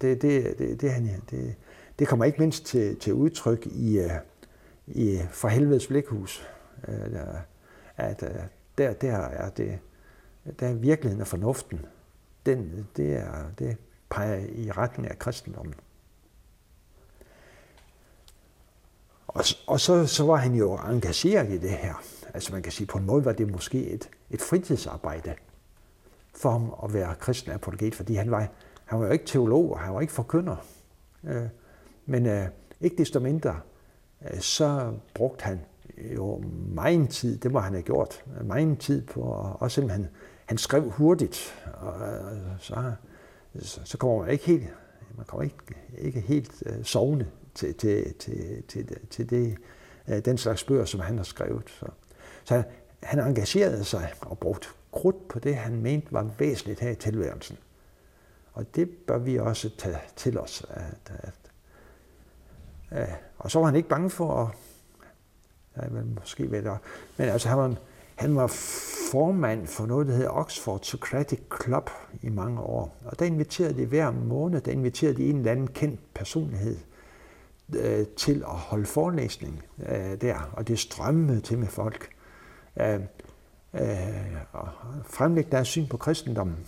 Det, 0.00 0.22
det, 0.22 0.58
det, 0.58 0.80
det, 0.80 0.92
han, 0.92 1.22
det, 1.30 1.54
det 1.98 2.08
kommer 2.08 2.24
ikke 2.24 2.38
mindst 2.38 2.64
til, 2.64 2.98
til 2.98 3.14
udtryk 3.14 3.66
i, 3.66 3.98
øh, 3.98 4.10
i 4.86 5.20
For 5.30 5.48
helvedes 5.48 5.86
blikhus. 5.86 6.48
Øh, 6.88 6.94
at 7.96 8.22
øh, 8.22 8.30
der, 8.78 8.92
der 8.92 9.16
er 9.16 9.50
det, 9.50 9.78
der 10.60 10.68
er 10.68 10.74
virkeligheden 10.74 11.20
af 11.20 11.26
fornuften. 11.26 11.86
Den, 12.46 12.88
det, 12.96 13.16
er, 13.16 13.50
det 13.58 13.76
peger 14.10 14.46
i 14.48 14.70
retning 14.70 15.10
af 15.10 15.18
kristendommen. 15.18 15.74
Og, 19.26 19.44
og 19.66 19.80
så, 19.80 20.06
så 20.06 20.24
var 20.24 20.36
han 20.36 20.54
jo 20.54 20.76
engageret 20.76 21.50
i 21.50 21.58
det 21.58 21.70
her. 21.70 22.02
Altså 22.34 22.52
man 22.52 22.62
kan 22.62 22.72
sige, 22.72 22.86
på 22.86 22.98
en 22.98 23.06
måde 23.06 23.24
var 23.24 23.32
det 23.32 23.50
måske 23.50 23.90
et, 23.90 24.08
et 24.30 24.40
fritidsarbejde 24.40 25.34
for 26.34 26.50
ham 26.50 26.74
at 26.84 26.94
være 26.94 27.14
kristen 27.14 27.52
apologet, 27.52 27.94
fordi 27.94 28.14
han 28.14 28.30
var, 28.30 28.48
han 28.84 29.00
var 29.00 29.06
jo 29.06 29.12
ikke 29.12 29.26
teolog, 29.26 29.72
og 29.72 29.80
han 29.80 29.94
var 29.94 30.00
ikke 30.00 30.12
forkynder. 30.12 30.56
Øh, 31.24 31.42
men 32.06 32.26
øh, 32.26 32.46
ikke 32.80 32.96
desto 32.96 33.20
mindre, 33.20 33.60
øh, 34.30 34.40
så 34.40 34.92
brugte 35.14 35.44
han 35.44 35.60
jo 36.16 36.42
meget 36.74 37.08
tid, 37.08 37.38
det 37.38 37.52
må 37.52 37.58
han 37.58 37.72
have 37.72 37.82
gjort, 37.82 38.24
meget 38.44 38.78
tid 38.78 39.06
på, 39.06 39.20
og 39.20 39.62
også 39.62 39.74
selvom 39.74 39.90
han, 39.90 40.08
han 40.46 40.58
skrev 40.58 40.90
hurtigt, 40.90 41.64
og, 41.74 41.94
så, 42.58 42.92
så, 43.58 43.80
så 43.84 43.98
kommer 43.98 44.18
man 44.18 44.30
ikke 44.30 44.46
helt, 44.46 44.64
man 45.16 45.26
kommer 45.26 45.44
ikke, 45.44 45.56
ikke 45.98 46.20
helt 46.20 46.62
øh, 46.66 46.84
sovende 46.84 47.26
til, 47.54 47.74
til, 47.74 48.14
til, 48.14 48.62
til, 48.68 48.96
til 49.10 49.30
det, 49.30 49.56
øh, 50.08 50.18
den 50.24 50.38
slags 50.38 50.64
bøger, 50.64 50.84
som 50.84 51.00
han 51.00 51.16
har 51.16 51.24
skrevet. 51.24 51.64
Så, 51.66 51.86
så 52.44 52.62
han 53.02 53.20
engagerede 53.20 53.84
sig 53.84 54.12
og 54.20 54.38
brugte 54.38 54.68
krudt 54.92 55.28
på 55.28 55.38
det, 55.38 55.56
han 55.56 55.82
mente 55.82 56.12
var 56.12 56.30
væsentligt 56.38 56.80
her 56.80 56.90
i 56.90 56.94
tilværelsen. 56.94 57.58
Og 58.52 58.74
det 58.74 58.88
bør 59.06 59.18
vi 59.18 59.38
også 59.38 59.70
tage 59.78 59.98
til 60.16 60.38
os. 60.38 60.66
At, 60.70 61.12
at, 61.18 61.34
og 63.38 63.50
så 63.50 63.58
var 63.58 63.66
han 63.66 63.76
ikke 63.76 63.88
bange 63.88 64.10
for 64.10 64.44
at... 64.44 64.48
Ja, 65.76 65.88
men 65.88 66.18
måske 66.20 66.50
ved 66.50 66.62
det. 66.62 66.78
Men 67.16 67.28
altså, 67.28 67.48
han 67.48 67.58
var, 67.58 67.74
han 68.14 68.36
var 68.36 68.46
formand 69.12 69.66
for 69.66 69.86
noget, 69.86 70.06
der 70.06 70.14
hedder 70.14 70.30
Oxford 70.30 70.80
Socratic 70.82 71.40
Club 71.62 71.90
i 72.22 72.28
mange 72.28 72.60
år. 72.60 72.96
Og 73.04 73.18
der 73.18 73.24
inviterede 73.24 73.76
de 73.76 73.86
hver 73.86 74.10
måned, 74.10 74.60
der 74.60 74.72
inviterede 74.72 75.16
de 75.16 75.30
en 75.30 75.36
eller 75.36 75.52
anden 75.52 75.66
kendt 75.66 76.00
personlighed 76.14 76.76
øh, 77.76 78.06
til 78.06 78.42
at 78.42 78.56
holde 78.56 78.86
forelæsning 78.86 79.62
øh, 79.88 80.20
der. 80.20 80.50
Og 80.52 80.68
det 80.68 80.78
strømmede 80.78 81.40
til 81.40 81.58
med 81.58 81.68
folk. 81.68 82.08
Øh, 82.80 83.00
øh, 83.74 83.82
fremlægge 85.04 85.50
deres 85.50 85.68
syn 85.68 85.86
på 85.86 85.96
kristendommen. 85.96 86.66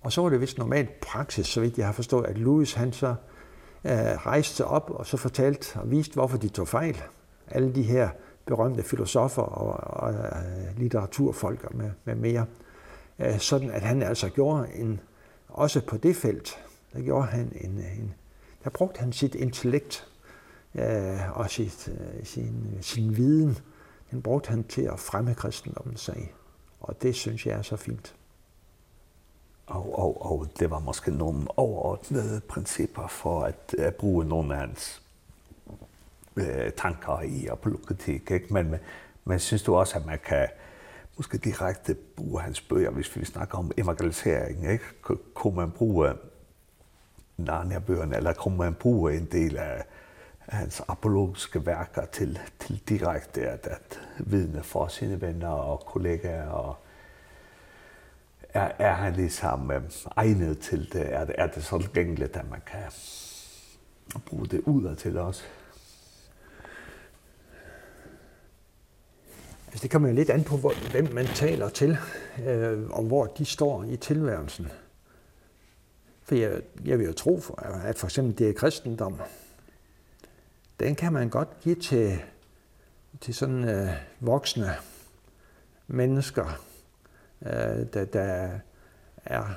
Og 0.00 0.12
så 0.12 0.22
var 0.22 0.28
det 0.28 0.40
vist 0.40 0.58
normalt 0.58 1.00
praksis, 1.00 1.46
så 1.46 1.60
vidt 1.60 1.78
jeg 1.78 1.86
har 1.86 1.92
forstået, 1.92 2.26
at 2.26 2.38
Louis 2.38 2.72
han 2.72 2.92
så 2.92 3.14
øh, 3.84 3.92
rejste 4.26 4.56
sig 4.56 4.66
op 4.66 4.90
og 4.90 5.06
så 5.06 5.16
fortalte 5.16 5.80
og 5.80 5.90
viste, 5.90 6.14
hvorfor 6.14 6.38
de 6.38 6.48
tog 6.48 6.68
fejl. 6.68 7.02
Alle 7.50 7.74
de 7.74 7.82
her 7.82 8.08
berømte 8.46 8.82
filosofer 8.82 9.42
og, 9.42 10.00
og, 10.02 10.14
og 10.14 10.44
litteraturfolk 10.76 11.64
og 11.64 11.76
med, 11.76 11.90
med 12.04 12.14
mere. 12.14 12.46
Øh, 13.18 13.38
sådan 13.38 13.70
at 13.70 13.82
han 13.82 14.02
altså 14.02 14.28
gjorde 14.28 14.68
en, 14.74 15.00
også 15.48 15.80
på 15.86 15.96
det 15.96 16.16
felt, 16.16 16.58
der 16.92 17.00
gjorde 17.02 17.26
han 17.26 17.52
en, 17.60 17.70
en 17.70 18.14
der 18.64 18.70
brugte 18.70 19.00
han 19.00 19.12
sit 19.12 19.34
intellekt 19.34 20.06
øh, 20.74 21.38
og 21.38 21.50
sit, 21.50 21.88
øh, 21.88 22.24
sin, 22.24 22.78
sin 22.80 23.16
viden 23.16 23.58
den 24.14 24.22
brugte 24.22 24.50
han 24.50 24.64
til 24.64 24.82
at 24.82 25.00
fremme 25.00 25.34
kristendommen, 25.34 25.96
sag. 25.96 26.34
Og 26.80 27.02
det 27.02 27.14
synes 27.14 27.46
jeg 27.46 27.58
er 27.58 27.62
så 27.62 27.76
fint. 27.76 28.14
Og, 29.66 29.98
og, 29.98 30.30
og 30.32 30.46
det 30.58 30.70
var 30.70 30.78
måske 30.78 31.10
nogle 31.10 31.46
overordnede 31.56 32.40
principper 32.40 33.06
for 33.06 33.42
at, 33.42 33.74
at 33.78 33.94
bruge 33.94 34.24
nogle 34.24 34.54
af 34.54 34.60
hans 34.60 35.02
øh, 36.36 36.72
tanker 36.72 37.20
i 37.20 37.46
apologetik. 37.46 38.30
Ikke? 38.30 38.54
Men, 38.54 38.70
men, 38.70 38.80
men 39.24 39.38
synes 39.38 39.62
du 39.62 39.74
også, 39.74 39.98
at 39.98 40.06
man 40.06 40.18
kan 40.24 40.48
måske 41.16 41.38
direkte 41.38 41.94
bruge 41.94 42.40
hans 42.40 42.60
bøger, 42.60 42.90
hvis 42.90 43.16
vi 43.16 43.24
snakker 43.24 43.58
om 43.58 43.70
evangelisering? 43.76 44.72
Ikke? 44.72 44.84
Kunne 45.34 45.56
man 45.56 45.70
bruge 45.70 46.12
Narnia-bøgerne, 47.36 48.16
eller 48.16 48.32
kunne 48.32 48.56
man 48.56 48.74
bruge 48.74 49.16
en 49.16 49.28
del 49.32 49.56
af 49.56 49.84
hans 50.48 50.82
apologiske 50.88 51.66
værker 51.66 52.06
til, 52.06 52.38
til 52.60 52.82
direkte 52.88 53.48
at, 53.48 53.66
at 53.66 54.00
vidne 54.18 54.62
for 54.62 54.88
sine 54.88 55.20
venner 55.20 55.48
og 55.48 55.80
kollegaer. 55.80 56.48
Og 56.48 56.76
er, 58.54 58.70
er 58.78 58.92
han 58.92 59.12
ligesom 59.12 59.70
øh, 59.70 59.82
egnet 60.16 60.58
til 60.58 60.92
det? 60.92 61.12
Er, 61.14 61.24
det? 61.24 61.34
er 61.38 61.46
det 61.46 61.64
så 61.64 61.88
gængeligt, 61.92 62.36
at 62.36 62.50
man 62.50 62.60
kan 62.66 62.92
bruge 64.26 64.46
det 64.46 64.60
udad 64.60 64.96
til 64.96 65.18
også? 65.18 65.42
Altså, 69.66 69.82
det 69.82 69.90
kommer 69.90 70.08
jo 70.08 70.14
lidt 70.14 70.30
an 70.30 70.44
på, 70.44 70.56
hvor, 70.56 70.90
hvem 70.90 71.12
man 71.12 71.26
taler 71.26 71.68
til, 71.68 71.98
øh, 72.46 72.90
og 72.90 73.02
hvor 73.02 73.26
de 73.26 73.44
står 73.44 73.84
i 73.84 73.96
tilværelsen. 73.96 74.68
For 76.22 76.34
jeg, 76.34 76.60
jeg 76.84 76.98
vil 76.98 77.06
jo 77.06 77.12
tro, 77.12 77.40
for, 77.40 77.62
at 77.62 77.98
for 77.98 78.06
eksempel 78.06 78.38
det 78.38 78.48
er 78.48 78.52
kristendom, 78.52 79.20
den 80.80 80.94
kan 80.94 81.12
man 81.12 81.28
godt 81.28 81.60
give 81.60 81.74
til, 81.74 82.22
til 83.20 83.34
sådan 83.34 83.68
øh, 83.68 83.88
voksne 84.20 84.70
mennesker, 85.86 86.60
øh, 87.42 87.86
der, 87.92 88.04
der 88.04 88.58
er, 89.16 89.48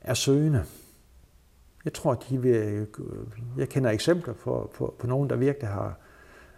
er 0.00 0.14
søgende. 0.14 0.64
Jeg 1.84 1.92
tror, 1.92 2.14
de 2.14 2.42
vil, 2.42 2.86
jeg 3.56 3.68
kender 3.68 3.90
eksempler 3.90 4.34
på, 4.34 4.72
på, 4.74 4.94
på 4.98 5.06
nogen, 5.06 5.30
der 5.30 5.36
virkelig 5.36 5.68
har, 5.68 5.98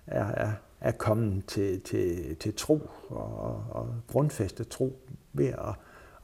er, 0.06 0.24
er, 0.24 0.52
er 0.80 0.92
kommet 0.92 1.46
til, 1.46 1.80
til, 1.80 2.36
til 2.36 2.54
tro 2.56 2.90
og, 3.08 3.64
og 3.70 3.94
grundfæstet 4.08 4.68
tro 4.68 5.02
ved 5.32 5.46
at, 5.46 5.74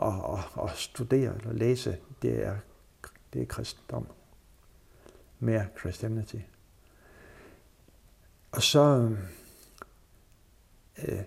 at, 0.02 0.12
at, 0.32 0.64
at 0.64 0.70
studere 0.76 1.34
eller 1.36 1.52
læse 1.52 1.96
det 2.22 2.46
er, 2.46 2.56
det 3.32 3.42
er 3.42 3.46
kristendom. 3.46 4.06
Mere 5.38 5.66
Christianity. 5.80 6.36
Og 8.50 8.62
så... 8.62 9.10
Øh, 11.04 11.22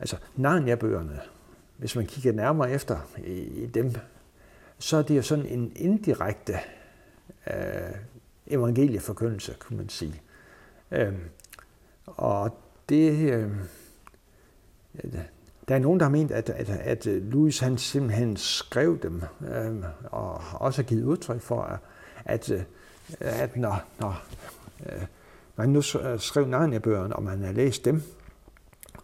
altså, 0.00 0.16
Narnia-bøgerne, 0.36 1.20
hvis 1.76 1.96
man 1.96 2.06
kigger 2.06 2.32
nærmere 2.32 2.70
efter 2.70 2.98
i, 3.24 3.32
i 3.32 3.66
dem, 3.66 3.94
så 4.78 4.96
er 4.96 5.02
det 5.02 5.16
jo 5.16 5.22
sådan 5.22 5.46
en 5.46 5.72
indirekte 5.76 6.58
øh, 7.46 7.94
evangelieforkyndelse, 8.46 9.56
kunne 9.58 9.76
man 9.76 9.88
sige. 9.88 10.22
Øh, 10.90 11.14
og 12.06 12.58
det... 12.88 13.32
Øh, 13.32 13.50
der 15.68 15.74
er 15.74 15.78
nogen, 15.78 16.00
der 16.00 16.06
har 16.06 16.10
ment, 16.10 16.30
at, 16.30 16.50
at, 16.50 16.68
at 16.68 17.06
Louis 17.06 17.58
han 17.58 17.78
simpelthen 17.78 18.36
skrev 18.36 18.98
dem, 19.02 19.22
øh, 19.48 19.84
og 20.04 20.40
også 20.52 20.82
har 20.82 20.86
givet 20.86 21.04
udtryk 21.04 21.40
for, 21.40 21.62
at, 21.62 21.78
at 22.24 22.66
at 23.20 23.56
når, 23.56 23.84
når 24.00 24.22
øh, 24.86 25.02
man 25.56 25.68
nu 25.68 25.82
skrev 26.18 26.46
Narnia-bøgerne, 26.48 27.16
og 27.16 27.22
man 27.22 27.42
har 27.42 27.52
læst 27.52 27.84
dem, 27.84 28.02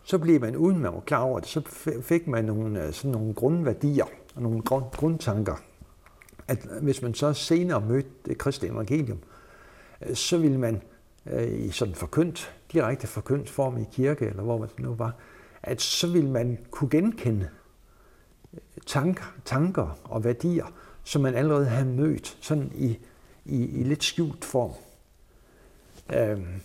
så 0.05 0.19
blev 0.19 0.41
man, 0.41 0.57
uden 0.57 0.79
man 0.79 0.93
var 0.93 1.01
klar 1.01 1.21
over 1.21 1.41
det, 1.41 1.49
så 1.49 1.63
fik 2.03 2.27
man 2.27 2.45
nogle, 2.45 2.93
sådan 2.93 3.11
nogle 3.11 3.35
grundværdier 3.35 4.05
og 4.35 4.43
nogle 4.43 4.63
grund, 4.63 4.85
grundtanker. 4.97 5.57
At 6.49 6.69
hvis 6.83 7.03
man 7.03 7.15
så 7.15 7.33
senere 7.33 7.81
mødte 7.81 8.09
det 8.25 8.39
kristne 8.39 8.69
evangelium, 8.69 9.19
så 10.15 10.39
ville 10.39 10.59
man 10.59 10.83
øh, 11.27 11.65
i 11.65 11.71
sådan 11.71 11.95
forkyndt, 11.95 12.55
direkte 12.73 13.07
forkyndt 13.07 13.51
form 13.51 13.79
i 13.79 13.85
kirke, 13.93 14.27
eller 14.27 14.43
hvor 14.43 14.65
det 14.65 14.79
nu 14.79 14.95
var, 14.95 15.15
at 15.63 15.81
så 15.81 16.13
ville 16.13 16.31
man 16.31 16.59
kunne 16.71 16.91
genkende 16.91 17.49
tanker, 18.87 19.35
tanker 19.45 19.99
og 20.05 20.25
værdier, 20.25 20.67
som 21.05 21.23
man 21.23 21.35
allerede 21.35 21.67
havde 21.67 21.89
mødt 21.89 22.39
sådan 22.41 22.73
i 22.75 22.99
i, 23.45 23.81
i 23.81 23.83
lidt 23.83 24.05
skjult 24.05 24.45
form. 24.45 24.73
Øhm, 26.15 26.61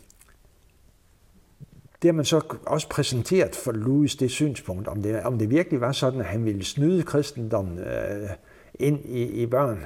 det 2.02 2.08
har 2.08 2.14
man 2.14 2.26
så 2.26 2.42
også 2.66 2.90
præsenteret 2.90 3.56
for 3.56 3.72
Louis 3.72 4.16
det 4.16 4.32
synspunkt, 4.32 4.88
om 4.88 5.04
det, 5.04 5.24
om 5.24 5.40
det 5.40 5.50
virkelig 5.50 5.82
var 5.82 5.92
sådan, 5.92 6.20
at 6.20 6.26
han 6.26 6.46
ville 6.46 6.66
snyde 6.66 7.04
kristendommen 7.04 7.80
øh, 7.80 8.30
ind 8.76 9.06
i, 9.06 9.24
i 9.24 9.46
børn. 9.46 9.86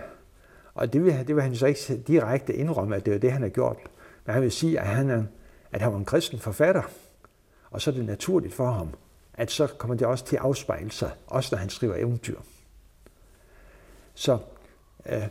Og 0.73 0.93
det 0.93 1.03
vil, 1.03 1.27
det 1.27 1.35
vil 1.35 1.43
han 1.43 1.55
så 1.55 1.65
ikke 1.65 1.97
direkte 2.07 2.53
indrømme, 2.53 2.95
at 2.95 3.05
det 3.05 3.13
er 3.13 3.17
det, 3.17 3.31
han 3.31 3.41
har 3.41 3.49
gjort. 3.49 3.77
Men 4.25 4.33
han 4.33 4.43
vil 4.43 4.51
sige, 4.51 4.79
at 4.79 4.87
han, 4.87 5.09
er, 5.09 5.23
at 5.71 5.81
han 5.81 5.91
var 5.91 5.97
en 5.97 6.05
kristen 6.05 6.39
forfatter, 6.39 6.83
og 7.71 7.81
så 7.81 7.91
er 7.91 7.95
det 7.95 8.05
naturligt 8.05 8.53
for 8.53 8.71
ham, 8.71 8.89
at 9.33 9.51
så 9.51 9.67
kommer 9.67 9.95
det 9.95 10.07
også 10.07 10.25
til 10.25 10.35
at 10.35 10.41
afspejle 10.41 10.91
sig, 10.91 11.11
også 11.27 11.55
når 11.55 11.59
han 11.59 11.69
skriver 11.69 11.95
eventyr. 11.95 12.39
Så 14.13 14.37
øh, 15.05 15.27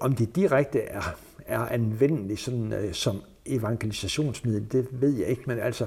Om 0.00 0.14
det 0.14 0.36
direkte 0.36 0.80
er, 0.80 1.16
er 1.46 1.60
anvendeligt 1.60 2.40
sådan, 2.40 2.72
øh, 2.72 2.92
som 2.92 3.22
evangelisationsmiddel, 3.46 4.72
det 4.72 4.88
ved 4.90 5.16
jeg 5.16 5.28
ikke, 5.28 5.42
men 5.46 5.58
altså, 5.58 5.86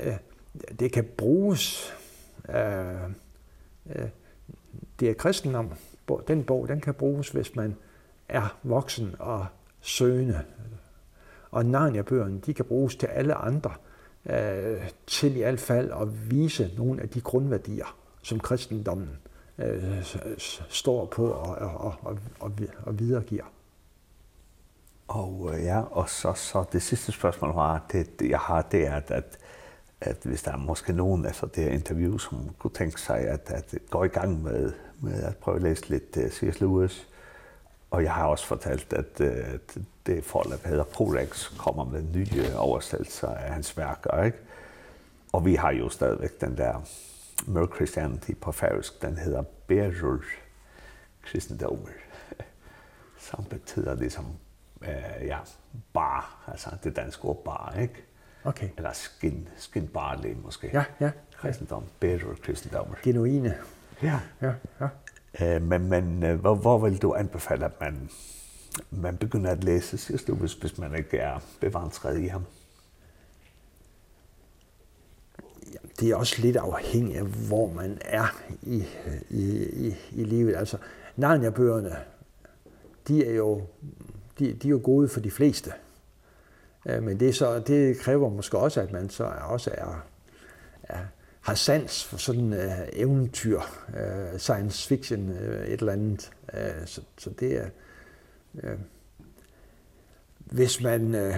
øh, 0.00 0.16
det 0.78 0.92
kan 0.92 1.04
bruges. 1.16 1.94
Øh, 2.48 3.02
øh, 3.96 4.08
det 5.00 5.10
er 5.10 5.14
kristendom. 5.14 5.72
Den 6.28 6.44
bog, 6.44 6.68
den 6.68 6.80
kan 6.80 6.94
bruges, 6.94 7.28
hvis 7.28 7.56
man 7.56 7.76
er 8.28 8.58
voksen 8.62 9.14
og 9.18 9.46
søgende. 9.80 10.40
Og 11.50 11.66
Narnia-bøgerne, 11.66 12.40
de 12.46 12.54
kan 12.54 12.64
bruges 12.64 12.96
til 12.96 13.06
alle 13.06 13.34
andre, 13.34 13.70
øh, 14.26 14.90
til 15.06 15.36
i 15.36 15.38
hvert 15.38 15.60
fald 15.60 15.90
at 16.00 16.30
vise 16.30 16.70
nogle 16.76 17.02
af 17.02 17.08
de 17.08 17.20
grundværdier, 17.20 17.96
som 18.22 18.40
kristendommen 18.40 19.18
øh, 19.62 20.04
står 20.68 21.06
på 21.06 21.30
og, 21.30 21.54
og, 21.56 21.94
og, 22.02 22.18
og, 22.40 22.52
og 22.86 22.98
videregiver. 22.98 23.44
Og 25.08 25.50
ja, 25.62 25.80
og 25.80 26.08
så, 26.08 26.32
så 26.32 26.64
det 26.72 26.82
sidste 26.82 27.12
spørgsmål 27.12 27.54
var, 27.54 27.86
det, 27.92 28.08
jeg 28.20 28.38
har, 28.38 28.62
det 28.62 28.86
er, 28.86 28.94
at, 28.94 29.10
at, 29.10 29.38
at 30.00 30.16
hvis 30.24 30.42
der 30.42 30.52
er 30.52 30.56
måske 30.56 30.92
nogen 30.92 31.26
efter 31.26 31.46
det 31.46 31.64
her 31.64 31.70
interview, 31.70 32.18
som 32.18 32.50
kunne 32.58 32.70
tænke 32.70 33.00
sig 33.00 33.18
at, 33.18 33.50
at 33.50 33.74
gå 33.90 34.04
i 34.04 34.08
gang 34.08 34.42
med, 34.42 34.72
med 35.00 35.22
at 35.22 35.36
prøve 35.36 35.56
at 35.56 35.62
læse 35.62 35.88
lidt 35.88 36.16
uh, 36.16 36.30
C.S. 36.30 36.60
Lewis, 36.60 37.08
og 37.90 38.02
jeg 38.02 38.12
har 38.12 38.26
også 38.26 38.46
fortalt, 38.46 38.92
at, 38.92 39.20
at 39.20 39.78
det 40.06 40.24
forlag 40.24 40.58
hedder 40.64 40.84
Prolex 40.84 41.56
kommer 41.58 41.84
med 41.84 42.02
nye 42.02 42.56
oversættelser 42.56 43.28
af 43.28 43.52
hans 43.52 43.76
værker, 43.76 44.22
ikke? 44.22 44.38
Og 45.32 45.44
vi 45.44 45.54
har 45.54 45.70
jo 45.70 45.88
stadigvæk 45.88 46.40
den 46.40 46.56
der 46.56 46.82
Mere 47.46 47.68
Christianity 47.74 48.30
på 48.40 48.52
færøsk, 48.52 49.02
den 49.02 49.18
hedder 49.18 49.42
Berur 49.66 50.24
Kristendomer. 51.22 51.88
som 53.30 53.44
betyder 53.44 53.94
det 53.94 54.12
som, 54.12 54.26
øh, 54.82 55.26
ja, 55.26 55.38
bar, 55.92 56.44
altså 56.46 56.70
det 56.84 56.96
danske 56.96 57.24
ord 57.24 57.44
bar, 57.44 57.76
ikke? 57.80 58.04
Okay. 58.44 58.68
Eller 58.76 58.92
skin, 58.92 59.48
skin 59.56 59.88
barley 59.88 60.34
måske. 60.42 60.70
Ja, 60.72 60.84
ja. 61.00 61.10
Kristendom, 61.36 61.84
Berur 62.00 62.34
kristendommer. 62.42 62.94
Genuine. 63.02 63.54
Ja. 64.02 64.20
Ja, 64.42 64.52
ja. 64.80 64.88
Øh, 65.40 65.62
men 65.62 65.88
men 65.88 66.22
øh, 66.22 66.40
hvor, 66.40 66.54
hvor 66.54 66.78
vil 66.78 67.02
du 67.02 67.14
anbefale, 67.14 67.64
at 67.64 67.80
man, 67.80 68.10
man 68.90 69.16
begynder 69.16 69.50
at 69.50 69.64
læse, 69.64 69.98
siger 69.98 70.18
du, 70.26 70.34
hvis, 70.34 70.54
hvis 70.54 70.78
man 70.78 70.94
ikke 70.94 71.18
er 71.18 71.38
bevandret 71.60 72.20
i 72.20 72.26
ham? 72.26 72.44
det 76.02 76.10
er 76.10 76.16
også 76.16 76.42
lidt 76.42 76.56
afhængigt 76.56 77.18
af, 77.18 77.24
hvor 77.24 77.72
man 77.72 77.98
er 78.04 78.42
i, 78.62 78.84
i, 79.30 79.62
i, 79.62 79.94
i 80.12 80.24
livet. 80.24 80.56
Altså, 80.56 80.76
Narnia-bøgerne, 81.16 81.96
de 83.08 83.26
er 83.26 83.34
jo, 83.34 83.62
de, 84.38 84.52
de 84.52 84.68
er 84.68 84.70
jo 84.70 84.80
gode 84.84 85.08
for 85.08 85.20
de 85.20 85.30
fleste. 85.30 85.72
Men 86.84 87.20
det, 87.20 87.34
så, 87.34 87.58
det 87.58 87.98
kræver 87.98 88.30
måske 88.30 88.58
også, 88.58 88.80
at 88.80 88.92
man 88.92 89.10
så 89.10 89.24
også 89.24 89.70
er, 89.74 90.06
er 90.82 90.98
har 91.40 91.54
sans 91.54 92.04
for 92.04 92.16
sådan 92.16 92.52
uh, 92.52 92.88
eventyr, 92.92 93.60
uh, 93.88 94.38
science 94.38 94.88
fiction, 94.88 95.28
uh, 95.28 95.36
et 95.36 95.80
eller 95.80 95.92
andet. 95.92 96.30
Uh, 96.52 96.86
så, 96.86 97.02
så 97.18 97.30
det 97.30 97.56
er... 97.56 97.66
Uh, 98.52 98.78
hvis 100.38 100.82
man... 100.82 101.14
Uh, 101.14 101.36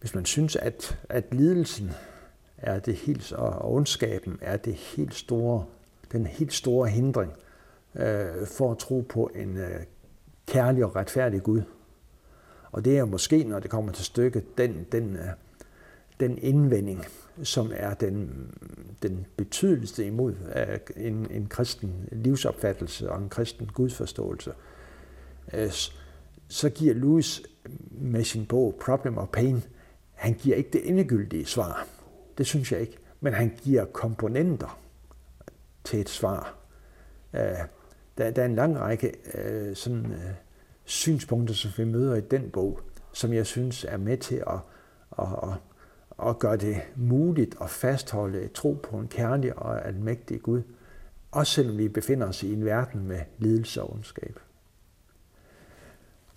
hvis 0.00 0.14
man 0.14 0.24
synes, 0.24 0.56
at, 0.56 0.98
at 1.08 1.24
lidelsen 1.34 1.90
er 2.62 2.78
det 2.78 2.94
helt, 2.94 3.32
og 3.32 3.72
ondskaben 3.74 4.38
er 4.40 4.56
det 4.56 4.74
helt 4.74 5.14
store, 5.14 5.64
den 6.12 6.26
helt 6.26 6.52
store 6.52 6.88
hindring 6.88 7.32
øh, 7.94 8.46
for 8.46 8.70
at 8.70 8.78
tro 8.78 9.00
på 9.08 9.30
en 9.34 9.56
øh, 9.56 9.80
kærlig 10.46 10.84
og 10.84 10.96
retfærdig 10.96 11.42
Gud. 11.42 11.62
Og 12.72 12.84
det 12.84 12.98
er 12.98 13.04
måske, 13.04 13.44
når 13.44 13.60
det 13.60 13.70
kommer 13.70 13.92
til 13.92 14.04
stykket, 14.04 14.58
den, 14.58 14.86
den, 14.92 15.16
øh, 15.16 15.28
den 16.20 16.38
indvending, 16.38 17.04
som 17.42 17.72
er 17.74 17.94
den, 17.94 18.48
den 19.02 19.26
betydeligste 19.36 20.06
imod 20.06 20.34
af 20.50 20.80
en, 20.96 21.30
en 21.30 21.46
kristen 21.46 22.08
livsopfattelse 22.12 23.10
og 23.10 23.22
en 23.22 23.28
kristen 23.28 23.66
gudsforståelse. 23.66 24.52
Øh, 25.52 25.72
så 26.48 26.70
giver 26.70 26.94
Lewis 26.94 27.42
med 27.90 28.24
sin 28.24 28.46
bog 28.46 28.74
Problem 28.84 29.18
of 29.18 29.28
Pain, 29.28 29.62
han 30.14 30.34
giver 30.34 30.56
ikke 30.56 30.70
det 30.72 30.88
endegyldige 30.88 31.46
svar. 31.46 31.86
Det 32.38 32.46
synes 32.46 32.72
jeg 32.72 32.80
ikke. 32.80 32.98
Men 33.20 33.32
han 33.32 33.58
giver 33.62 33.84
komponenter 33.84 34.78
til 35.84 36.00
et 36.00 36.08
svar. 36.08 36.54
Øh, 37.34 37.40
der, 38.18 38.30
der 38.30 38.42
er 38.42 38.46
en 38.46 38.54
lang 38.54 38.78
række 38.80 39.14
øh, 39.34 39.76
sådan, 39.76 40.12
øh, 40.12 40.32
synspunkter, 40.84 41.54
som 41.54 41.70
vi 41.76 41.84
møder 41.84 42.14
i 42.14 42.20
den 42.20 42.50
bog, 42.50 42.80
som 43.12 43.32
jeg 43.32 43.46
synes 43.46 43.84
er 43.84 43.96
med 43.96 44.18
til 44.18 44.44
at, 44.46 44.58
at, 45.18 45.26
at, 45.42 46.28
at 46.28 46.38
gøre 46.38 46.56
det 46.56 46.76
muligt 46.96 47.56
at 47.60 47.70
fastholde 47.70 48.42
et 48.42 48.52
tro 48.52 48.80
på 48.82 48.96
en 48.96 49.08
kærlig 49.08 49.58
og 49.58 49.86
almægtig 49.86 50.42
Gud, 50.42 50.62
også 51.30 51.52
selvom 51.52 51.78
vi 51.78 51.88
befinder 51.88 52.28
os 52.28 52.42
i 52.42 52.52
en 52.52 52.64
verden 52.64 53.08
med 53.08 53.20
lidelse 53.38 53.82
og 53.82 53.92
ondskab. 53.92 54.40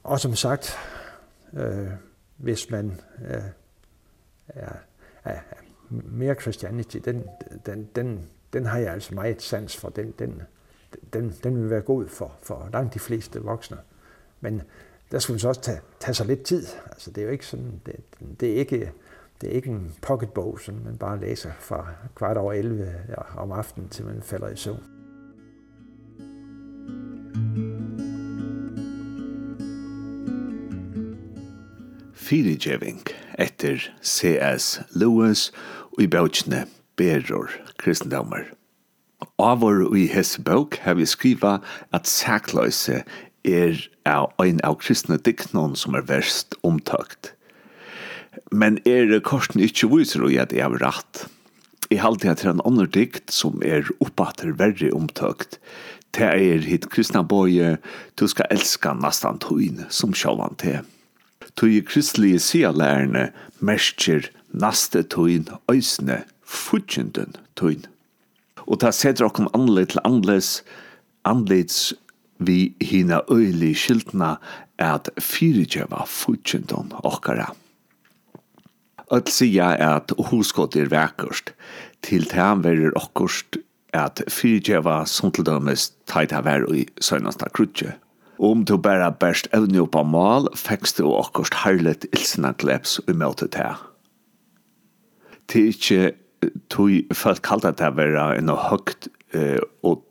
Og 0.04 0.20
som 0.20 0.36
sagt, 0.36 0.78
øh, 1.54 1.90
hvis 2.38 2.70
man 2.70 3.02
øh, 3.26 3.44
er, 4.48 4.74
er, 5.24 5.40
er 5.52 5.63
mere 6.06 6.36
Christianity, 6.36 6.98
den, 6.98 7.24
den, 7.66 7.90
den, 7.96 8.20
den 8.54 8.66
har 8.66 8.78
jeg 8.78 8.94
altså 8.94 9.16
meget 9.16 9.42
sans 9.42 9.78
for. 9.78 9.90
Den, 9.90 10.14
den, 10.20 10.42
den, 11.14 11.34
den 11.44 11.62
vil 11.62 11.70
være 11.70 11.82
god 11.82 12.08
for, 12.08 12.32
for 12.42 12.70
langt 12.74 12.94
de 12.94 13.00
fleste 13.00 13.42
voksne. 13.42 13.78
Men 14.42 14.62
der 15.12 15.20
skulle 15.20 15.36
man 15.36 15.40
så 15.40 15.48
også 15.48 15.62
tage, 15.62 15.80
tage 16.00 16.16
sig 16.16 16.26
lidt 16.26 16.44
tid. 16.44 16.68
Altså, 16.92 17.12
det 17.12 17.22
er 17.22 17.26
jo 17.26 17.32
ikke 17.32 17.46
sådan, 17.46 17.82
det, 17.86 17.96
det 18.40 18.52
er 18.52 18.56
ikke, 18.56 18.92
det 19.42 19.50
er 19.50 19.54
ikke 19.54 19.70
en 19.70 19.94
pocketbog, 20.02 20.60
som 20.60 20.76
man 20.86 20.98
bare 20.98 21.20
læser 21.20 21.52
fra 21.60 21.88
kvart 22.16 22.38
over 22.38 22.54
11 22.54 22.96
om 23.38 23.52
aftenen, 23.52 23.90
til 23.90 24.06
man 24.06 24.22
falder 24.22 24.50
i 24.50 24.56
søvn. 24.56 24.84
Fyrirgeving 32.14 33.02
etter 33.40 33.78
C.S. 34.04 34.82
Lewis 34.96 35.52
i 36.00 36.08
bøkene 36.08 36.66
beror 36.98 37.52
kristendommer. 37.82 38.50
Avor 39.40 39.86
i 39.96 40.08
hese 40.12 40.42
bøk 40.44 40.80
har 40.84 40.98
vi 41.00 41.08
skriva 41.10 41.60
at 41.96 42.10
sakløse 42.10 43.04
er 43.44 43.80
av 44.08 44.32
ein 44.42 44.60
av 44.64 44.80
kristne 44.82 45.18
diknon 45.20 45.76
som 45.80 45.96
er 45.96 46.06
verst 46.08 46.56
omtøkt. 46.64 47.34
Men 48.52 48.80
er 48.90 49.20
korsen 49.26 49.62
ikkje 49.64 49.90
viser 49.92 50.26
og 50.26 50.36
at 50.40 50.54
jeg 50.56 50.66
har 50.66 50.80
rett. 50.84 51.26
Jeg 51.92 52.02
halte 52.02 52.30
at 52.32 52.42
det 52.42 52.50
er 52.50 52.56
en 52.56 52.66
annen 52.68 52.90
dikt 52.90 53.34
som 53.34 53.62
er 53.66 53.90
oppater 54.04 54.56
verre 54.58 54.92
omtøkt. 54.96 55.60
Det 56.14 56.30
er 56.30 56.66
hit 56.66 56.90
kristna 56.94 57.24
bøye, 57.26 57.78
du 58.20 58.28
skal 58.30 58.50
elska 58.54 58.94
nastan 58.98 59.40
tøyne 59.42 59.88
som 59.90 60.14
sjåvan 60.14 60.58
til. 60.62 60.82
Tøy 61.58 61.82
kristelige 61.86 62.40
sialærene 62.42 63.28
mersker 63.62 64.30
naste 64.54 65.04
tøyn 65.04 65.50
øysne 65.72 66.24
futjenden 66.46 67.36
tøyn. 67.60 67.84
Og 68.68 68.80
ta 68.80 68.94
setter 68.96 69.28
okkom 69.28 69.50
anleit 69.58 69.94
til 69.94 70.04
anleis, 70.08 70.62
anleits 71.28 71.94
vi 72.40 72.74
hina 72.82 73.22
øyli 73.32 73.74
skiltna 73.76 74.38
at 74.82 75.10
fyrirgjeva 75.20 76.06
futsjenden 76.08 76.94
okkara. 77.04 77.52
Öll 79.12 79.30
sia 79.30 79.74
at 79.78 80.14
huskot 80.32 80.76
er 80.80 80.90
vekkust, 80.90 81.54
til 82.02 82.26
tam 82.32 82.64
verir 82.64 82.96
okkurst 82.98 83.60
at 83.94 84.24
fyrirgjeva 84.32 85.04
som 85.06 85.32
til 85.32 85.46
dømes 85.46 85.92
taita 86.10 86.42
ver 86.42 86.66
i 86.74 86.88
søgnasta 87.02 87.52
krutje. 87.54 87.94
Om 88.40 88.66
du 88.66 88.78
bæra 88.82 89.12
bæst 89.14 89.48
evni 89.54 89.80
oppa 89.80 90.02
mal, 90.04 90.50
fekst 90.58 90.98
du 90.98 91.08
okkurst 91.12 91.62
harlet 91.64 92.08
ilsna 92.12 92.56
gleps 92.58 93.00
i 93.08 93.14
møte 93.14 93.48
til 93.48 93.93
til 95.52 95.72
ikke 95.74 96.14
tog 96.72 97.16
folk 97.16 97.44
kallt 97.46 97.68
at 97.68 97.80
det 97.80 97.94
var 97.98 98.36
en 98.36 98.52
høgt 98.70 99.10
uh, 99.36 99.60
og 99.84 100.04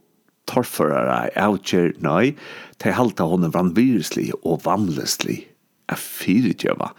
torførere 0.50 1.30
avgjør, 1.38 1.94
nei, 2.02 2.34
de 2.82 2.94
halte 2.96 3.26
henne 3.28 3.52
vanvirslig 3.54 4.32
og 4.42 4.64
vanleslig 4.66 5.42
er 5.92 5.98
fyrirgjøva 6.00 6.92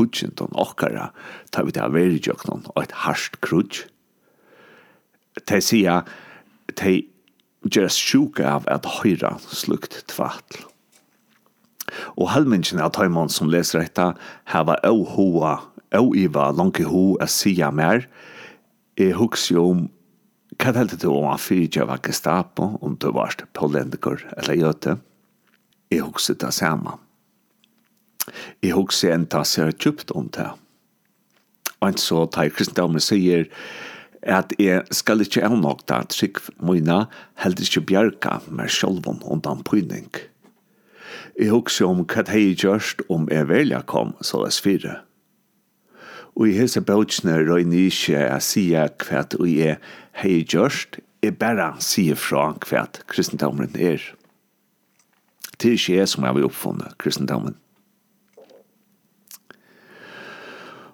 og 0.00 0.58
okkara 0.58 1.10
ta 1.52 1.64
vi 1.64 1.74
det 1.74 1.82
av 1.84 1.94
verigjøknun 1.94 2.66
og 2.72 2.82
et 2.82 2.94
harsht 3.04 3.38
krudj. 3.44 3.84
De 5.46 5.60
sier 5.62 6.06
de 6.80 6.96
gjør 7.66 7.90
sjuka 7.92 8.46
av 8.56 8.66
at 8.72 8.88
høyra 9.00 9.36
slukt 9.44 10.02
tvatl. 10.10 10.64
Og 12.16 12.30
halvmennsjen 12.30 12.80
av 12.82 12.92
tøymon 12.94 13.32
som 13.32 13.50
leser 13.50 13.82
dette 13.82 14.12
hava 14.52 14.76
avhoa 14.86 15.56
og 15.98 16.16
i 16.16 16.26
var 16.30 16.54
langt 16.54 16.78
i 16.80 16.86
ho 16.86 17.16
a 17.20 17.26
sia 17.26 17.70
mer, 17.74 18.06
jeg 18.98 19.16
husker 19.18 19.56
jo 19.56 19.66
om 19.74 19.86
hva 20.60 20.74
heldte 20.76 20.98
du 21.00 21.08
om 21.08 21.28
han 21.30 21.40
fyrtja 21.40 21.86
var 21.88 22.02
gestapo, 22.04 22.74
om 22.84 22.96
du 23.00 23.08
var 23.16 23.36
pollendiker 23.56 24.20
eller 24.36 24.58
jøte? 24.58 24.96
Jeg 25.90 26.04
husker 26.04 26.36
det 26.38 26.52
samme. 26.52 26.98
Jeg 28.62 28.76
husker 28.76 29.14
en 29.14 29.24
ta 29.30 29.40
seg 29.46 29.72
djupt 29.80 30.12
om 30.12 30.28
det. 30.36 30.50
Og 31.80 31.96
så 31.98 32.26
tar 32.28 32.52
kristendommen 32.52 33.00
sier 33.00 33.48
at 34.20 34.52
jeg 34.60 34.84
skal 34.92 35.24
ikke 35.24 35.40
ennå 35.46 35.62
nok 35.62 35.86
da 35.88 36.02
trygg 36.12 36.42
mine, 36.60 37.06
heldig 37.40 37.70
ikke 37.70 37.86
bjerga 37.88 38.36
med 38.52 38.68
sjolven 38.68 39.22
undan 39.24 39.64
pøyning. 39.64 40.10
Jeg 41.40 41.54
husker 41.54 41.88
om 41.88 42.04
hva 42.04 42.26
hei 42.28 42.50
gjørst 42.52 43.06
om 43.08 43.30
jeg 43.32 43.48
velja 43.48 43.80
kom, 43.88 44.12
så 44.20 44.44
det 44.44 44.52
svirre. 44.52 45.00
Og 46.40 46.48
i 46.48 46.56
hese 46.56 46.80
bøtjene 46.80 47.34
røyne 47.44 47.82
ikke 47.90 48.16
jeg 48.16 48.44
sier 48.46 48.92
hva 49.04 49.26
jeg 49.44 49.74
hei 50.22 50.38
gjørst, 50.48 50.96
jeg 51.20 51.36
bare 51.36 51.74
sier 51.84 52.16
fra 52.16 52.46
hva 52.64 52.86
kristendommen 53.12 53.74
er. 53.76 54.00
Det 55.60 55.68
er 55.68 55.76
ikke 55.76 55.98
jeg 55.98 56.08
som 56.08 56.24
har 56.24 56.38
er 56.38 56.46
oppfunnet 56.48 56.96
kristendommen. 56.96 57.58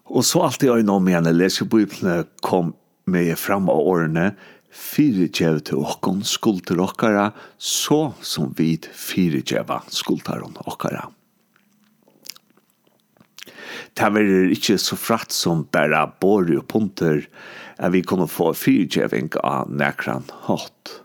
Og 0.07 0.25
så 0.27 0.43
alltid 0.43 0.73
øyne 0.75 0.99
om 0.99 1.07
igjen, 1.09 1.31
jeg 1.31 1.39
leser 1.39 1.71
Bibelen 1.71 2.27
kom 2.43 2.75
med 3.07 3.31
fram 3.39 3.71
av 3.71 3.87
årene, 3.87 4.33
fire 4.71 5.29
djev 5.31 5.61
til 5.67 5.79
åkken 5.87 6.25
skulder 6.27 6.83
åkkara, 6.83 7.31
så 7.59 8.17
som 8.19 8.51
vid 8.59 8.91
fire 8.91 9.45
djeva 9.47 9.85
skulder 9.95 10.43
åkkara. 10.43 10.67
Åkkara 10.75 11.07
det 13.97 14.11
var 14.13 14.53
ikke 14.53 14.77
så 14.81 14.97
fratt 14.99 15.33
som 15.33 15.65
bare 15.73 16.03
båre 16.21 16.59
og 16.61 16.69
punter 16.69 17.23
at 17.81 17.95
vi 17.95 18.03
kunne 18.05 18.29
få 18.29 18.51
fyrtjeving 18.57 19.31
av 19.41 19.73
nekran 19.73 20.27
hatt. 20.45 20.99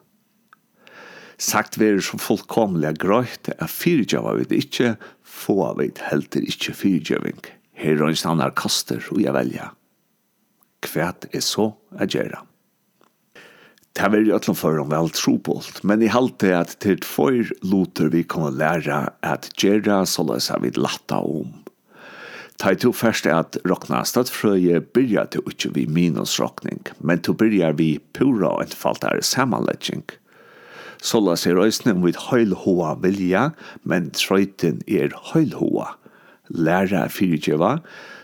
Sagt 1.41 1.79
vi 1.79 1.87
er 1.87 2.03
så 2.03 2.19
fullkomlig 2.21 2.97
grøyt 3.01 3.49
at 3.55 3.71
fyrtjeva 3.71 4.35
vi 4.37 4.59
ikke, 4.59 4.95
få 5.23 5.71
vi 5.79 5.89
helter 6.11 6.43
ikke 6.43 6.75
fyrtjeving. 6.77 7.39
Her 7.79 7.95
er 7.95 8.11
en 8.11 8.19
standard 8.19 8.57
kaster 8.59 9.01
og 9.09 9.23
jeg 9.23 9.33
velja. 9.39 9.71
Kvært 10.83 11.29
er 11.31 11.45
så 11.45 11.71
å 11.71 12.09
gjøre. 12.11 12.43
Det 13.91 14.07
var 14.07 14.23
jo 14.23 14.35
ætlom 14.35 14.55
for 14.55 14.79
om 14.79 14.91
vel 14.91 15.09
trobult, 15.15 15.81
men 15.87 16.03
i 16.03 16.11
halte 16.11 16.53
at 16.55 16.77
til 16.83 16.99
tvoj 17.03 17.49
loter 17.63 18.11
vi 18.13 18.23
kunne 18.23 18.53
læra 18.55 19.01
at 19.23 19.49
gjøre 19.59 20.03
så 20.07 20.23
løs 20.27 20.51
vi 20.63 20.71
latta 20.77 21.19
om 21.23 21.61
Ta 22.62 22.76
to 22.78 22.91
først 22.93 23.26
at 23.26 23.57
rokna 23.66 24.03
stadsfrøye 24.05 24.84
byrja 24.93 25.24
til 25.34 25.47
ikke 25.49 25.72
vi 25.74 25.86
minusrokning, 25.89 26.84
men 26.99 27.22
to 27.26 27.34
byrja 27.34 27.72
vi 27.74 27.95
pura 28.14 28.51
og 28.53 28.68
entfaltare 28.68 29.24
samanlegging. 29.26 30.03
Sola 31.01 31.34
ser 31.36 31.57
røysene 31.57 31.95
vid 32.03 32.20
høylhoa 32.28 32.91
vilja, 33.01 33.47
men 33.82 34.12
trøyten 34.14 34.84
er 34.86 35.09
høylhoa. 35.32 35.95
Læra 36.53 37.07
fyrtjeva, 37.09 37.80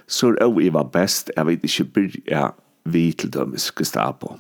så 0.06 0.30
er 0.38 0.46
og 0.46 0.62
var 0.74 0.94
best, 0.94 1.32
jeg 1.36 1.48
vet 1.48 1.66
ikke 1.66 1.90
byrja 1.98 2.46
vi 2.86 3.12
til 3.18 3.34
dømes 3.34 3.72
gestapo. 3.72 4.38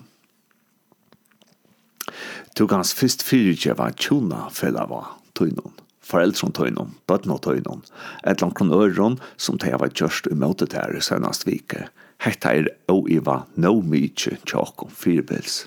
Du 2.54 2.68
kanst 2.70 2.94
fyrst 3.02 3.26
fyrtjeva 3.26 3.90
tjona 3.98 4.46
fellava 4.54 5.08
tøynon 5.34 5.87
foreldren 6.08 6.54
tøynon, 6.56 6.96
bøtten 7.10 7.34
og 7.36 7.44
tøynon, 7.46 7.84
et 8.24 8.42
langt 8.42 8.58
kron 8.58 8.74
øron 8.74 9.18
som 9.36 9.60
teg 9.62 9.78
var 9.82 9.94
gjørst 9.94 10.30
i 10.32 10.38
møte 10.38 10.68
der 10.72 10.96
i 10.96 11.04
søgnast 11.04 11.48
vike. 11.48 11.88
Hetta 12.24 12.54
er 12.58 12.70
oiva 12.90 13.44
no 13.56 13.78
mykje 13.86 14.40
tjåkon 14.48 14.94
fyrbils. 14.94 15.66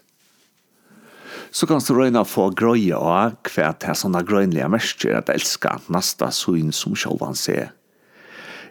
Så 1.51 1.67
kan 1.67 1.83
du 1.83 1.95
røyna 1.95 2.23
få 2.27 2.49
grøye 2.55 2.97
av 2.97 3.37
hva 3.51 3.71
til 3.83 3.99
sånne 3.99 4.23
grøynlige 4.27 4.71
mersker 4.71 5.19
at 5.19 5.31
elska 5.33 5.79
nasta 5.91 6.31
syn 6.35 6.71
som 6.75 6.97
sjålvan 6.99 7.39
se. 7.39 7.69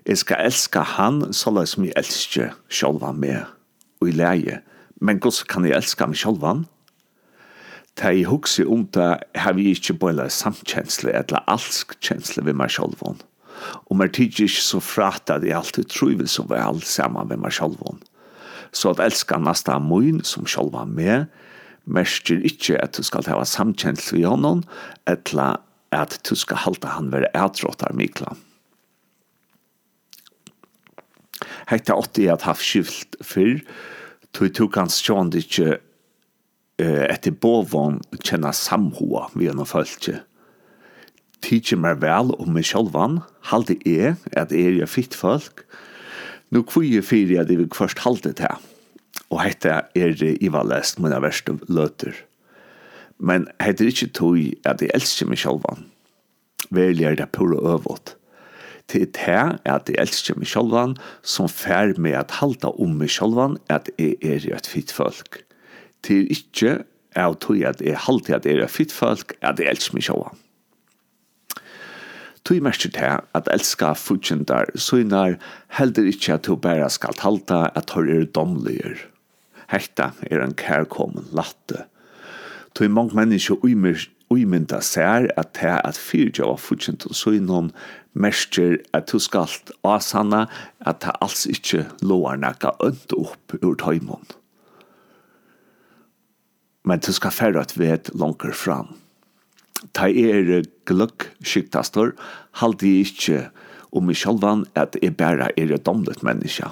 Jeg 0.07 0.21
skal 0.21 0.45
elska 0.47 0.83
han 0.95 1.21
så 1.35 1.51
som 1.67 1.85
jeg 1.85 1.95
elsker 1.99 2.53
sjålvan 2.71 3.19
med, 3.19 3.43
og 3.99 4.09
i 4.09 4.15
leie, 4.15 4.61
men 4.99 5.19
hvordan 5.19 5.47
kan 5.51 5.67
jeg 5.67 5.75
elska 5.75 6.07
meg 6.07 6.19
sjålvan? 6.19 6.65
ta 7.99 8.11
i 8.15 8.23
hugsi 8.23 8.63
om 8.63 8.85
det, 8.95 9.09
har 9.35 9.55
vi 9.57 9.69
ikke 9.73 9.97
bare 9.99 10.29
samkjensle, 10.31 11.11
eller 11.11 11.43
alsk 11.51 11.97
kjensle 12.03 12.45
ved 12.47 12.55
meg 12.59 12.71
selv. 12.71 12.95
Og 13.91 13.97
meg 13.99 14.13
tidlig 14.15 14.47
ikke 14.47 14.65
så 14.65 14.79
frat 14.83 15.31
at 15.33 15.43
jeg 15.43 15.57
alltid 15.57 15.89
tror 15.91 16.25
som 16.31 16.47
vi 16.49 16.59
alle 16.59 16.85
sammen 16.87 17.29
ved 17.29 17.41
meg 17.43 17.55
selv. 17.55 17.75
Så 18.71 18.93
at 18.93 19.01
elska 19.03 19.39
nasta 19.41 19.79
min 19.83 20.23
som 20.23 20.47
selv 20.47 20.73
var 20.73 20.85
med, 20.85 21.27
merker 21.89 22.39
ikke 22.45 22.77
at 22.79 22.95
du 22.95 23.03
skal 23.03 23.25
ha 23.27 23.41
samkjensle 23.43 24.21
i 24.21 24.27
hånden, 24.27 24.63
eller 25.09 25.59
at 25.91 26.19
du 26.29 26.35
skal 26.37 26.61
halte 26.63 26.87
han 26.93 27.09
være 27.11 27.31
ætråttar 27.33 27.95
mikla. 27.97 28.35
Hetta 31.69 31.95
åtti 31.97 32.27
at 32.29 32.45
haft 32.45 32.65
skilt 32.65 33.17
fyrr, 33.25 33.63
tog 34.33 34.53
tog 34.53 34.75
hans 34.77 34.99
sjånd 35.01 35.35
ikkje 35.37 35.79
etter 36.79 37.35
bovon 37.35 37.99
kjenner 38.23 38.55
samhoa 38.55 39.27
vi 39.35 39.47
gjennom 39.47 39.67
følge. 39.67 40.21
Tidje 41.43 41.77
mer 41.79 41.99
vel 41.99 42.33
om 42.35 42.51
meg 42.55 42.67
sjolvan, 42.67 43.21
halde 43.51 43.77
er 43.87 44.17
at 44.39 44.51
er 44.55 44.79
jeg 44.81 44.91
fitt 44.91 45.15
folk, 45.15 45.65
Nå 46.49 46.63
kvøye 46.65 47.03
fyrir 47.05 47.43
at 47.43 47.51
jeg 47.51 47.59
vil 47.59 47.73
først 47.77 47.99
halde 48.01 48.31
det 48.33 48.49
og 49.29 49.41
hette 49.43 49.75
er 49.93 50.21
ivalest 50.41 50.97
mine 51.01 51.19
verste 51.21 51.53
løter. 51.69 52.15
Men 53.19 53.45
hette 53.61 53.85
er 53.85 53.91
ikke 53.91 54.13
tog 54.17 54.39
at 54.65 54.81
jeg 54.81 54.89
elsker 54.95 55.29
meg 55.29 55.41
sjolvan. 55.41 55.85
Vel 56.73 57.01
er 57.05 57.17
det 57.19 57.29
pura 57.35 57.59
øvått. 57.75 58.15
Til 58.89 59.05
det 59.05 59.27
er 59.29 59.59
at 59.69 59.91
jeg 59.91 60.01
elsker 60.01 60.39
meg 60.39 60.49
sjolvan, 60.49 60.95
som 61.21 61.49
fær 61.51 61.93
med 62.01 62.17
at 62.17 62.39
halda 62.39 62.73
om 62.81 62.97
meg 62.97 63.13
sjolvan 63.13 63.59
at 63.69 63.91
jeg 63.99 64.17
er 64.25 64.49
et 64.55 64.69
fitt 64.69 64.93
folk 64.95 65.43
til 66.05 66.27
ikkje 66.31 66.79
av 67.17 67.39
tog 67.43 67.63
at 67.65 67.81
jeg 67.83 67.97
halte 68.05 68.35
at 68.35 68.45
jeg 68.45 68.61
er 68.61 68.71
fitt 68.71 68.93
folk, 68.93 69.33
at 69.41 69.59
jeg 69.59 69.71
elsker 69.71 69.97
meg 69.97 70.05
sjåa. 70.05 70.31
Tog 72.47 72.61
merker 72.63 72.91
til 72.95 73.19
at 73.35 73.49
elska 73.51 73.91
futsjendar, 73.99 74.71
søgnar 74.79 75.35
heldur 75.75 76.07
ikkje 76.09 76.37
at 76.37 76.47
du 76.47 76.55
bare 76.55 76.87
skal 76.89 77.17
halta 77.21 77.67
at 77.75 77.91
hun 77.93 78.09
er 78.09 78.25
domligur. 78.25 79.03
Hekta 79.69 80.11
er 80.31 80.41
en 80.41 80.55
kærkommen 80.57 81.27
latte. 81.35 81.85
Tog 82.73 82.89
mange 82.89 83.17
mennesker 83.17 83.59
uimynda 84.29 84.79
sær 84.81 85.27
at 85.37 85.53
det 85.59 85.75
at 85.83 85.99
fyrtjava 85.99 86.55
futsjendar 86.57 87.13
søgnon 87.13 87.71
merker 88.13 88.77
at 88.93 89.11
du 89.11 89.19
skal 89.19 89.49
asanna 89.83 90.45
at 90.79 91.03
det 91.03 91.15
alls 91.21 91.45
ikkje 91.49 91.85
loar 92.01 92.39
nekka 92.39 92.73
ønt 92.85 93.13
opp 93.17 93.59
ur 93.61 93.75
tøymon 93.77 94.25
men 96.89 97.01
du 97.05 97.11
skal 97.13 97.35
færre 97.35 97.61
at 97.61 97.77
vet 97.77 98.09
langer 98.17 98.55
fram. 98.57 98.95
Ta 99.95 100.09
er 100.09 100.65
gløkk 100.89 101.29
skiktastor, 101.45 102.15
halde 102.59 102.89
jeg 102.89 103.07
ikke 103.07 103.41
om 103.95 104.09
meg 104.09 104.17
sjølvan 104.19 104.65
at 104.77 104.97
jeg 105.01 105.15
bare 105.17 105.51
er 105.55 105.73
et 105.75 105.85
domlet 105.85 106.23
menneske. 106.25 106.67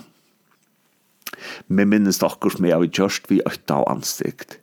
Men 1.69 1.91
minnes 1.93 2.19
dere 2.21 2.51
som 2.53 2.65
jeg 2.65 2.75
har 2.75 2.89
gjørst 2.99 3.29
vi 3.29 3.43
øtta 3.45 3.81
og 3.83 3.91
anstikt, 3.93 4.57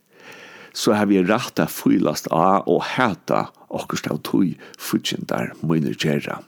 så 0.74 0.96
har 0.98 1.07
vi 1.07 1.22
rett 1.22 1.55
til 1.55 1.70
fylast 1.70 2.26
av 2.34 2.66
og 2.70 2.82
hæta 2.96 3.46
akkurat 3.70 4.11
av 4.11 4.20
tog 4.26 4.50
futsindar 4.78 5.55
mine 5.62 5.94
gjerra. 5.94 6.40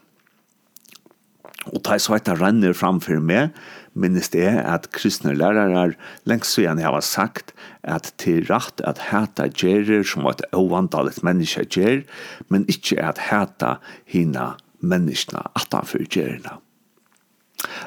Og 1.73 1.83
ta 1.87 1.97
så 1.99 2.17
etter 2.19 2.39
renner 2.39 2.75
framfor 2.77 3.23
meg, 3.23 3.55
minnes 3.97 4.29
det 4.35 4.49
at 4.61 4.91
kristne 4.95 5.33
lærere 5.37 5.95
lengst 6.29 6.57
siden 6.57 6.83
har 6.85 7.01
sagt 7.05 7.55
at 7.83 8.13
til 8.21 8.45
rett 8.51 8.83
at 8.85 9.09
hata 9.11 9.49
gjerer 9.49 10.05
som 10.07 10.29
et 10.31 10.45
ovandalet 10.57 11.23
menneske 11.27 11.65
gjer, 11.65 12.05
men 12.53 12.69
ikke 12.69 13.01
at 13.03 13.27
hata 13.31 13.77
hina 14.05 14.55
menneskene 14.85 15.43
atanfor 15.57 16.05
gjerene. 16.05 16.59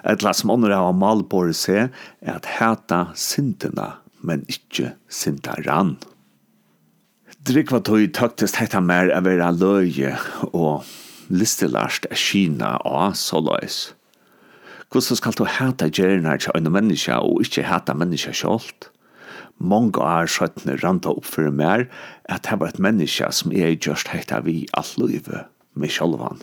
Et 0.03 0.23
la 0.25 0.33
som 0.33 0.51
ånder 0.51 0.73
av 0.73 0.95
malbåret 0.97 1.57
se 1.57 1.77
er 1.87 2.31
at 2.33 2.47
hata 2.57 3.09
sintene, 3.13 3.93
men 4.25 4.43
ikke 4.51 4.95
sintaran. 5.07 5.97
Drikva 7.47 7.79
tog 7.85 8.09
tøktest 8.17 8.57
hetta 8.59 8.81
mer 8.83 9.13
av 9.15 9.23
vera 9.29 9.53
løye 9.55 10.17
og 10.49 10.89
listelast 11.29 12.09
er 12.09 12.19
kina 12.19 12.75
og 12.87 13.15
såløys. 13.15 13.93
Hvordan 14.89 15.17
skal 15.19 15.35
du 15.37 15.43
hata 15.45 15.85
gjerna 15.93 16.37
til 16.41 16.55
en 16.57 16.71
menneske 16.73 17.13
og 17.13 17.43
ikke 17.45 17.67
hata 17.69 17.93
menneske 17.93 18.33
sjålt? 18.33 18.87
Mange 19.61 20.01
år 20.01 20.25
skjøttene 20.31 20.79
ranta 20.81 21.11
opp 21.13 21.27
for 21.29 21.51
mer 21.53 21.83
at 22.25 22.47
det 22.47 22.57
var 22.57 22.71
et 22.71 22.79
menneske 22.81 23.27
som 23.35 23.53
er 23.53 23.75
gjørst 23.75 24.09
heita 24.09 24.39
vi 24.47 24.63
alt 24.73 24.95
livet 24.97 25.45
med 25.77 25.93
sjålvan. 25.93 26.41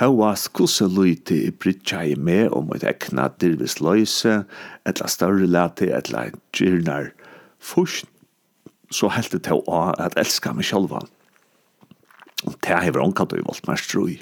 Hauas 0.00 0.48
kusse 0.48 0.88
luiti 0.88 1.36
i 1.46 1.52
brytja 1.52 2.00
i 2.08 2.16
me 2.16 2.48
om 2.48 2.72
et 2.74 2.82
ekna 2.88 3.28
dirvis 3.38 3.78
løyse, 3.84 4.40
etla 4.88 5.06
større 5.06 5.46
lati, 5.46 5.92
etla 5.92 6.24
gjernar 6.56 7.12
først, 7.60 8.08
så 8.90 9.12
helt 9.12 9.30
det 9.30 9.44
til 9.46 9.62
å 9.68 9.84
at 10.00 10.18
elska 10.18 10.56
meg 10.56 10.66
sjålvan. 10.66 11.06
Det 12.66 12.82
hever 12.82 13.04
omkant 13.04 13.36
og 13.36 13.38
i 13.38 13.46
voldt 13.46 13.68
mer 13.68 13.78
strøy. 13.78 14.18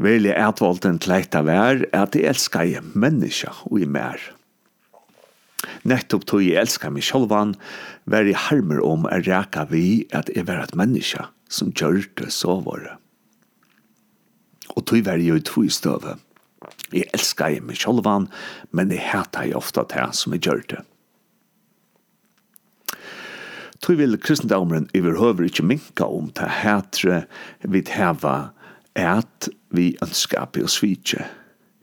Velje 0.00 0.32
en 0.32 0.98
tleita 0.98 1.42
vær 1.44 1.82
at 1.92 2.14
jeg 2.16 2.24
elskar 2.24 2.64
jeg 2.64 2.80
menneska 2.96 3.52
og 3.68 3.82
i 3.82 3.84
mer. 3.84 4.16
Nettopp 5.84 6.24
tog 6.24 6.40
jeg 6.40 6.56
elskar 6.56 6.92
meg 6.94 7.04
sjolvan, 7.04 7.52
vær 8.08 8.24
jeg 8.24 8.40
harmer 8.48 8.80
om 8.80 9.04
å 9.04 9.18
reka 9.20 9.66
vi 9.68 10.06
at 10.16 10.30
jeg 10.32 10.46
var 10.48 10.62
et 10.62 10.72
menneska 10.72 11.26
som 11.52 11.72
gjør 11.76 12.06
det 12.16 12.30
såvåre. 12.32 12.96
Og 14.72 14.86
tog 14.88 15.04
vær 15.04 15.20
jeg 15.20 15.42
i 15.42 15.44
tog 15.44 15.66
i 15.68 15.74
støve. 15.74 16.14
Jeg 16.96 17.10
elskar 17.12 17.52
jeg 17.52 17.66
meg 17.66 17.76
sjolvan, 17.76 18.30
men 18.72 18.94
jeg 18.94 19.04
hata 19.04 19.44
jeg 19.44 19.58
ofta 19.58 19.84
til 19.90 20.14
som 20.16 20.32
jeg 20.32 20.46
gjør 20.46 20.62
det. 20.72 20.80
Tog 23.84 24.00
vil 24.00 24.16
kristendomren 24.20 24.88
i 24.96 25.00
høver 25.04 25.44
ikke 25.44 25.64
minka 25.64 26.08
om 26.08 26.32
til 26.32 26.48
hætre 26.48 27.22
vid 27.68 27.92
heva 27.96 28.52
at 29.06 29.48
vi 29.74 29.94
ønskapi 30.02 30.62
og 30.64 30.70
svitje. 30.72 31.24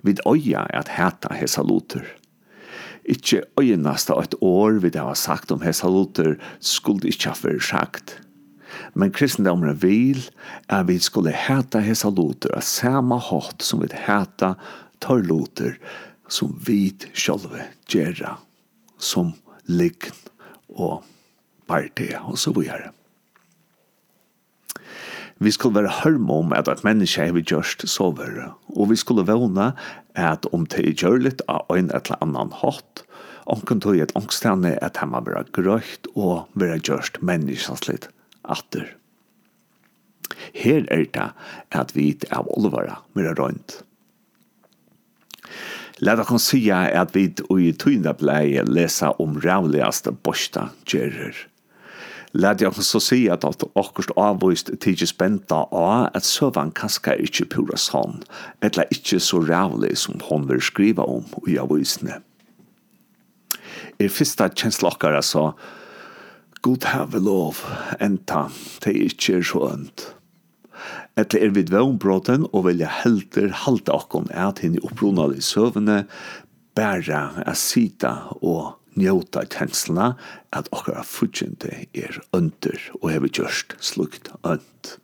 Vi 0.03 0.15
øya 0.27 0.65
at 0.73 0.91
heta 0.97 1.33
hesa 1.35 1.63
luter. 1.65 2.05
Ikkje 3.07 3.43
øynast 3.59 4.11
av 4.11 4.25
et 4.25 4.35
år 4.43 4.81
vi 4.83 4.91
det 4.91 5.01
har 5.01 5.15
sagt 5.15 5.51
om 5.51 5.63
hesa 5.63 5.87
luter 5.87 6.35
skulle 6.59 7.07
ikkje 7.07 7.31
ha 7.31 7.39
fyrir 7.39 7.63
sagt. 7.63 8.17
Men 8.93 9.13
kristendomen 9.15 9.77
vil 9.81 10.25
at 10.69 10.87
vi 10.89 10.99
skulle 10.99 11.31
heta 11.31 11.79
hesa 11.79 12.11
luter 12.11 12.55
av 12.55 12.65
sama 12.67 13.19
hatt 13.19 13.63
som 13.63 13.81
vi 13.81 13.89
heta 13.93 14.55
tar 14.99 15.23
luter 15.23 15.77
som 16.27 16.51
vi 16.67 16.91
sjolve 17.13 17.69
gjerra 17.87 18.35
som 18.99 19.31
lign 19.67 20.15
og 20.75 21.03
partia 21.67 22.23
og 22.27 22.39
så 22.39 22.51
vidare. 22.55 22.96
Vi 25.39 25.51
skulle 25.53 25.83
være 25.83 25.93
hørme 26.01 26.33
om 26.33 26.53
at 26.57 26.67
et 26.71 26.83
menneske 26.83 27.21
har 27.21 27.35
vi 27.35 27.45
gjørst 27.45 27.85
så 27.89 28.09
verre, 28.17 28.51
og 28.73 28.89
vi 28.89 28.97
skulle 28.97 29.25
vågne 29.27 29.71
at 30.17 30.47
om 30.53 30.65
det 30.65 30.81
er 30.81 30.97
gjørligt 30.97 31.43
av 31.47 31.69
en 31.69 31.91
eller 31.93 32.17
annan 32.25 32.53
hatt, 32.63 33.03
onken 33.45 33.81
tog 33.83 33.99
et 34.01 34.13
angstene 34.17 34.73
at 34.83 34.97
han 34.97 35.13
må 35.13 35.21
være 35.25 35.45
grøyt 35.55 36.09
og 36.15 36.47
være 36.57 36.81
gjørst 36.81 37.21
menneskenslitt 37.21 38.09
atter. 38.43 38.95
Her 40.57 40.85
er 40.91 41.05
det 41.13 41.29
at 41.71 41.93
vi 41.95 42.09
av 42.33 42.49
olvara 42.57 43.01
mer 43.13 43.35
rønt. 43.37 43.81
Lad 45.99 46.21
oss 46.21 46.51
si 46.51 46.67
at 46.69 47.15
vi 47.15 47.29
i 47.29 47.71
tøyne 47.73 48.13
blei 48.17 48.57
lesa 48.65 49.13
om 49.21 49.37
rævligaste 49.41 50.13
bosta 50.13 50.69
gjerrer. 50.85 51.47
Lät 52.37 52.61
jeg 52.61 52.83
så 52.85 52.99
si 53.01 53.23
at 53.33 53.45
at 53.47 53.63
akkurst 53.73 54.11
avvist 54.13 54.69
tidje 54.83 55.07
spenta 55.09 55.63
av 55.73 56.11
at 56.13 56.25
sövan 56.25 56.69
kaska 56.71 57.15
er 57.15 57.23
inte 57.25 57.47
pura 57.49 57.77
sånn, 57.81 58.19
eller 58.61 58.85
inte 58.93 59.17
så 59.19 59.41
rævlig 59.41 59.95
som 59.97 60.21
hon 60.27 60.45
vil 60.49 60.61
skriva 60.61 61.07
om 61.09 61.25
i 61.47 61.57
avvisne. 61.57 62.19
I 63.97 64.09
fyrsta 64.09 64.51
känsla 64.53 64.91
okkara 64.93 65.23
så, 65.25 65.55
God 66.61 66.83
have 66.83 67.19
lov, 67.19 67.63
enta, 67.99 68.51
det 68.83 68.93
er 68.93 69.09
ikke 69.09 69.41
så 69.41 69.63
ønt. 69.71 70.11
Etter 71.17 71.41
er 71.41 71.55
vid 71.57 71.71
vannbråten 71.73 72.45
og 72.51 72.67
vilja 72.67 72.91
helter 73.01 73.49
halte 73.65 73.95
akkom 73.95 74.29
at 74.29 74.61
henne 74.61 74.83
opprona 74.85 75.25
i 75.33 75.41
søvne, 75.41 76.03
bæra, 76.77 77.41
asita 77.49 78.29
og 78.43 78.76
njóta 78.97 79.45
tenslena 79.49 80.13
at 80.55 80.69
okkara 80.75 81.03
fudgjende 81.07 81.85
er 81.93 82.19
under 82.35 82.79
og 83.01 83.11
hefur 83.13 83.33
gjørst 83.39 83.77
slukt 83.83 84.31
und. 84.43 84.97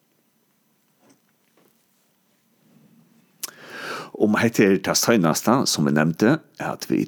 Om 4.13 4.37
hette 4.37 4.65
er 4.65 4.77
det 4.77 4.97
søgnasta, 4.97 5.63
som 5.65 5.87
vi 5.87 5.95
nevnte, 5.95 6.37
er 6.61 6.75
at 6.75 6.85
vi 6.89 7.07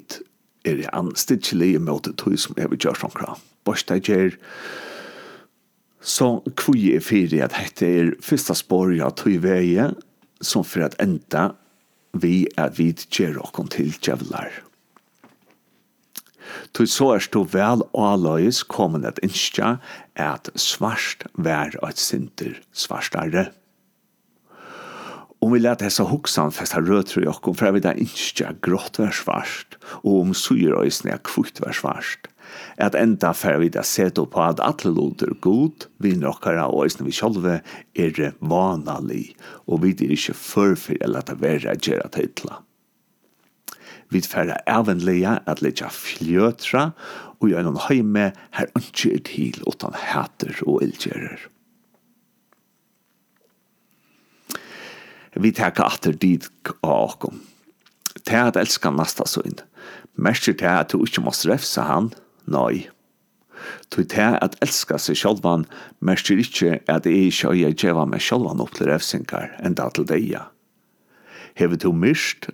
er 0.66 0.82
anstidselig 0.96 1.76
i 1.76 1.82
måte 1.82 2.14
tog 2.18 2.34
som 2.38 2.56
hefur 2.58 2.80
gjørst 2.82 3.06
omkra. 3.06 3.36
Borsdager, 3.66 4.34
så 6.02 6.40
kvui 6.58 6.92
er 6.94 7.02
fyrir 7.02 7.46
at 7.46 7.54
hette 7.58 7.86
er 7.86 8.12
fyrsta 8.22 8.54
spori 8.58 9.00
av 9.02 9.14
tog 9.18 9.38
vei 9.42 9.74
som 10.42 10.66
fyrir 10.66 10.90
at 10.90 11.00
enda 11.02 11.50
vi 12.16 12.46
er 12.58 12.70
vid 12.76 13.06
gjer 13.12 13.38
okkom 13.42 13.68
til 13.72 13.92
djevlar 14.02 14.65
Tu 16.72 16.86
så 16.86 17.12
er 17.16 17.28
du 17.32 17.42
vel 17.52 17.84
aløys 17.94 18.62
kommet 18.62 19.06
et 19.08 19.20
innskja 19.26 19.76
at 20.14 20.50
svarst 20.54 21.26
vær 21.34 21.76
at 21.82 21.96
et 21.96 22.02
sinter 22.02 22.60
svarstare. 22.72 23.50
Om 25.40 25.52
vi 25.52 25.58
lät 25.60 25.82
hessa 25.84 26.06
hoksan 26.08 26.52
festa 26.52 26.80
rötru 26.80 27.22
i 27.22 27.28
okkom 27.28 27.54
för 27.54 27.72
vi 27.72 27.80
da 27.80 27.92
innskja 27.92 28.54
grått 28.62 28.98
vær 28.98 29.12
svarst 29.12 29.76
og 30.02 30.20
om 30.20 30.32
suger 30.34 30.80
øysne 30.80 31.12
er 31.12 31.22
kvitt 31.22 31.60
vær 31.60 31.76
svarst. 31.76 32.28
at 32.76 32.94
enda 32.94 33.34
för 33.34 33.58
vi 33.58 33.68
da 33.68 33.82
seto 33.82 34.26
på 34.26 34.40
at 34.40 34.60
atle 34.60 34.90
låter 34.90 35.34
god 35.40 35.86
vi 35.98 36.14
nokkara 36.16 36.66
og 36.68 36.84
øysne 36.84 37.06
vi 37.06 37.12
sjolve 37.12 37.60
er 37.94 38.32
vanalig 38.40 39.36
og 39.66 39.82
vi 39.82 39.90
är 39.90 40.10
inte 40.10 40.34
førfyr 40.34 40.98
eller 41.00 41.18
at 41.18 41.40
det 41.40 41.66
att 41.66 41.86
gjerra 41.86 42.08
titla. 42.08 42.65
Vi 44.10 44.22
færre 44.22 44.60
evenlige 44.70 45.38
at 45.46 45.62
leggja 45.62 45.90
fljötra 45.90 46.90
og 47.40 47.50
gjør 47.50 47.66
noen 47.66 47.82
heime 47.88 48.30
her 48.56 48.70
ønsker 48.78 49.18
er 49.18 49.22
til 49.26 49.58
utan 49.66 49.96
hæter 49.98 50.62
og 50.66 50.82
ildgjerer. 50.86 51.48
Vi 55.36 55.52
tar 55.52 55.74
atter 55.84 56.16
dit 56.16 56.46
av 56.80 57.10
okkom. 57.10 57.42
er 58.38 58.48
at 58.48 58.56
elska 58.56 58.90
nasta 58.90 59.26
søgn. 59.28 59.58
Mersker 60.16 60.56
det 60.56 60.70
at 60.70 60.92
du 60.92 61.04
ikke 61.04 61.20
må 61.20 61.34
refsa 61.44 61.84
han, 61.84 62.12
nei. 62.48 62.88
Tui 63.92 64.04
te 64.08 64.24
at 64.40 64.56
elska 64.64 64.96
seg 65.00 65.18
sjálvan, 65.20 65.66
mersker 66.00 66.40
ikkje 66.40 66.80
at 66.88 67.06
jeg 67.06 67.28
ikke 67.28 67.52
øye 67.52 67.72
djeva 67.76 68.06
meg 68.08 68.24
sjálvan 68.24 68.62
opp 68.64 68.74
til 68.76 68.88
refsingar, 68.88 69.52
enda 69.60 69.90
til 69.92 70.08
deia. 70.08 70.46
Hevet 71.56 71.84
du 71.84 71.92
myrst 71.92 72.48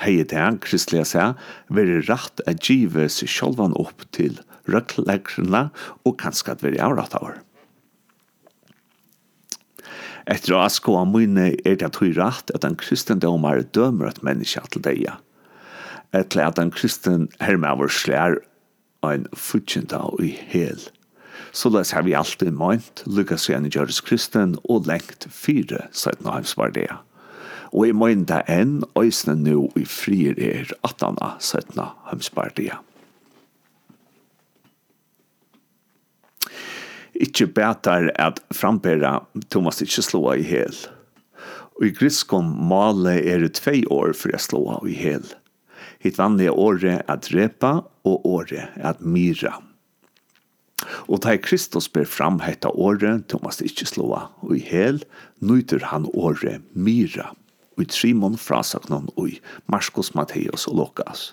Hei 0.00 0.22
til 0.24 0.40
han, 0.40 0.56
kristelig 0.62 1.04
seg, 1.10 1.36
være 1.68 2.00
rett 2.08 2.40
å 2.48 2.54
give 2.56 3.04
seg 3.12 3.28
sjolvan 3.28 3.74
opp 3.76 4.06
til 4.16 4.38
røklegrene 4.70 5.66
og 6.08 6.14
kanskje 6.22 6.54
at 6.54 6.64
være 6.64 6.80
avratt 6.86 7.16
av. 7.18 7.34
Etter 10.30 10.54
å 10.54 10.62
asko 10.62 10.94
av 11.00 11.10
mine 11.10 11.50
er 11.66 11.76
det 11.80 11.90
tog 11.96 12.14
rett 12.16 12.54
at 12.56 12.64
en 12.64 12.78
kristendomar 12.78 13.64
dømer 13.76 14.08
et 14.08 14.22
menneske 14.24 14.62
til 14.72 14.84
deg. 14.86 15.04
Etter 16.16 16.46
at 16.46 16.60
en 16.62 16.72
kristen 16.72 17.28
hermaver 17.42 17.92
slær 17.92 18.38
en 19.04 19.26
futsjenta 19.36 20.00
og 20.08 20.22
i 20.24 20.32
hel. 20.54 20.80
Så 21.52 21.68
les 21.74 21.90
har 21.92 22.06
vi 22.06 22.14
alltid 22.16 22.54
meint, 22.56 23.02
lukkas 23.04 23.48
igjen 23.50 23.66
i 23.68 23.72
Gjøres 23.72 24.00
Kristen 24.04 24.54
og 24.72 24.86
lengt 24.88 25.26
fire, 25.28 25.88
sa 25.92 26.12
et 26.14 26.22
navnsvar 26.24 26.72
det 26.72 26.88
og 27.72 27.86
jeg 27.88 27.96
mener 27.96 28.28
det 28.28 28.40
enn 28.52 28.80
øysene 28.98 29.34
nå 29.40 29.70
i 29.80 29.84
frier 29.88 30.36
er 30.36 30.72
18 30.84 31.16
av 31.24 31.38
17 31.40 31.80
hømspartiet. 32.10 32.76
Ikke 37.22 37.46
betar 37.46 38.10
at 38.20 38.40
frambæra 38.52 39.22
Thomas 39.52 39.80
ikke 39.84 40.04
slå 40.04 40.24
i 40.34 40.44
hel. 40.44 40.76
Og 41.78 41.88
i 41.88 41.94
griskom 41.96 42.50
male 42.68 43.14
er 43.20 43.44
det 43.44 43.54
tvei 43.60 43.82
år 43.88 44.12
for 44.16 44.32
jeg 44.34 44.44
slå 44.44 44.62
i 44.88 44.96
hel. 44.96 45.24
Hitt 46.02 46.18
vanlige 46.18 46.52
året 46.52 47.04
at 47.08 47.28
drepa 47.28 47.78
og 48.04 48.26
året 48.26 48.74
at 48.76 49.00
myra. 49.00 49.60
Og 51.06 51.22
da 51.22 51.36
Kristus 51.38 51.86
ber 51.88 52.08
fram 52.10 52.40
hetta 52.42 52.72
året, 52.74 53.28
Thomas 53.30 53.62
ikke 53.62 53.86
slå 53.86 54.08
i 54.50 54.58
hel, 54.66 55.04
nøyter 55.40 55.86
han 55.92 56.08
året 56.12 56.64
myra 56.74 57.30
i 57.80 57.86
Trimon 57.88 58.36
frasaknon 58.40 59.08
i 59.20 59.38
Marskos, 59.70 60.14
Matteus 60.14 60.66
og 60.70 60.76
Lukas. 60.80 61.32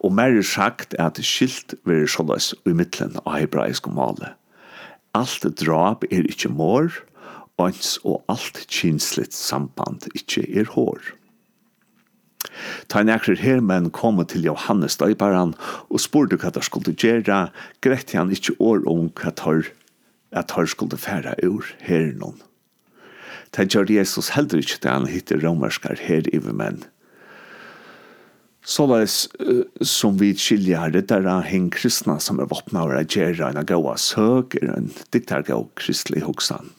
Og 0.00 0.12
mer 0.14 0.36
er 0.36 0.46
sagt 0.46 0.94
at 1.00 1.20
skilt 1.24 1.74
verir 1.88 2.08
sjåløs 2.10 2.52
i 2.68 2.74
mittlen 2.76 3.16
av 3.24 3.38
hebraisk 3.38 3.88
og 3.90 3.96
male. 3.98 4.34
Alt 5.16 5.46
drap 5.58 6.04
er 6.10 6.28
ikkje 6.30 6.52
mår, 6.54 7.00
ans 7.60 7.96
og 8.08 8.22
alt 8.32 8.62
kinslitt 8.72 9.36
samband 9.36 10.06
ikkje 10.14 10.46
er 10.62 10.70
hår. 10.74 11.00
Ta 12.88 13.02
her 13.04 13.60
men 13.60 13.90
kom 13.90 14.24
til 14.26 14.44
Johannes 14.44 14.96
Døybaran 14.96 15.54
og 15.90 16.00
spurte 16.00 16.36
hva 16.40 16.50
der 16.50 16.64
skulle 16.64 16.94
gjøre, 16.94 17.50
greit 17.80 18.12
han 18.12 18.32
ikkje 18.32 18.56
år 18.58 18.86
om 18.88 19.10
hva 19.10 19.32
der 19.36 20.66
skulle 20.66 20.96
færa 20.96 21.34
ur 21.44 21.64
herren 21.80 22.40
Det 23.56 23.66
gjør 23.72 23.90
Jesus 23.90 24.30
heller 24.36 24.62
ikke 24.62 24.78
det 24.84 24.90
han 24.90 25.08
hittir 25.10 25.40
romerskar 25.42 25.98
her 25.98 26.26
i 26.30 26.40
menn. 26.40 26.84
Såleis 28.60 29.24
som 29.80 30.18
vi 30.20 30.34
skiljer 30.36 30.92
det 30.92 31.06
der 31.08 31.24
er 31.26 31.48
en 31.48 31.70
kristna 31.72 32.18
som 32.20 32.38
er 32.42 32.50
våpna 32.50 32.84
av 32.84 32.92
reagera 32.92 33.48
en 33.50 33.66
gaua 33.66 33.96
søk 33.98 34.54
er 34.60 34.74
en 34.76 34.90
diktar 35.14 35.46
gau 35.48 35.64
kristlig 35.80 36.22
hoksan. 36.26 36.70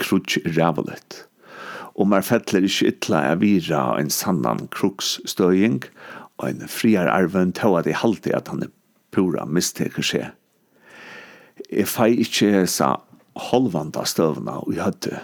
Krutsk 0.00 0.44
rævalet. 0.56 1.24
Og 1.96 2.08
mer 2.08 2.22
fettler 2.24 2.64
ikke 2.68 2.92
ytla 2.92 3.24
er 3.32 3.40
vira 3.40 3.82
en 3.98 4.12
sannan 4.12 4.68
kruksstøying 4.76 5.82
og 6.40 6.46
en 6.48 6.68
friar 6.68 7.08
arven 7.10 7.52
at 7.56 7.84
de 7.84 7.96
halte 7.96 8.36
at 8.36 8.48
han 8.48 8.62
er 8.62 8.72
pura 9.10 9.44
misteker 9.44 10.04
seg. 10.04 10.30
Jeg 11.70 11.88
fei 11.88 12.12
ikke 12.22 12.66
sa 12.70 13.00
holvanda 13.50 14.04
støvna 14.04 14.60
og 14.62 14.74
i 14.74 14.80
høtte 14.80 15.18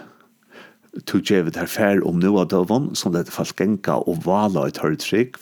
tog 1.05 1.27
gjevet 1.29 1.57
her 1.59 1.69
fær 1.69 2.01
om 2.07 2.19
noe 2.21 2.43
av 2.43 2.51
døven, 2.53 2.91
som 2.95 3.13
det 3.13 3.27
falt 3.33 3.55
genka 3.59 3.99
og 4.09 4.23
vala 4.25 4.67
i 4.67 4.73
tørre 4.75 4.99
trygg, 5.01 5.37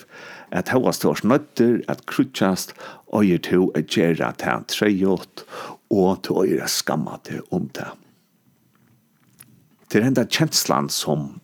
at 0.55 0.71
hva 0.71 0.93
til 0.93 1.27
nøtter, 1.27 1.81
at 1.91 2.05
krutjast, 2.09 2.75
øyer 3.15 3.39
til 3.39 3.69
å 3.71 3.81
gjøre 3.81 4.31
til 4.39 4.51
en 4.51 4.67
trejot, 4.71 5.45
og 5.93 6.23
til 6.25 6.41
øyer 6.43 6.67
skamma 6.71 7.19
til 7.23 7.43
om 7.55 7.69
det. 7.77 7.87
Til 9.89 10.03
enda 10.03 10.25
kjenslan 10.25 10.89
som 10.89 11.35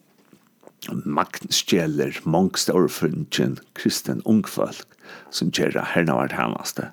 makt 0.89 1.45
stjeler 1.53 2.18
mongst 2.26 2.72
orfunnsjen 2.74 3.59
kristen 3.78 4.24
ungfolk, 4.26 4.97
som 5.30 5.51
gjør 5.53 5.78
herna 5.93 6.18
hvert 6.18 6.36
hennaste. 6.36 6.89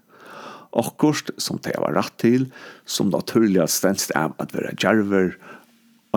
Akkurst 0.76 1.30
som 1.40 1.56
det 1.64 1.78
var 1.80 1.96
rett 1.96 2.12
til, 2.20 2.50
som 2.84 3.08
naturlig 3.10 3.62
at 3.64 3.72
stendst 3.72 4.12
av 4.18 4.34
at 4.42 4.52
være 4.52 4.76
djarver, 4.76 5.32
og 5.32 5.57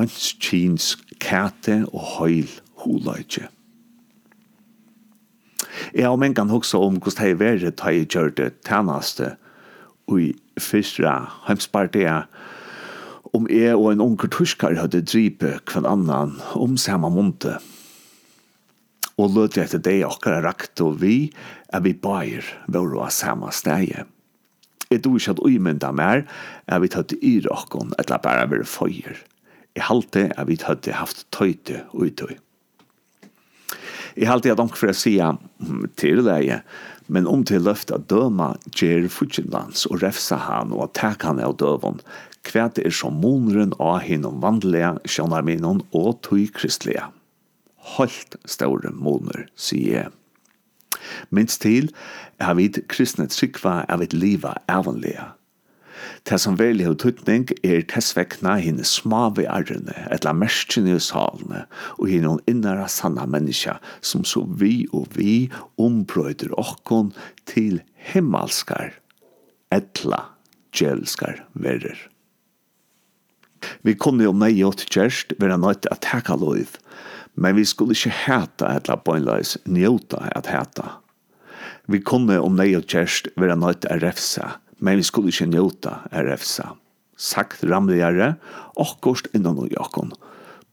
ans 0.01 0.35
kins 0.41 0.95
kæte 1.21 1.83
og 1.93 2.05
høyl 2.17 2.51
huløytje. 2.83 3.47
Jeg 5.95 6.07
har 6.07 6.19
mengan 6.19 6.51
hoksa 6.51 6.81
om 6.81 6.99
hvordan 7.01 7.31
jeg 7.31 7.39
verre 7.39 7.71
ta 7.71 7.93
i 7.93 8.05
gjør 8.05 8.33
det 8.35 8.53
tænaste 8.67 9.35
i 10.11 10.33
fyrra 10.59 11.15
heimspartia 11.47 12.25
om 13.33 13.47
jeg 13.47 13.77
og 13.77 13.93
en 13.93 14.03
unger 14.03 14.27
tuskar 14.31 14.75
hadde 14.75 15.03
dripe 15.07 15.53
kvann 15.69 15.87
annan 15.87 16.35
om 16.59 16.75
samme 16.77 17.09
månte. 17.13 17.55
Og 19.15 19.31
lød 19.35 19.57
etter 19.61 19.79
det 19.79 20.01
okkar 20.07 20.41
rakt 20.43 20.81
og 20.83 20.99
vi 21.01 21.31
er 21.71 21.83
vi 21.85 21.93
bair 21.93 22.47
vår 22.67 22.97
av 23.05 23.13
samme 23.15 23.51
steg. 23.55 23.93
Jeg 24.91 25.03
tror 25.03 25.19
ikke 25.19 25.35
at 25.37 25.43
uimynda 25.47 25.91
mer 25.95 26.25
er 26.67 26.81
vi 26.83 26.91
tatt 26.91 27.15
i 27.15 27.37
rokken 27.45 27.95
etter 28.01 28.19
bare 28.19 28.49
vi 28.51 28.63
føyer. 28.67 29.15
Jeg 29.75 29.87
halte 29.87 30.29
at 30.35 30.47
vi 30.49 30.57
hadde 30.61 30.95
haft 30.95 31.25
tøyte 31.31 31.85
utøy. 31.93 32.35
Jeg 34.17 34.27
halte 34.27 34.51
at 34.51 34.59
omk 34.59 34.75
for 34.75 34.91
å 34.91 34.95
si 34.95 35.15
til 35.99 36.23
leie, 36.25 36.59
men 37.11 37.27
om 37.27 37.45
til 37.47 37.63
løft 37.63 37.91
at 37.95 38.09
døma 38.11 38.53
gjer 38.75 39.07
fudgjenlands 39.11 39.85
og 39.87 40.03
refsa 40.03 40.39
han 40.49 40.75
og 40.75 40.91
takk 40.99 41.23
han 41.27 41.39
av 41.43 41.57
døvon, 41.59 42.01
kvæt 42.47 42.81
er 42.83 42.93
som 42.95 43.19
monren 43.23 43.73
av 43.79 44.01
hinnom 44.03 44.41
vandelige, 44.43 44.97
sjånarminon 45.05 45.83
og 45.95 46.21
tøy 46.27 46.47
kristlige. 46.55 47.07
Halt 47.95 48.35
ståre 48.45 48.91
moner, 48.93 49.47
sier 49.55 50.03
jeg. 50.03 50.15
Minst 51.31 51.63
til 51.63 51.89
er 52.41 52.55
vi 52.59 52.67
kristne 52.91 53.27
trykva 53.31 53.81
av 53.91 54.03
et 54.03 54.13
liva 54.13 54.57
avonlige, 54.71 55.31
Det 56.29 56.37
som 56.37 56.57
veldig 56.59 56.85
har 56.85 56.97
tøtning 57.01 57.47
er 57.65 57.81
tessvekna 57.89 58.59
henne 58.61 58.85
smave 58.85 59.47
arrene, 59.49 59.95
etla 60.13 60.35
merskene 60.37 60.93
i 60.95 61.01
salene, 61.01 61.63
og 61.97 62.11
henne 62.11 62.35
innara 62.51 62.85
sanna 62.91 63.25
menneska, 63.25 63.79
som 64.05 64.25
så 64.27 64.43
vi 64.61 64.85
og 64.93 65.09
vi 65.17 65.49
ombrøyder 65.81 66.53
okkon 66.61 67.09
til 67.49 67.81
himmelskar, 68.11 68.93
etla 69.73 70.27
gjelskar 70.77 71.41
verer. 71.57 71.97
Vi 73.81 73.93
kunne 73.97 74.25
jo 74.25 74.33
nei 74.33 74.53
åt 74.65 74.85
kjerst 74.93 75.35
være 75.41 75.57
nøyt 75.61 75.89
at 75.89 76.03
teka 76.05 76.37
loiv, 76.37 76.77
men 77.33 77.57
vi 77.57 77.65
skulle 77.65 77.97
ikke 77.97 78.13
heta 78.25 78.69
etla 78.77 78.97
bøynleis 79.01 79.57
njota 79.65 80.27
at 80.35 80.49
heta. 80.51 80.97
Vi 81.89 82.01
kunne 82.05 82.37
om 82.41 82.57
nei 82.57 82.71
åt 82.77 82.89
kjerst 82.93 83.31
være 83.41 83.57
nøyt 83.57 83.87
at 83.89 84.03
refsa, 84.05 84.55
men 84.81 84.99
vi 84.99 85.05
skulle 85.05 85.31
ikke 85.31 85.49
njota 85.51 86.01
RFSA. 86.11 86.71
Sagt 87.21 87.63
ramligare, 87.63 88.33
akkurst 88.81 89.29
innan 89.37 89.59
og 89.61 89.73
jakon. 89.73 90.13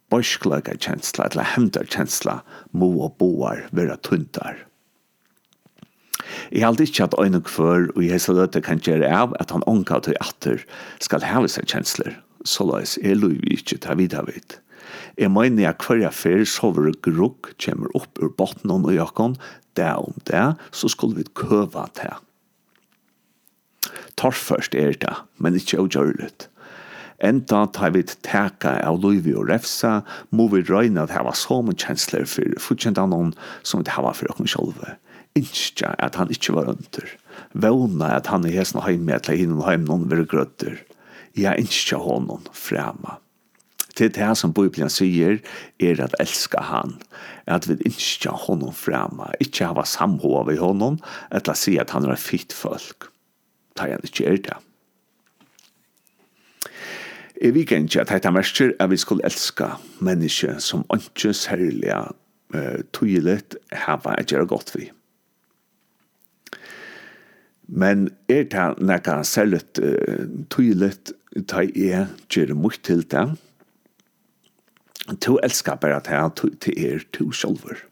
Borsklega 0.08 0.78
kjensla, 0.80 1.28
eller 1.28 1.44
hemdar 1.44 1.88
kjensla, 1.92 2.40
mo 2.72 2.88
og 3.04 3.18
boar 3.20 3.66
vera 3.76 3.98
tuntar. 4.00 4.64
Jeg 6.52 6.64
halte 6.64 6.86
ikke 6.88 7.04
at 7.04 7.16
øyne 7.20 7.40
kvør 7.44 7.90
og 7.94 8.00
i 8.04 8.08
hese 8.12 8.32
løte 8.36 8.62
kan 8.64 8.80
gjøre 8.84 9.08
av 9.12 9.34
at 9.40 9.52
han 9.52 9.64
ånka 9.68 10.00
til 10.04 10.16
atter 10.24 10.64
skal 11.04 11.24
heve 11.24 11.50
seg 11.52 11.68
kjensler. 11.68 12.16
Så 12.48 12.64
løs 12.68 12.96
er 13.02 13.18
lov 13.18 13.36
ikke 13.52 13.80
ta 13.84 13.96
vid 13.98 14.16
av 14.16 14.30
vidt. 14.30 14.58
Jeg 15.20 15.32
mener 15.34 15.66
jeg 15.66 15.76
hver 15.84 16.00
jeg 16.00 16.16
fer 16.16 16.44
sover 16.48 16.88
og 16.92 17.00
grugg 17.04 17.50
kommer 17.60 17.92
opp 17.98 18.20
ur 18.22 18.32
botten 18.38 18.72
og 18.72 18.94
jakken, 18.94 19.36
det 19.76 19.90
om 20.00 20.16
det, 20.30 20.46
så 20.72 20.88
skulle 20.88 21.20
vi 21.20 21.28
køve 21.36 21.84
til 21.98 22.16
torrførst 24.18 24.74
er 24.74 24.96
det, 24.98 25.14
men 25.38 25.56
ikke 25.58 25.80
avgjørlet. 25.82 26.48
Enda 27.18 27.64
tar 27.74 27.90
vi 27.96 28.04
teka 28.06 28.76
av 28.86 29.00
Luivi 29.02 29.32
og 29.34 29.48
Refsa, 29.50 30.04
må 30.30 30.46
vi 30.52 30.62
røyne 30.62 31.02
at 31.02 31.14
hava 31.14 31.32
som 31.34 31.72
kjensler 31.74 32.28
for 32.30 32.58
fortjenta 32.62 33.08
noen 33.10 33.32
som 33.66 33.82
det 33.82 33.96
hava 33.96 34.12
for 34.14 34.30
okken 34.30 34.50
sjolve. 34.50 34.94
Innskja 35.38 35.96
at 35.98 36.18
han 36.18 36.30
ikke 36.34 36.54
var 36.54 36.70
under. 36.70 37.10
Våna 37.58 38.12
at 38.16 38.30
han 38.30 38.46
i 38.46 38.54
hesna 38.54 38.84
heim 38.86 39.02
med 39.08 39.26
til 39.26 39.42
hinnom 39.42 39.64
heim 39.66 39.86
noen 39.88 40.06
vil 40.10 40.26
grøtter. 40.30 40.78
Jeg 41.38 41.58
innskja 41.58 41.98
honom 42.02 42.46
frema. 42.54 43.18
Til 43.98 44.12
det 44.14 44.30
som 44.38 44.54
Bibelen 44.54 44.90
sier, 44.90 45.40
er 45.82 46.00
at 46.04 46.14
elska 46.22 46.62
han. 46.70 47.00
At 47.50 47.66
vi 47.66 47.80
innskja 47.82 48.30
honom 48.46 48.70
frema. 48.74 49.32
Ikke 49.42 49.66
hava 49.66 49.82
samhova 49.82 50.46
vi 50.52 50.58
honom, 50.62 51.02
etla 51.34 51.58
si 51.58 51.80
at 51.82 51.90
han 51.94 52.06
er 52.06 52.20
fitt 52.20 52.54
folk 52.54 53.10
tar 53.78 53.94
han 53.94 54.04
ikke 54.04 54.26
er 54.26 54.42
det. 54.48 54.58
Jeg 57.38 57.54
vil 57.54 57.62
ikke 57.62 58.00
at 58.00 58.10
dette 58.10 58.30
merker 58.34 58.72
at 58.82 58.90
vi 58.90 58.96
skulle 58.98 59.24
elska 59.26 59.76
mennesker 60.02 60.58
som 60.58 60.82
ikke 60.94 61.32
særlig 61.32 61.92
uh, 61.94 62.80
tydelig 62.92 63.42
hava 63.72 64.16
at 64.18 64.26
gjøre 64.26 64.46
godt 64.46 64.74
vi. 64.74 64.88
Men 67.68 68.08
er 68.28 68.48
det 68.50 68.66
noe 68.82 69.20
særlig 69.22 69.62
uh, 69.78 70.26
tydelig 70.50 70.96
ta 71.46 71.62
jeg 71.62 72.08
gjøre 72.32 72.58
mye 72.58 72.82
til 72.82 73.04
det, 73.06 73.28
to 75.22 75.38
elskar 75.42 75.78
bare 75.80 76.00
at 76.02 76.10
jeg 76.10 76.50
til 76.60 76.74
er 76.84 77.04
to 77.12 77.30
sjølver. 77.32 77.84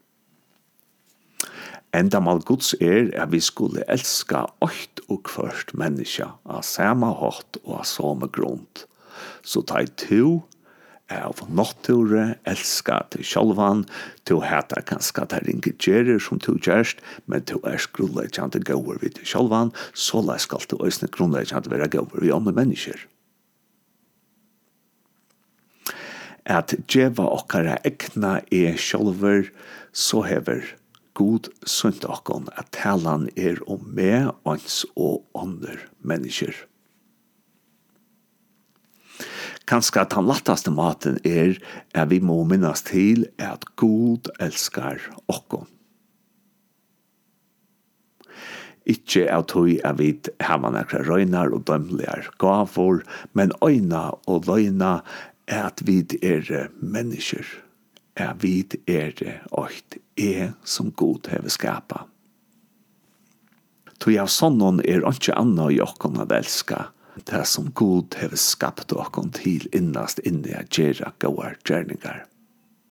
Enda 1.95 2.19
mal 2.19 2.41
guds 2.41 2.75
er 2.81 3.13
at 3.15 3.31
vi 3.31 3.39
skulle 3.39 3.85
elska 3.89 4.43
åkt 4.61 4.96
og 5.07 5.23
kvørst 5.27 5.73
menneska 5.77 6.33
av 6.45 6.63
sama 6.67 7.13
hatt 7.21 7.59
og 7.63 7.79
av 7.79 7.87
samme 7.87 8.29
grund. 8.33 8.85
Så 9.43 9.63
ta 9.65 9.81
i 9.81 9.89
to 9.99 10.43
av 11.07 11.39
natture 11.47 12.35
elska 12.47 12.99
til 13.13 13.23
sjálvan, 13.23 13.85
til 14.27 14.41
heta 14.43 14.81
kanska 14.83 15.23
ta 15.31 15.39
ringe 15.45 15.71
gjerir 15.79 16.19
som 16.23 16.41
to 16.43 16.57
gjerst, 16.59 16.99
men 17.25 17.45
to 17.47 17.61
er 17.63 17.79
grunnleggjande 17.95 18.59
gauur 18.67 18.99
vid 19.01 19.15
til 19.15 19.29
sjálvan, 19.31 19.71
så 19.93 20.21
la 20.23 20.35
skal 20.41 20.65
to 20.67 20.79
òsne 20.83 21.07
grunnleggjande 21.13 21.71
vera 21.71 21.87
gauur 21.87 22.19
vi 22.19 22.33
andre 22.35 22.55
mennesker. 22.59 22.99
At 26.47 26.75
djeva 26.87 27.25
okkara 27.35 27.79
ekna 27.87 28.37
er 28.51 28.77
sjálver, 28.79 29.49
så 29.91 30.21
hever 30.27 30.76
god 31.17 31.49
sunt 31.65 32.05
okkon 32.05 32.49
at 32.59 32.69
talan 32.77 33.27
er 33.35 33.57
om 33.65 33.81
me 33.97 34.27
ans 34.45 34.83
og 34.95 35.23
andre 35.37 35.79
mennesker. 36.05 36.53
Kanskje 39.67 40.05
at 40.05 40.13
han 40.15 40.29
lattaste 40.29 40.71
maten 40.71 41.17
er 41.27 41.57
at 41.97 42.11
vi 42.13 42.21
må 42.23 42.37
minnas 42.47 42.85
til 42.87 43.25
at 43.41 43.65
god 43.75 44.29
elskar 44.39 45.01
okkon. 45.27 45.67
Ikke 48.87 49.25
av 49.27 49.49
tog 49.51 49.67
er 49.83 49.95
vi 49.99 50.13
hava 50.39 50.71
nekra 50.71 51.01
røynar 51.03 51.51
og 51.51 51.65
dømligar 51.67 52.29
gavor, 52.39 53.01
men 53.35 53.51
øyna 53.59 54.13
og 54.31 54.47
løyna 54.47 55.01
er 55.51 55.65
at 55.67 55.83
vi 55.83 55.99
er 56.21 56.69
mennesker 56.79 57.43
er 58.17 58.35
vid 58.41 58.75
er 58.89 59.13
det 59.17 59.39
oit 59.51 59.97
e 60.17 60.51
som 60.63 60.91
god 60.91 61.29
heve 61.31 61.51
skapa. 61.53 62.05
Tui 63.97 64.17
av 64.21 64.29
sonnon 64.29 64.81
er 64.85 65.05
ontsje 65.05 65.33
anna 65.37 65.69
i 65.73 65.79
okkon 65.81 66.19
av 66.21 66.33
elska, 66.33 66.87
det 67.25 67.45
som 67.49 67.71
god 67.73 68.17
heve 68.19 68.37
skapt 68.37 68.93
okkon 68.93 69.31
til 69.33 69.65
innast 69.73 70.21
inni 70.25 70.53
a 70.53 70.63
gjerra 70.69 71.13
gauar 71.21 71.57
gjerningar. 71.65 72.25